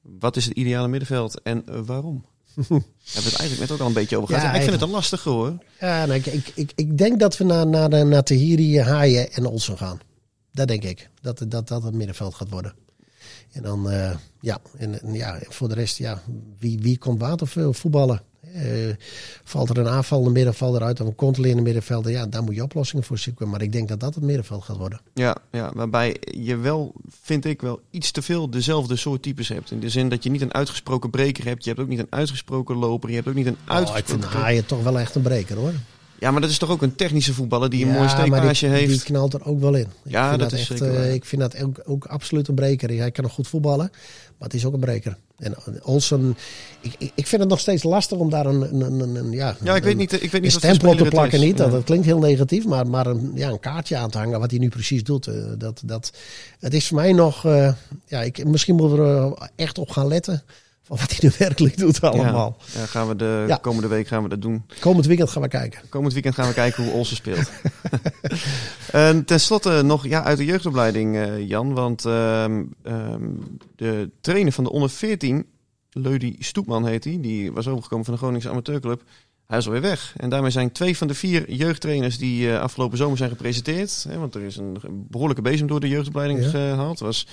wat 0.00 0.36
is 0.36 0.44
het 0.44 0.54
ideale 0.54 0.88
middenveld 0.88 1.40
en 1.42 1.84
waarom? 1.86 2.24
Hebben 2.54 2.76
we 3.12 3.14
het 3.14 3.38
eigenlijk 3.38 3.60
net 3.60 3.70
ook 3.70 3.80
al 3.80 3.86
een 3.86 3.92
beetje 3.92 4.16
over 4.16 4.28
gehad. 4.34 4.42
Ja, 4.44 4.52
ik 4.54 4.60
vind 4.60 4.72
het 4.72 4.82
een 4.82 4.90
lastige 4.90 5.28
hoor. 5.28 5.58
Ja, 5.80 6.06
nou, 6.06 6.18
ik, 6.18 6.26
ik, 6.26 6.52
ik, 6.54 6.72
ik 6.74 6.98
denk 6.98 7.20
dat 7.20 7.36
we 7.36 7.44
naar, 7.44 7.66
naar, 7.66 7.90
de- 7.90 8.04
naar 8.04 8.22
Tahiri, 8.22 8.80
Haaien 8.80 9.32
en 9.32 9.46
Olsen 9.46 9.76
gaan. 9.78 10.00
Dat 10.52 10.68
denk 10.68 10.82
ik. 10.82 11.10
Dat 11.20 11.44
dat, 11.48 11.68
dat 11.68 11.82
het 11.82 11.94
middenveld 11.94 12.34
gaat 12.34 12.48
worden. 12.50 12.74
En 13.52 13.62
dan, 13.62 13.90
eh, 13.90 14.16
ja, 14.40 14.58
en, 14.76 15.02
en 15.02 15.14
ja, 15.14 15.38
voor 15.48 15.68
de 15.68 15.74
rest, 15.74 15.98
ja, 15.98 16.22
wie, 16.58 16.78
wie 16.78 16.98
komt 16.98 17.20
water 17.20 17.74
voetballen? 17.74 18.22
Eh, 18.54 18.94
valt 19.44 19.70
er 19.70 19.78
een 19.78 19.88
aanval 19.88 20.18
in 20.18 20.24
het 20.24 20.34
midden, 20.34 20.54
valt 20.54 20.74
eruit 20.74 21.00
of 21.00 21.06
een 21.06 21.14
controle 21.14 21.48
in 21.48 21.54
het 21.54 21.64
middenveld? 21.64 22.08
Ja, 22.08 22.26
daar 22.26 22.42
moet 22.42 22.54
je 22.54 22.62
oplossingen 22.62 23.04
voor 23.04 23.18
zoeken. 23.18 23.48
Maar 23.48 23.62
ik 23.62 23.72
denk 23.72 23.88
dat 23.88 24.00
dat 24.00 24.14
het 24.14 24.24
middenveld 24.24 24.64
gaat 24.64 24.76
worden. 24.76 25.00
Ja, 25.14 25.36
ja, 25.50 25.70
waarbij 25.74 26.16
je 26.20 26.56
wel, 26.56 26.92
vind 27.22 27.44
ik 27.44 27.60
wel, 27.60 27.80
iets 27.90 28.10
te 28.10 28.22
veel 28.22 28.50
dezelfde 28.50 28.96
soort 28.96 29.22
types 29.22 29.48
hebt. 29.48 29.70
In 29.70 29.80
de 29.80 29.88
zin 29.88 30.08
dat 30.08 30.22
je 30.22 30.30
niet 30.30 30.40
een 30.40 30.54
uitgesproken 30.54 31.10
breker 31.10 31.44
hebt. 31.44 31.64
Je 31.64 31.70
hebt 31.70 31.82
ook 31.82 31.88
niet 31.88 31.98
een 31.98 32.06
uitgesproken 32.10 32.76
loper. 32.76 33.08
Je 33.08 33.14
hebt 33.14 33.28
ook 33.28 33.34
niet 33.34 33.46
een 33.46 33.56
Oh, 33.68 33.76
ik 33.76 33.82
vind 33.84 33.90
uitgesproken... 33.90 34.38
Haaien 34.38 34.66
toch 34.66 34.82
wel 34.82 34.98
echt 34.98 35.14
een 35.14 35.22
breker 35.22 35.56
hoor. 35.56 35.72
Ja, 36.18 36.30
maar 36.30 36.40
dat 36.40 36.50
is 36.50 36.58
toch 36.58 36.70
ook 36.70 36.82
een 36.82 36.94
technische 36.94 37.34
voetballer 37.34 37.70
die 37.70 37.84
een 37.84 37.92
mooi 37.92 38.08
steekpaasje 38.08 38.66
heeft. 38.66 38.90
Die 38.92 39.02
knalt 39.02 39.34
er 39.34 39.44
ook 39.44 39.60
wel 39.60 39.74
in. 39.74 39.80
Ik 40.04 40.10
Ja, 40.12 40.28
vind 40.28 40.40
dat 40.40 40.52
is 40.52 40.66
zeker 40.66 40.94
eh. 40.94 41.14
Ik 41.14 41.24
vind 41.24 41.42
dat 41.42 41.62
ook, 41.62 41.80
ook 41.84 42.04
absoluut 42.04 42.48
een 42.48 42.54
breker. 42.54 42.88
Hij 42.98 43.10
kan 43.10 43.24
nog 43.24 43.32
goed 43.32 43.48
voetballen, 43.48 43.88
maar 44.38 44.48
het 44.48 44.54
is 44.54 44.64
ook 44.64 44.72
een 44.72 44.80
breker. 44.80 45.16
En 45.38 45.54
Olsen, 45.82 46.36
ik, 46.80 47.10
ik, 47.14 47.26
vind 47.26 47.40
het 47.40 47.50
nog 47.50 47.60
steeds 47.60 47.82
lastig 47.82 48.18
om 48.18 48.30
daar 48.30 48.46
een, 48.46 48.60
een, 48.62 48.80
een, 48.80 49.00
een- 49.00 49.14
een- 49.16 49.30
ja, 49.32 49.56
Ja, 49.62 49.76
ik 49.76 49.82
weet 49.82 49.92
een- 49.92 49.98
niet, 49.98 50.12
ik 50.12 50.20
weet 50.20 50.32
een 50.34 50.40
niet 50.42 50.52
voor 50.52 50.60
stempel 50.60 50.90
op 50.90 50.96
te 50.98 51.04
plakken 51.04 51.40
niet. 51.40 51.56
Dat, 51.56 51.84
klinkt 51.84 52.06
heel 52.06 52.18
negatief, 52.18 52.64
maar, 52.64 52.86
maar 52.86 53.06
een, 53.06 53.30
ja, 53.34 53.48
een 53.48 53.60
kaartje 53.60 53.96
aan 53.96 54.10
te 54.10 54.18
hangen 54.18 54.40
wat 54.40 54.50
hij 54.50 54.58
nu 54.58 54.68
precies 54.68 55.04
doet. 55.04 55.26
eh, 55.26 55.34
Dat, 55.58 55.82
dat, 55.84 56.12
het 56.60 56.74
is 56.74 56.86
voor 56.86 56.96
mij 56.96 57.12
nog, 57.12 57.44
eh, 57.44 57.72
ja, 58.06 58.22
ik, 58.22 58.44
misschien 58.44 58.74
moeten 58.76 58.96
we 58.98 59.10
er 59.36 59.48
echt 59.56 59.78
op 59.78 59.90
gaan 59.90 60.08
letten 60.08 60.42
van 60.88 60.96
wat 60.96 61.10
hij 61.10 61.18
nu 61.22 61.30
werkelijk 61.46 61.76
doet 61.78 62.00
allemaal. 62.00 62.56
Ja, 62.72 62.80
ja, 62.80 62.86
gaan 62.86 63.08
we 63.08 63.16
de 63.16 63.44
Ja. 63.48 63.56
komende 63.56 63.88
week 63.88 64.06
gaan 64.08 64.22
we 64.22 64.28
dat 64.28 64.42
doen. 64.42 64.62
Komend 64.80 65.06
weekend 65.06 65.30
gaan 65.30 65.42
we 65.42 65.48
kijken. 65.48 65.80
Komend 65.88 66.12
weekend 66.12 66.34
gaan 66.34 66.48
we 66.48 66.54
kijken 66.54 66.84
hoe 66.84 66.92
Olsen 66.92 67.16
speelt. 67.16 67.50
en 68.92 69.24
ten 69.24 69.40
slotte 69.40 69.82
nog 69.82 70.06
ja, 70.06 70.24
uit 70.24 70.38
de 70.38 70.44
jeugdopleiding, 70.44 71.16
eh, 71.16 71.48
Jan. 71.48 71.74
Want 71.74 72.04
ehm, 72.04 72.62
ehm, 72.82 73.22
de 73.76 74.10
trainer 74.20 74.52
van 74.52 74.64
de 74.64 74.70
onder 74.70 74.90
14, 74.90 75.46
Leudi 75.90 76.36
Stoepman 76.38 76.86
heet 76.86 77.04
hij, 77.04 77.18
die 77.20 77.52
was 77.52 77.68
overgekomen 77.68 78.04
van 78.04 78.14
de 78.14 78.20
Groningse 78.20 78.50
Amateurclub. 78.50 79.02
Hij 79.46 79.58
is 79.58 79.66
alweer 79.66 79.80
weg. 79.80 80.14
En 80.16 80.28
daarmee 80.28 80.50
zijn 80.50 80.72
twee 80.72 80.96
van 80.96 81.06
de 81.08 81.14
vier 81.14 81.52
jeugdtrainers 81.52 82.18
die 82.18 82.52
eh, 82.52 82.60
afgelopen 82.60 82.98
zomer 82.98 83.16
zijn 83.16 83.30
gepresenteerd. 83.30 84.06
Hè, 84.08 84.18
want 84.18 84.34
er 84.34 84.42
is 84.42 84.56
een 84.56 84.76
behoorlijke 85.08 85.42
bezem 85.42 85.66
door 85.66 85.80
de 85.80 85.88
jeugdopleiding 85.88 86.42
Ja. 86.42 86.48
gehaald. 86.48 86.98
Was 86.98 87.26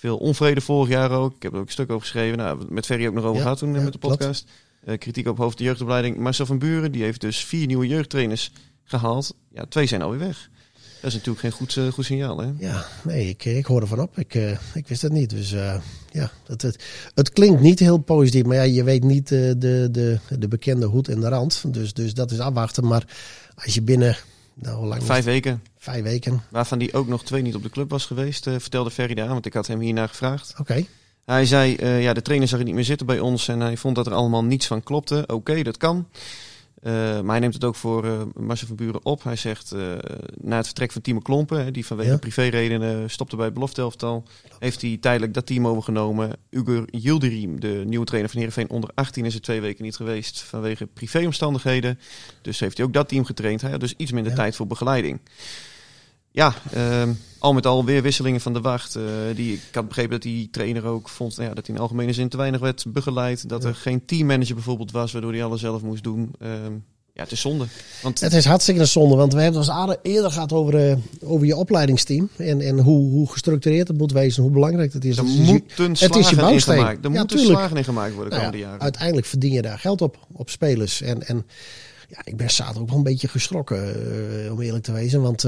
veel 0.00 0.16
onvrede 0.16 0.60
vorig 0.60 0.88
jaar 0.88 1.10
ook. 1.10 1.34
Ik 1.34 1.42
heb 1.42 1.52
er 1.52 1.58
ook 1.58 1.66
een 1.66 1.72
stuk 1.72 1.90
over 1.90 2.00
geschreven. 2.02 2.38
Nou, 2.38 2.64
met 2.68 2.86
Ferry 2.86 3.06
ook 3.06 3.14
nog 3.14 3.24
over 3.24 3.36
Ja, 3.36 3.42
gehad 3.42 3.58
toen 3.58 3.68
eh, 3.70 3.76
ja, 3.76 3.82
met 3.82 3.92
de 3.92 3.98
podcast. 3.98 4.44
Eh, 4.84 4.98
kritiek 4.98 5.28
op 5.28 5.36
hoofd 5.36 5.58
de 5.58 5.64
jeugdopleiding. 5.64 6.16
Marcel 6.16 6.46
van 6.46 6.58
Buren, 6.58 6.92
die 6.92 7.02
heeft 7.02 7.20
dus 7.20 7.44
vier 7.44 7.66
nieuwe 7.66 7.86
jeugdtrainers 7.86 8.52
gehaald. 8.84 9.34
Ja, 9.52 9.64
twee 9.68 9.86
zijn 9.86 10.02
alweer 10.02 10.18
weg. 10.18 10.50
Dat 11.00 11.10
is 11.10 11.16
natuurlijk 11.16 11.40
geen 11.40 11.52
goed, 11.52 11.76
eh, 11.76 11.86
goed 11.86 12.04
signaal, 12.04 12.38
hè? 12.38 12.50
Ja, 12.58 12.86
nee, 13.04 13.28
ik, 13.28 13.44
ik 13.44 13.66
hoor 13.66 13.80
ervan 13.80 14.00
op. 14.00 14.18
Ik, 14.18 14.34
eh, 14.34 14.50
ik 14.74 14.88
wist 14.88 15.02
het 15.02 15.12
niet. 15.12 15.30
Dus 15.30 15.52
eh, 15.52 15.80
ja, 16.10 16.30
het, 16.46 16.62
het, 16.62 16.84
het 17.14 17.30
klinkt 17.30 17.60
niet 17.60 17.78
heel 17.78 17.98
positief. 17.98 18.44
Maar 18.44 18.56
ja, 18.56 18.62
je 18.62 18.84
weet 18.84 19.04
niet 19.04 19.32
eh, 19.32 19.38
de, 19.56 19.88
de, 19.90 20.18
de 20.38 20.48
bekende 20.48 20.86
hoed 20.86 21.08
en 21.08 21.20
de 21.20 21.28
rand. 21.28 21.64
Dus, 21.66 21.92
dus 21.92 22.14
dat 22.14 22.30
is 22.30 22.38
afwachten. 22.38 22.86
Maar 22.86 23.04
als 23.54 23.74
je 23.74 23.82
binnen, 23.82 24.16
nou, 24.54 24.76
hoe 24.76 24.86
lang 24.86 25.02
Vijf 25.02 25.24
weken, 25.24 25.62
Vijf 25.82 26.02
weken. 26.02 26.42
waarvan 26.50 26.78
die 26.78 26.92
ook 26.92 27.06
nog 27.08 27.24
twee 27.24 27.42
niet 27.42 27.54
op 27.54 27.62
de 27.62 27.70
club 27.70 27.90
was 27.90 28.06
geweest, 28.06 28.46
eh, 28.46 28.54
vertelde 28.58 28.90
Ferry 28.90 29.14
daar, 29.14 29.28
want 29.28 29.46
ik 29.46 29.54
had 29.54 29.66
hem 29.66 29.80
hierna 29.80 30.06
gevraagd. 30.06 30.54
Oké. 30.58 30.84
Hij 31.24 31.46
zei, 31.46 31.76
eh, 31.76 32.02
ja, 32.02 32.12
de 32.12 32.22
trainer 32.22 32.48
zag 32.48 32.58
het 32.58 32.66
niet 32.66 32.76
meer 32.76 32.84
zitten 32.84 33.06
bij 33.06 33.18
ons 33.20 33.48
en 33.48 33.60
hij 33.60 33.76
vond 33.76 33.96
dat 33.96 34.06
er 34.06 34.12
allemaal 34.12 34.44
niets 34.44 34.66
van 34.66 34.82
klopte. 34.82 35.24
Oké, 35.26 35.62
dat 35.62 35.76
kan. 35.76 36.08
Eh, 36.82 36.92
maar 36.92 37.30
hij 37.30 37.38
neemt 37.38 37.54
het 37.54 37.64
ook 37.64 37.74
voor 37.76 38.04
eh 38.04 38.20
Marcel 38.34 38.66
van 38.66 38.76
Buren 38.76 39.04
op. 39.04 39.22
Hij 39.22 39.36
zegt, 39.36 39.70
na 40.40 40.56
het 40.56 40.66
vertrek 40.66 40.92
van 40.92 41.02
Timo 41.02 41.18
Klompen, 41.20 41.64
hè, 41.64 41.70
die 41.70 41.86
vanwege 41.86 42.10
Ja. 42.10 42.16
privéredenen 42.18 43.10
stopte 43.10 43.36
bij 43.36 43.44
het 43.44 43.54
belofteelftal, 43.54 44.24
heeft 44.58 44.80
hij 44.82 44.96
tijdelijk 45.00 45.34
dat 45.34 45.46
team 45.46 45.66
overgenomen. 45.66 46.30
Ugur 46.50 46.84
Yildirim, 46.90 47.60
de 47.60 47.82
nieuwe 47.86 48.04
trainer 48.06 48.30
van 48.30 48.38
Heerenveen 48.40 48.70
onder 48.70 48.90
18, 48.94 49.24
is 49.24 49.34
er 49.34 49.40
twee 49.40 49.60
weken 49.60 49.84
niet 49.84 49.96
geweest 49.96 50.40
vanwege 50.40 50.86
privéomstandigheden. 50.86 51.98
Dus 52.42 52.60
heeft 52.60 52.76
hij 52.76 52.86
ook 52.86 52.92
dat 52.92 53.08
team 53.08 53.24
getraind. 53.24 53.60
Hij 53.60 53.70
had 53.70 53.80
dus 53.80 53.94
iets 53.96 54.12
minder 54.12 54.30
Ja. 54.32 54.38
tijd 54.38 54.56
voor 54.56 54.66
begeleiding. 54.66 55.20
Ja, 56.32 56.54
ehm, 56.72 57.12
al 57.38 57.52
met 57.52 57.66
al 57.66 57.84
weer 57.84 58.02
wisselingen 58.02 58.40
van 58.40 58.52
de 58.52 58.60
wacht. 58.60 58.94
eh, 58.96 59.02
die, 59.34 59.52
ik 59.52 59.60
had 59.74 59.88
begrepen 59.88 60.10
dat 60.10 60.22
die 60.22 60.48
trainer 60.50 60.84
ook 60.84 61.08
vond 61.08 61.36
nou 61.36 61.48
ja, 61.48 61.54
dat 61.54 61.66
hij 61.66 61.74
in 61.76 61.80
algemene 61.80 62.12
zin 62.12 62.28
te 62.28 62.36
weinig 62.36 62.60
werd 62.60 62.84
begeleid. 62.88 63.48
Dat 63.48 63.62
Ja. 63.62 63.68
er 63.68 63.74
geen 63.74 64.04
teammanager 64.04 64.54
bijvoorbeeld 64.54 64.90
was, 64.90 65.12
waardoor 65.12 65.32
hij 65.32 65.44
alles 65.44 65.60
zelf 65.60 65.82
moest 65.82 66.02
doen. 66.02 66.30
Ehm, 66.38 66.72
ja, 67.14 67.22
het 67.22 67.32
is 67.32 67.40
zonde. 67.40 67.64
Want 68.02 68.20
Het 68.20 68.32
is 68.32 68.44
hartstikke 68.44 68.80
een 68.80 68.86
zonde, 68.86 69.16
want 69.16 69.32
we 69.32 69.40
hebben 69.42 69.60
het 69.60 69.70
al 69.70 69.96
eerder 70.02 70.30
gehad 70.30 70.52
over, 70.52 70.90
eh, 70.90 70.96
over 71.24 71.46
je 71.46 71.56
opleidingsteam. 71.56 72.28
En, 72.36 72.60
en 72.60 72.78
hoe, 72.78 73.10
hoe 73.10 73.30
gestructureerd 73.32 73.88
het 73.88 73.98
moet 73.98 74.12
wezen, 74.12 74.42
hoe 74.42 74.52
belangrijk 74.52 74.92
het 74.92 75.04
is. 75.04 75.16
er 75.16 75.24
je- 75.24 75.30
moeten 75.42 75.90
het 75.90 76.16
is 76.16 76.28
je 76.28 76.34
slagen 76.34 76.52
in 76.52 76.60
gemaakt. 76.60 77.04
Er 77.04 77.12
Ja, 77.12 77.18
moeten 77.18 77.38
slagen 77.38 77.76
in 77.76 77.84
gemaakt 77.84 78.14
worden 78.14 78.30
de 78.30 78.36
Nou 78.36 78.46
komende 78.46 78.66
jaren. 78.66 78.80
uiteindelijk 78.82 79.26
verdien 79.26 79.52
je 79.52 79.62
daar 79.62 79.78
geld 79.78 80.00
op, 80.02 80.26
op 80.32 80.50
spelers. 80.50 81.00
En, 81.02 81.26
en 81.26 81.46
ja, 82.08 82.18
ik 82.24 82.36
ben 82.36 82.50
zaterdag 82.50 82.82
ook 82.82 82.88
wel 82.88 82.98
een 82.98 83.02
beetje 83.04 83.28
geschrokken, 83.28 83.94
eh, 84.44 84.52
om 84.52 84.60
eerlijk 84.60 84.84
te 84.84 84.92
wezen. 84.92 85.22
Want 85.22 85.44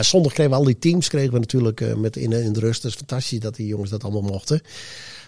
zondag 0.00 0.32
kregen 0.32 0.52
we 0.52 0.58
al 0.58 0.64
die 0.64 0.78
teams 0.78 1.08
kregen 1.08 1.32
we 1.32 1.38
natuurlijk 1.38 1.80
eh, 1.80 1.94
met 1.94 2.16
in, 2.16 2.32
in 2.32 2.52
de 2.52 2.60
rust. 2.60 2.82
Dat 2.82 2.90
is 2.90 2.96
fantastisch 2.96 3.40
dat 3.40 3.56
die 3.56 3.66
jongens 3.66 3.90
dat 3.90 4.02
allemaal 4.02 4.22
mochten. 4.22 4.60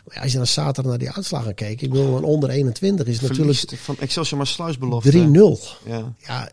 Maar 0.05 0.17
ja, 0.17 0.23
als 0.23 0.31
je 0.31 0.37
dan 0.37 0.47
zaterdag 0.47 0.85
naar 0.85 0.99
die 0.99 1.11
uitslagen 1.11 1.55
kijkt. 1.55 1.83
Ik 1.83 1.91
bedoel, 1.91 2.17
een 2.17 2.25
onder 2.25 2.51
21 2.51 3.07
is 3.07 3.21
natuurlijk 3.21 3.59
van 3.77 3.97
Excelsior 3.99 4.39
maar 4.39 4.47
sluisbelofte. 4.47 5.11
3-0. 5.11 5.87
Ja. 5.87 6.15
Ja, 6.19 6.51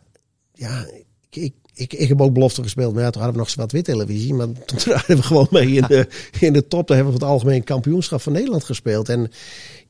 ja 0.53 0.85
ik, 1.29 1.43
ik, 1.43 1.53
ik, 1.73 1.93
ik 1.93 2.07
heb 2.07 2.21
ook 2.21 2.33
belofte 2.33 2.63
gespeeld. 2.63 2.93
Maar 2.93 3.03
ja, 3.03 3.09
toen 3.09 3.21
hadden 3.21 3.39
we 3.39 3.45
nog 3.45 3.53
zwart-wit 3.53 3.85
televisie. 3.85 4.33
Maar 4.33 4.47
toen 4.65 4.77
draaiden 4.77 5.17
we 5.17 5.23
gewoon 5.23 5.47
mee 5.51 5.71
in 5.71 5.85
de, 5.87 6.07
in 6.39 6.53
de 6.53 6.67
top. 6.67 6.87
Daar 6.87 6.97
hebben 6.97 7.13
we 7.15 7.19
het 7.19 7.29
algemeen 7.29 7.63
kampioenschap 7.63 8.21
van 8.21 8.33
Nederland 8.33 8.63
gespeeld. 8.63 9.09
En 9.09 9.31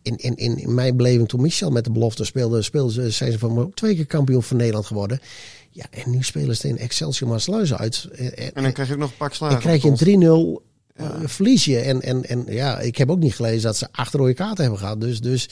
in, 0.01 0.17
in, 0.17 0.35
in, 0.35 0.73
mijn 0.73 0.97
beleving, 0.97 1.27
toen 1.27 1.41
Michel 1.41 1.69
met 1.69 1.83
de 1.83 1.91
belofte 1.91 2.25
speelde, 2.25 2.61
speelden 2.61 2.93
ze, 2.93 3.09
zijn 3.09 3.31
ze 3.31 3.39
van 3.39 3.71
twee 3.73 3.95
keer 3.95 4.05
kampioen 4.05 4.43
van 4.43 4.57
Nederland 4.57 4.85
geworden. 4.85 5.19
Ja, 5.73 5.85
en 5.89 6.09
nu 6.11 6.23
spelen 6.23 6.55
ze 6.55 6.67
in 6.67 6.77
Excelsior 6.77 7.29
Maasluis 7.29 7.73
uit. 7.73 8.07
En, 8.15 8.53
En 8.55 8.63
dan 8.63 8.71
krijg 8.71 8.87
je 8.87 8.93
ook 8.93 8.99
nog 8.99 9.09
een 9.09 9.17
pak 9.17 9.33
slagen. 9.33 9.55
dan 9.61 9.65
krijg 9.79 9.99
je 9.99 10.15
een 10.15 10.59
3-0 10.59 10.63
eh, 10.95 11.09
verlies 11.25 11.65
je. 11.65 11.79
En, 11.79 12.01
en, 12.01 12.25
en 12.25 12.45
ja, 12.47 12.79
ik 12.79 12.97
heb 12.97 13.09
ook 13.09 13.19
niet 13.19 13.35
gelezen 13.35 13.61
dat 13.61 13.77
ze 13.77 13.87
acht 13.91 14.13
rode 14.13 14.33
kaarten 14.33 14.61
hebben 14.63 14.79
gehad. 14.79 15.01
Dus, 15.01 15.21
dus 15.21 15.49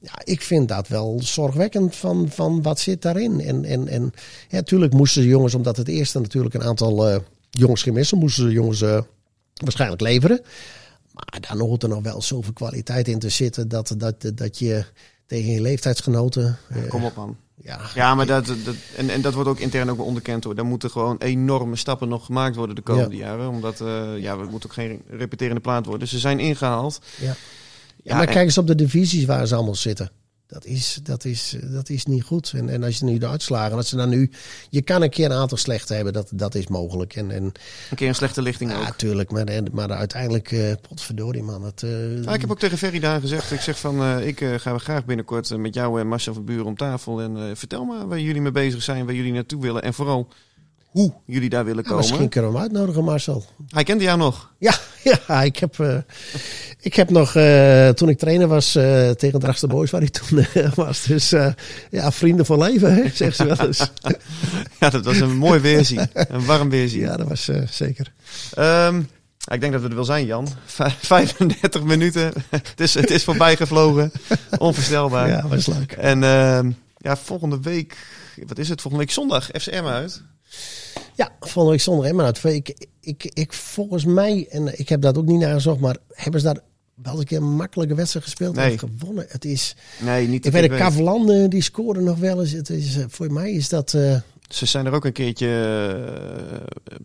ja, 0.00 0.12
ik 0.24 0.40
vind 0.42 0.68
dat 0.68 0.88
wel 0.88 1.20
zorgwekkend 1.22 1.96
van, 1.96 2.28
van 2.30 2.62
wat 2.62 2.80
zit 2.80 3.02
daarin. 3.02 3.40
En, 3.40 3.64
en, 3.64 3.88
en 3.88 4.02
ja, 4.48 4.56
natuurlijk 4.56 4.92
moesten 4.92 5.22
de 5.22 5.28
jongens, 5.28 5.54
omdat 5.54 5.76
het 5.76 5.88
eerste 5.88 6.20
natuurlijk 6.20 6.54
een 6.54 6.62
aantal 6.64 7.08
eh, 7.08 7.20
jongens 7.50 7.82
gemissen, 7.82 8.18
moesten 8.18 8.44
de 8.46 8.52
jongens 8.52 8.82
eh, 8.82 9.02
waarschijnlijk 9.54 10.00
leveren. 10.02 10.40
Maar 11.12 11.40
daar 11.40 11.58
hoort 11.58 11.82
er 11.82 11.88
nog 11.88 12.02
wel 12.02 12.22
zoveel 12.22 12.52
kwaliteit 12.52 13.08
in 13.08 13.18
te 13.18 13.28
zitten 13.28 13.68
dat, 13.68 13.94
dat, 13.96 14.30
dat 14.34 14.58
je 14.58 14.84
tegen 15.26 15.50
je 15.52 15.60
leeftijdsgenoten... 15.60 16.58
eh, 16.68 16.88
Kom 16.88 17.04
op 17.04 17.16
man. 17.16 17.36
Ja, 17.64 17.80
Ja, 17.94 18.14
maar 18.14 18.26
dat, 18.26 18.46
dat, 18.46 18.74
en, 18.96 19.10
en 19.10 19.20
dat 19.20 19.34
wordt 19.34 19.48
ook 19.48 19.58
intern 19.58 19.90
ook 19.90 19.96
wel 19.96 20.06
onderkend 20.06 20.44
hoor. 20.44 20.54
Daar 20.54 20.64
moeten 20.64 20.90
gewoon 20.90 21.16
enorme 21.18 21.76
stappen 21.76 22.08
nog 22.08 22.24
gemaakt 22.24 22.56
worden 22.56 22.74
de 22.74 22.82
komende 22.82 23.16
jaren. 23.16 23.48
Omdat 23.48 23.80
eh, 23.80 24.18
ja, 24.18 24.38
we 24.38 24.46
moeten 24.50 24.68
ook 24.68 24.74
geen 24.74 25.02
repeterende 25.08 25.60
plaat 25.60 25.82
worden. 25.84 26.00
Dus 26.00 26.10
ze 26.10 26.18
zijn 26.18 26.38
ingehaald. 26.40 27.00
Ja. 27.20 27.34
Ja, 28.02 28.16
maar 28.16 28.26
en- 28.26 28.32
kijk 28.32 28.44
eens 28.44 28.58
op 28.58 28.66
de 28.66 28.74
divisies 28.74 29.24
waar 29.24 29.46
ze 29.46 29.54
allemaal 29.54 29.74
zitten. 29.74 30.10
Dat 30.50 30.64
is, 30.64 31.00
dat 31.02 31.24
is, 31.24 31.56
dat 31.62 31.88
is 31.88 32.04
niet 32.04 32.22
goed. 32.22 32.52
En, 32.56 32.68
en 32.68 32.82
als 32.82 32.98
je 32.98 33.04
nu 33.04 33.18
de 33.18 33.28
uitslagen, 33.28 33.76
als 33.76 33.88
ze 33.88 33.96
dan 33.96 34.08
nu. 34.08 34.30
Je 34.70 34.82
kan 34.82 35.02
een 35.02 35.10
keer 35.10 35.24
een 35.24 35.36
aantal 35.36 35.58
slechte 35.58 35.94
hebben, 35.94 36.12
dat, 36.12 36.30
dat 36.34 36.54
is 36.54 36.66
mogelijk. 36.66 37.16
En, 37.16 37.30
en 37.30 37.42
Een 37.42 37.96
keer 37.96 38.08
een 38.08 38.14
slechte 38.14 38.42
lichting 38.42 38.70
ja, 38.70 38.78
ook. 38.78 38.84
natuurlijk. 38.84 39.30
Maar, 39.30 39.46
maar 39.72 39.90
uiteindelijk, 39.90 40.52
eh 40.52 40.72
potverdorie 40.88 41.42
man. 41.42 41.62
Het, 41.64 41.82
eh, 41.82 42.22
Ja, 42.22 42.34
ik 42.34 42.40
heb 42.40 42.50
ook 42.50 42.58
tegen 42.58 42.78
Ferry 42.78 42.98
daar 42.98 43.20
gezegd. 43.20 43.50
Ik 43.50 43.60
zeg 43.60 43.78
van, 43.78 44.02
eh, 44.02 44.26
ik 44.26 44.44
ga 44.56 44.78
graag 44.78 45.04
binnenkort 45.04 45.56
met 45.56 45.74
jou 45.74 46.00
en 46.00 46.08
Marcel 46.08 46.34
van 46.34 46.44
Buren 46.44 46.66
om 46.66 46.76
tafel. 46.76 47.20
En 47.20 47.56
vertel 47.56 47.84
maar 47.84 48.08
waar 48.08 48.20
jullie 48.20 48.40
mee 48.40 48.52
bezig 48.52 48.82
zijn, 48.82 49.04
waar 49.04 49.14
jullie 49.14 49.32
naartoe 49.32 49.60
willen. 49.60 49.82
En 49.82 49.94
vooral 49.94 50.28
hoe 50.90 51.12
jullie 51.24 51.48
daar 51.48 51.64
willen 51.64 51.84
komen. 51.84 51.98
misschien 51.98 52.28
kunnen 52.28 52.50
we 52.52 52.56
hem 52.56 52.66
uitnodigen, 52.66 53.04
Marcel. 53.04 53.44
Hij 53.68 53.84
kende 53.84 54.04
jou 54.04 54.18
nog. 54.18 54.52
Ja, 54.58 54.74
ja 55.26 55.42
ik, 55.42 55.56
heb, 55.56 55.78
eh, 55.78 55.96
ik 56.80 56.94
heb 56.94 57.10
nog, 57.10 57.34
eh, 57.34 57.88
toen 57.88 58.08
ik 58.08 58.18
trainer 58.18 58.48
was 58.48 58.74
eh, 58.74 59.10
tegen 59.10 59.40
Dragster 59.40 59.68
Boys, 59.68 59.90
waar 59.90 60.02
ik 60.02 60.10
toen 60.10 60.46
was. 60.74 61.02
Dus 61.02 61.30
ja, 61.90 62.12
vrienden 62.12 62.46
van 62.46 62.58
leven, 62.58 62.94
hè, 62.94 63.08
zegt 63.08 63.36
ze 63.36 63.44
wel 63.44 63.66
eens. 63.66 63.90
Ja, 64.80 64.90
dat 64.90 65.04
was 65.04 65.20
een 65.20 65.36
mooi 65.36 65.60
weerzien. 65.60 66.08
Een 66.12 66.44
warm 66.44 66.70
weerzien. 66.70 67.00
ja, 67.00 67.16
dat 67.16 67.28
was 67.28 67.50
zeker. 67.70 68.12
Ehm, 68.54 69.02
ik 69.52 69.60
denk 69.60 69.72
dat 69.72 69.82
we 69.82 69.88
er 69.88 69.94
wel 69.94 70.04
zijn, 70.04 70.26
Jan. 70.26 70.48
Vij- 70.64 70.90
35 71.00 71.82
minuten. 71.82 72.32
het, 72.50 72.80
is, 72.80 72.94
het 72.94 73.10
is 73.10 73.24
voorbij 73.24 73.56
gevlogen. 73.56 74.12
Onvoorstelbaar. 74.58 75.28
Ja, 75.28 75.48
was 75.48 75.66
leuk. 75.66 75.92
En 75.92 76.24
ehm, 76.24 76.70
ja, 76.96 77.16
volgende 77.16 77.60
week, 77.60 77.96
wat 78.46 78.58
is 78.58 78.68
het? 78.68 78.80
Volgende 78.80 79.04
week 79.06 79.14
zondag 79.14 79.50
FCM 79.58 79.84
uit. 79.84 80.22
Ja, 81.14 81.30
volgende 81.40 81.70
week 81.70 81.80
zondag 81.80 82.06
Emma 82.06 82.24
uit. 82.24 82.44
Ik, 82.44 82.86
ik, 83.00 83.30
ik, 83.34 83.52
volgens 83.52 84.04
mij, 84.04 84.46
en 84.50 84.78
ik 84.78 84.88
heb 84.88 85.00
dat 85.00 85.18
ook 85.18 85.26
niet 85.26 85.40
nagezocht, 85.40 85.80
maar 85.80 85.96
hebben 86.12 86.40
ze 86.40 86.46
daar 86.46 86.62
wel 86.94 87.18
een 87.18 87.24
keer 87.24 87.38
een 87.38 87.54
makkelijke 87.56 87.94
wedstrijd 87.94 88.24
gespeeld 88.24 88.54
Nee. 88.56 88.72
en 88.72 88.78
gewonnen? 88.78 89.24
Het 89.28 89.44
is, 89.44 89.76
Nee, 89.98 90.28
niet 90.28 90.46
ik 90.46 90.52
weet, 90.52 90.70
de 90.70 90.76
Kavlan 90.76 91.30
eh, 91.30 91.48
die 91.48 91.62
scoorde 91.62 92.00
nog 92.00 92.18
wel 92.18 92.40
eens. 92.40 92.50
Het 92.50 92.70
is, 92.70 92.96
eh, 92.96 93.04
voor 93.08 93.32
mij 93.32 93.52
is 93.52 93.68
dat, 93.68 93.94
eh, 93.94 94.16
Ze 94.48 94.66
zijn 94.66 94.86
er 94.86 94.92
ook 94.92 95.04
een 95.04 95.12
keertje. 95.12 95.46
eh, 96.88 96.96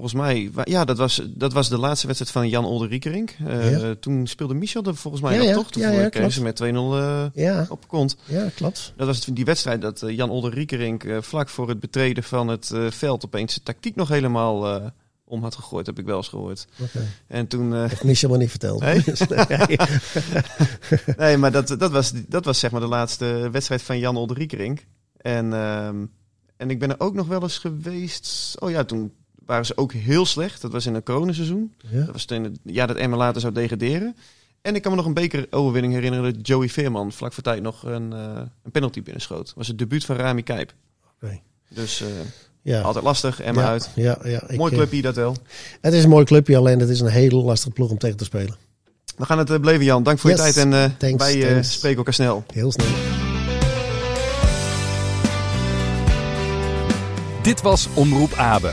volgens 0.00 0.12
mij, 0.20 0.50
ja, 0.64 0.84
dat 0.84 0.98
was, 0.98 1.22
dat 1.28 1.52
was 1.52 1.68
de 1.68 1.78
laatste 1.78 2.06
wedstrijd 2.06 2.32
van 2.34 2.48
Jan 2.48 2.64
Olderiekerink. 2.64 3.36
Eh 3.46 3.70
Ja. 3.80 3.94
Toen 4.00 4.26
speelde 4.26 4.54
Michel 4.54 4.82
er 4.82 4.96
volgens 4.96 5.22
mij 5.22 5.34
Ja, 5.34 5.42
ja. 5.42 5.54
toch? 5.54 5.70
Toen 5.70 5.82
Ja, 5.82 5.88
ja, 5.88 5.94
kregen 5.94 6.10
klopt. 6.10 6.32
ze 6.32 6.42
met 6.42 6.56
2-0 6.56 6.96
eh, 7.34 7.70
op 7.70 7.88
kont. 7.88 8.16
ja, 8.24 8.46
klopt. 8.54 8.92
Dat 8.96 9.06
was 9.06 9.24
het- 9.26 9.36
die 9.36 9.44
wedstrijd 9.44 9.80
dat 9.82 10.02
eh, 10.02 10.16
Jan 10.16 10.30
Olderiekerink 10.30 11.04
eh 11.04 11.16
vlak 11.20 11.48
voor 11.48 11.68
het 11.68 11.80
betreden 11.80 12.22
van 12.22 12.48
het 12.48 12.70
eh, 12.70 12.90
veld 12.90 13.24
opeens 13.24 13.54
de 13.54 13.62
tactiek 13.62 13.96
nog 13.96 14.08
helemaal 14.08 14.66
eh, 14.74 14.86
om 15.24 15.42
had 15.42 15.54
gegooid, 15.54 15.86
heb 15.86 15.98
ik 15.98 16.04
wel 16.04 16.16
eens 16.16 16.28
gehoord. 16.28 16.66
Oké. 16.80 17.00
En 17.26 17.46
toen. 17.46 17.74
eh, 17.74 17.80
Heeft 17.88 18.04
Michel 18.04 18.28
maar 18.28 18.38
niet 18.38 18.50
verteld. 18.50 18.80
Nee? 18.84 19.02
Nee. 19.38 19.76
nee, 21.16 21.36
maar 21.36 21.52
dat, 21.52 21.68
dat, 21.78 21.90
was, 21.90 22.12
dat 22.28 22.44
was 22.44 22.58
zeg 22.58 22.70
maar 22.70 22.80
de 22.80 22.86
laatste 22.86 23.48
wedstrijd 23.52 23.82
van 23.82 23.98
Jan 23.98 24.16
Olderiekerink. 24.16 24.86
En, 25.16 25.52
ehm, 25.52 25.96
en 26.56 26.70
ik 26.70 26.78
ben 26.78 26.90
er 26.90 27.00
ook 27.00 27.14
nog 27.14 27.26
wel 27.26 27.42
eens 27.42 27.58
geweest. 27.58 28.54
Oh 28.58 28.70
ja, 28.70 28.84
toen 28.84 29.12
waren 29.50 29.66
ze 29.66 29.76
ook 29.76 29.92
heel 29.92 30.26
slecht. 30.26 30.60
Dat 30.62 30.72
was 30.72 30.86
in 30.86 30.94
het 30.94 31.04
coronaseizoen. 31.04 31.72
Ja. 31.90 31.98
Dat 32.04 32.12
was 32.12 32.24
toen 32.24 32.44
het 32.44 32.58
jaar 32.64 32.86
dat 32.86 32.96
Emma 32.96 33.16
later 33.16 33.40
zou 33.40 33.52
degraderen. 33.52 34.16
En 34.62 34.74
ik 34.74 34.82
kan 34.82 34.90
me 34.90 34.96
nog 34.96 35.06
een 35.06 35.14
bekeroverwinning 35.14 35.92
herinneren 35.94 36.32
dat 36.34 36.46
Joey 36.46 36.68
Veerman 36.68 37.12
vlak 37.12 37.32
voor 37.32 37.42
tijd 37.42 37.62
nog 37.62 37.82
een, 37.82 38.12
eh, 38.12 38.40
een 38.62 38.70
penalty 38.70 39.02
binnenschoot. 39.02 39.46
Dat 39.46 39.54
was 39.56 39.68
het 39.68 39.78
debuut 39.78 40.04
van 40.04 40.16
Rami 40.16 40.42
Kijp. 40.42 40.72
Oké. 41.22 41.40
Dus 41.68 42.00
eh, 42.00 42.06
Ja. 42.62 42.80
altijd 42.80 43.04
lastig, 43.04 43.40
Emma 43.40 43.60
ja, 43.60 43.68
uit. 43.68 43.90
Ja, 43.94 44.18
ja, 44.24 44.48
ik, 44.48 44.56
Mooi 44.58 44.72
eh, 44.72 44.78
clubje 44.78 45.02
dat 45.02 45.14
wel. 45.16 45.36
Het 45.80 45.92
is 45.92 46.02
een 46.04 46.10
mooi 46.10 46.24
clubje, 46.24 46.56
alleen 46.56 46.78
het 46.80 46.88
is 46.88 47.00
een 47.00 47.06
hele 47.06 47.36
lastige 47.36 47.70
ploeg 47.72 47.90
om 47.90 47.98
tegen 47.98 48.16
te 48.16 48.24
spelen. 48.24 48.56
We 49.16 49.24
gaan 49.26 49.38
het 49.38 49.60
beleven 49.60 49.84
Jan. 49.84 50.02
Dank 50.02 50.18
voor 50.18 50.30
Yes. 50.30 50.38
je 50.38 50.44
tijd 50.52 50.66
en 50.66 50.72
eh, 50.72 50.90
Thanks, 50.98 51.24
wij 51.24 51.40
thanks. 51.50 51.72
spreken 51.72 51.98
elkaar 51.98 52.14
snel. 52.14 52.44
Heel 52.52 52.72
snel. 52.72 52.86
Dit 57.42 57.62
was 57.62 57.88
Omroep 57.94 58.32
Abe. 58.32 58.72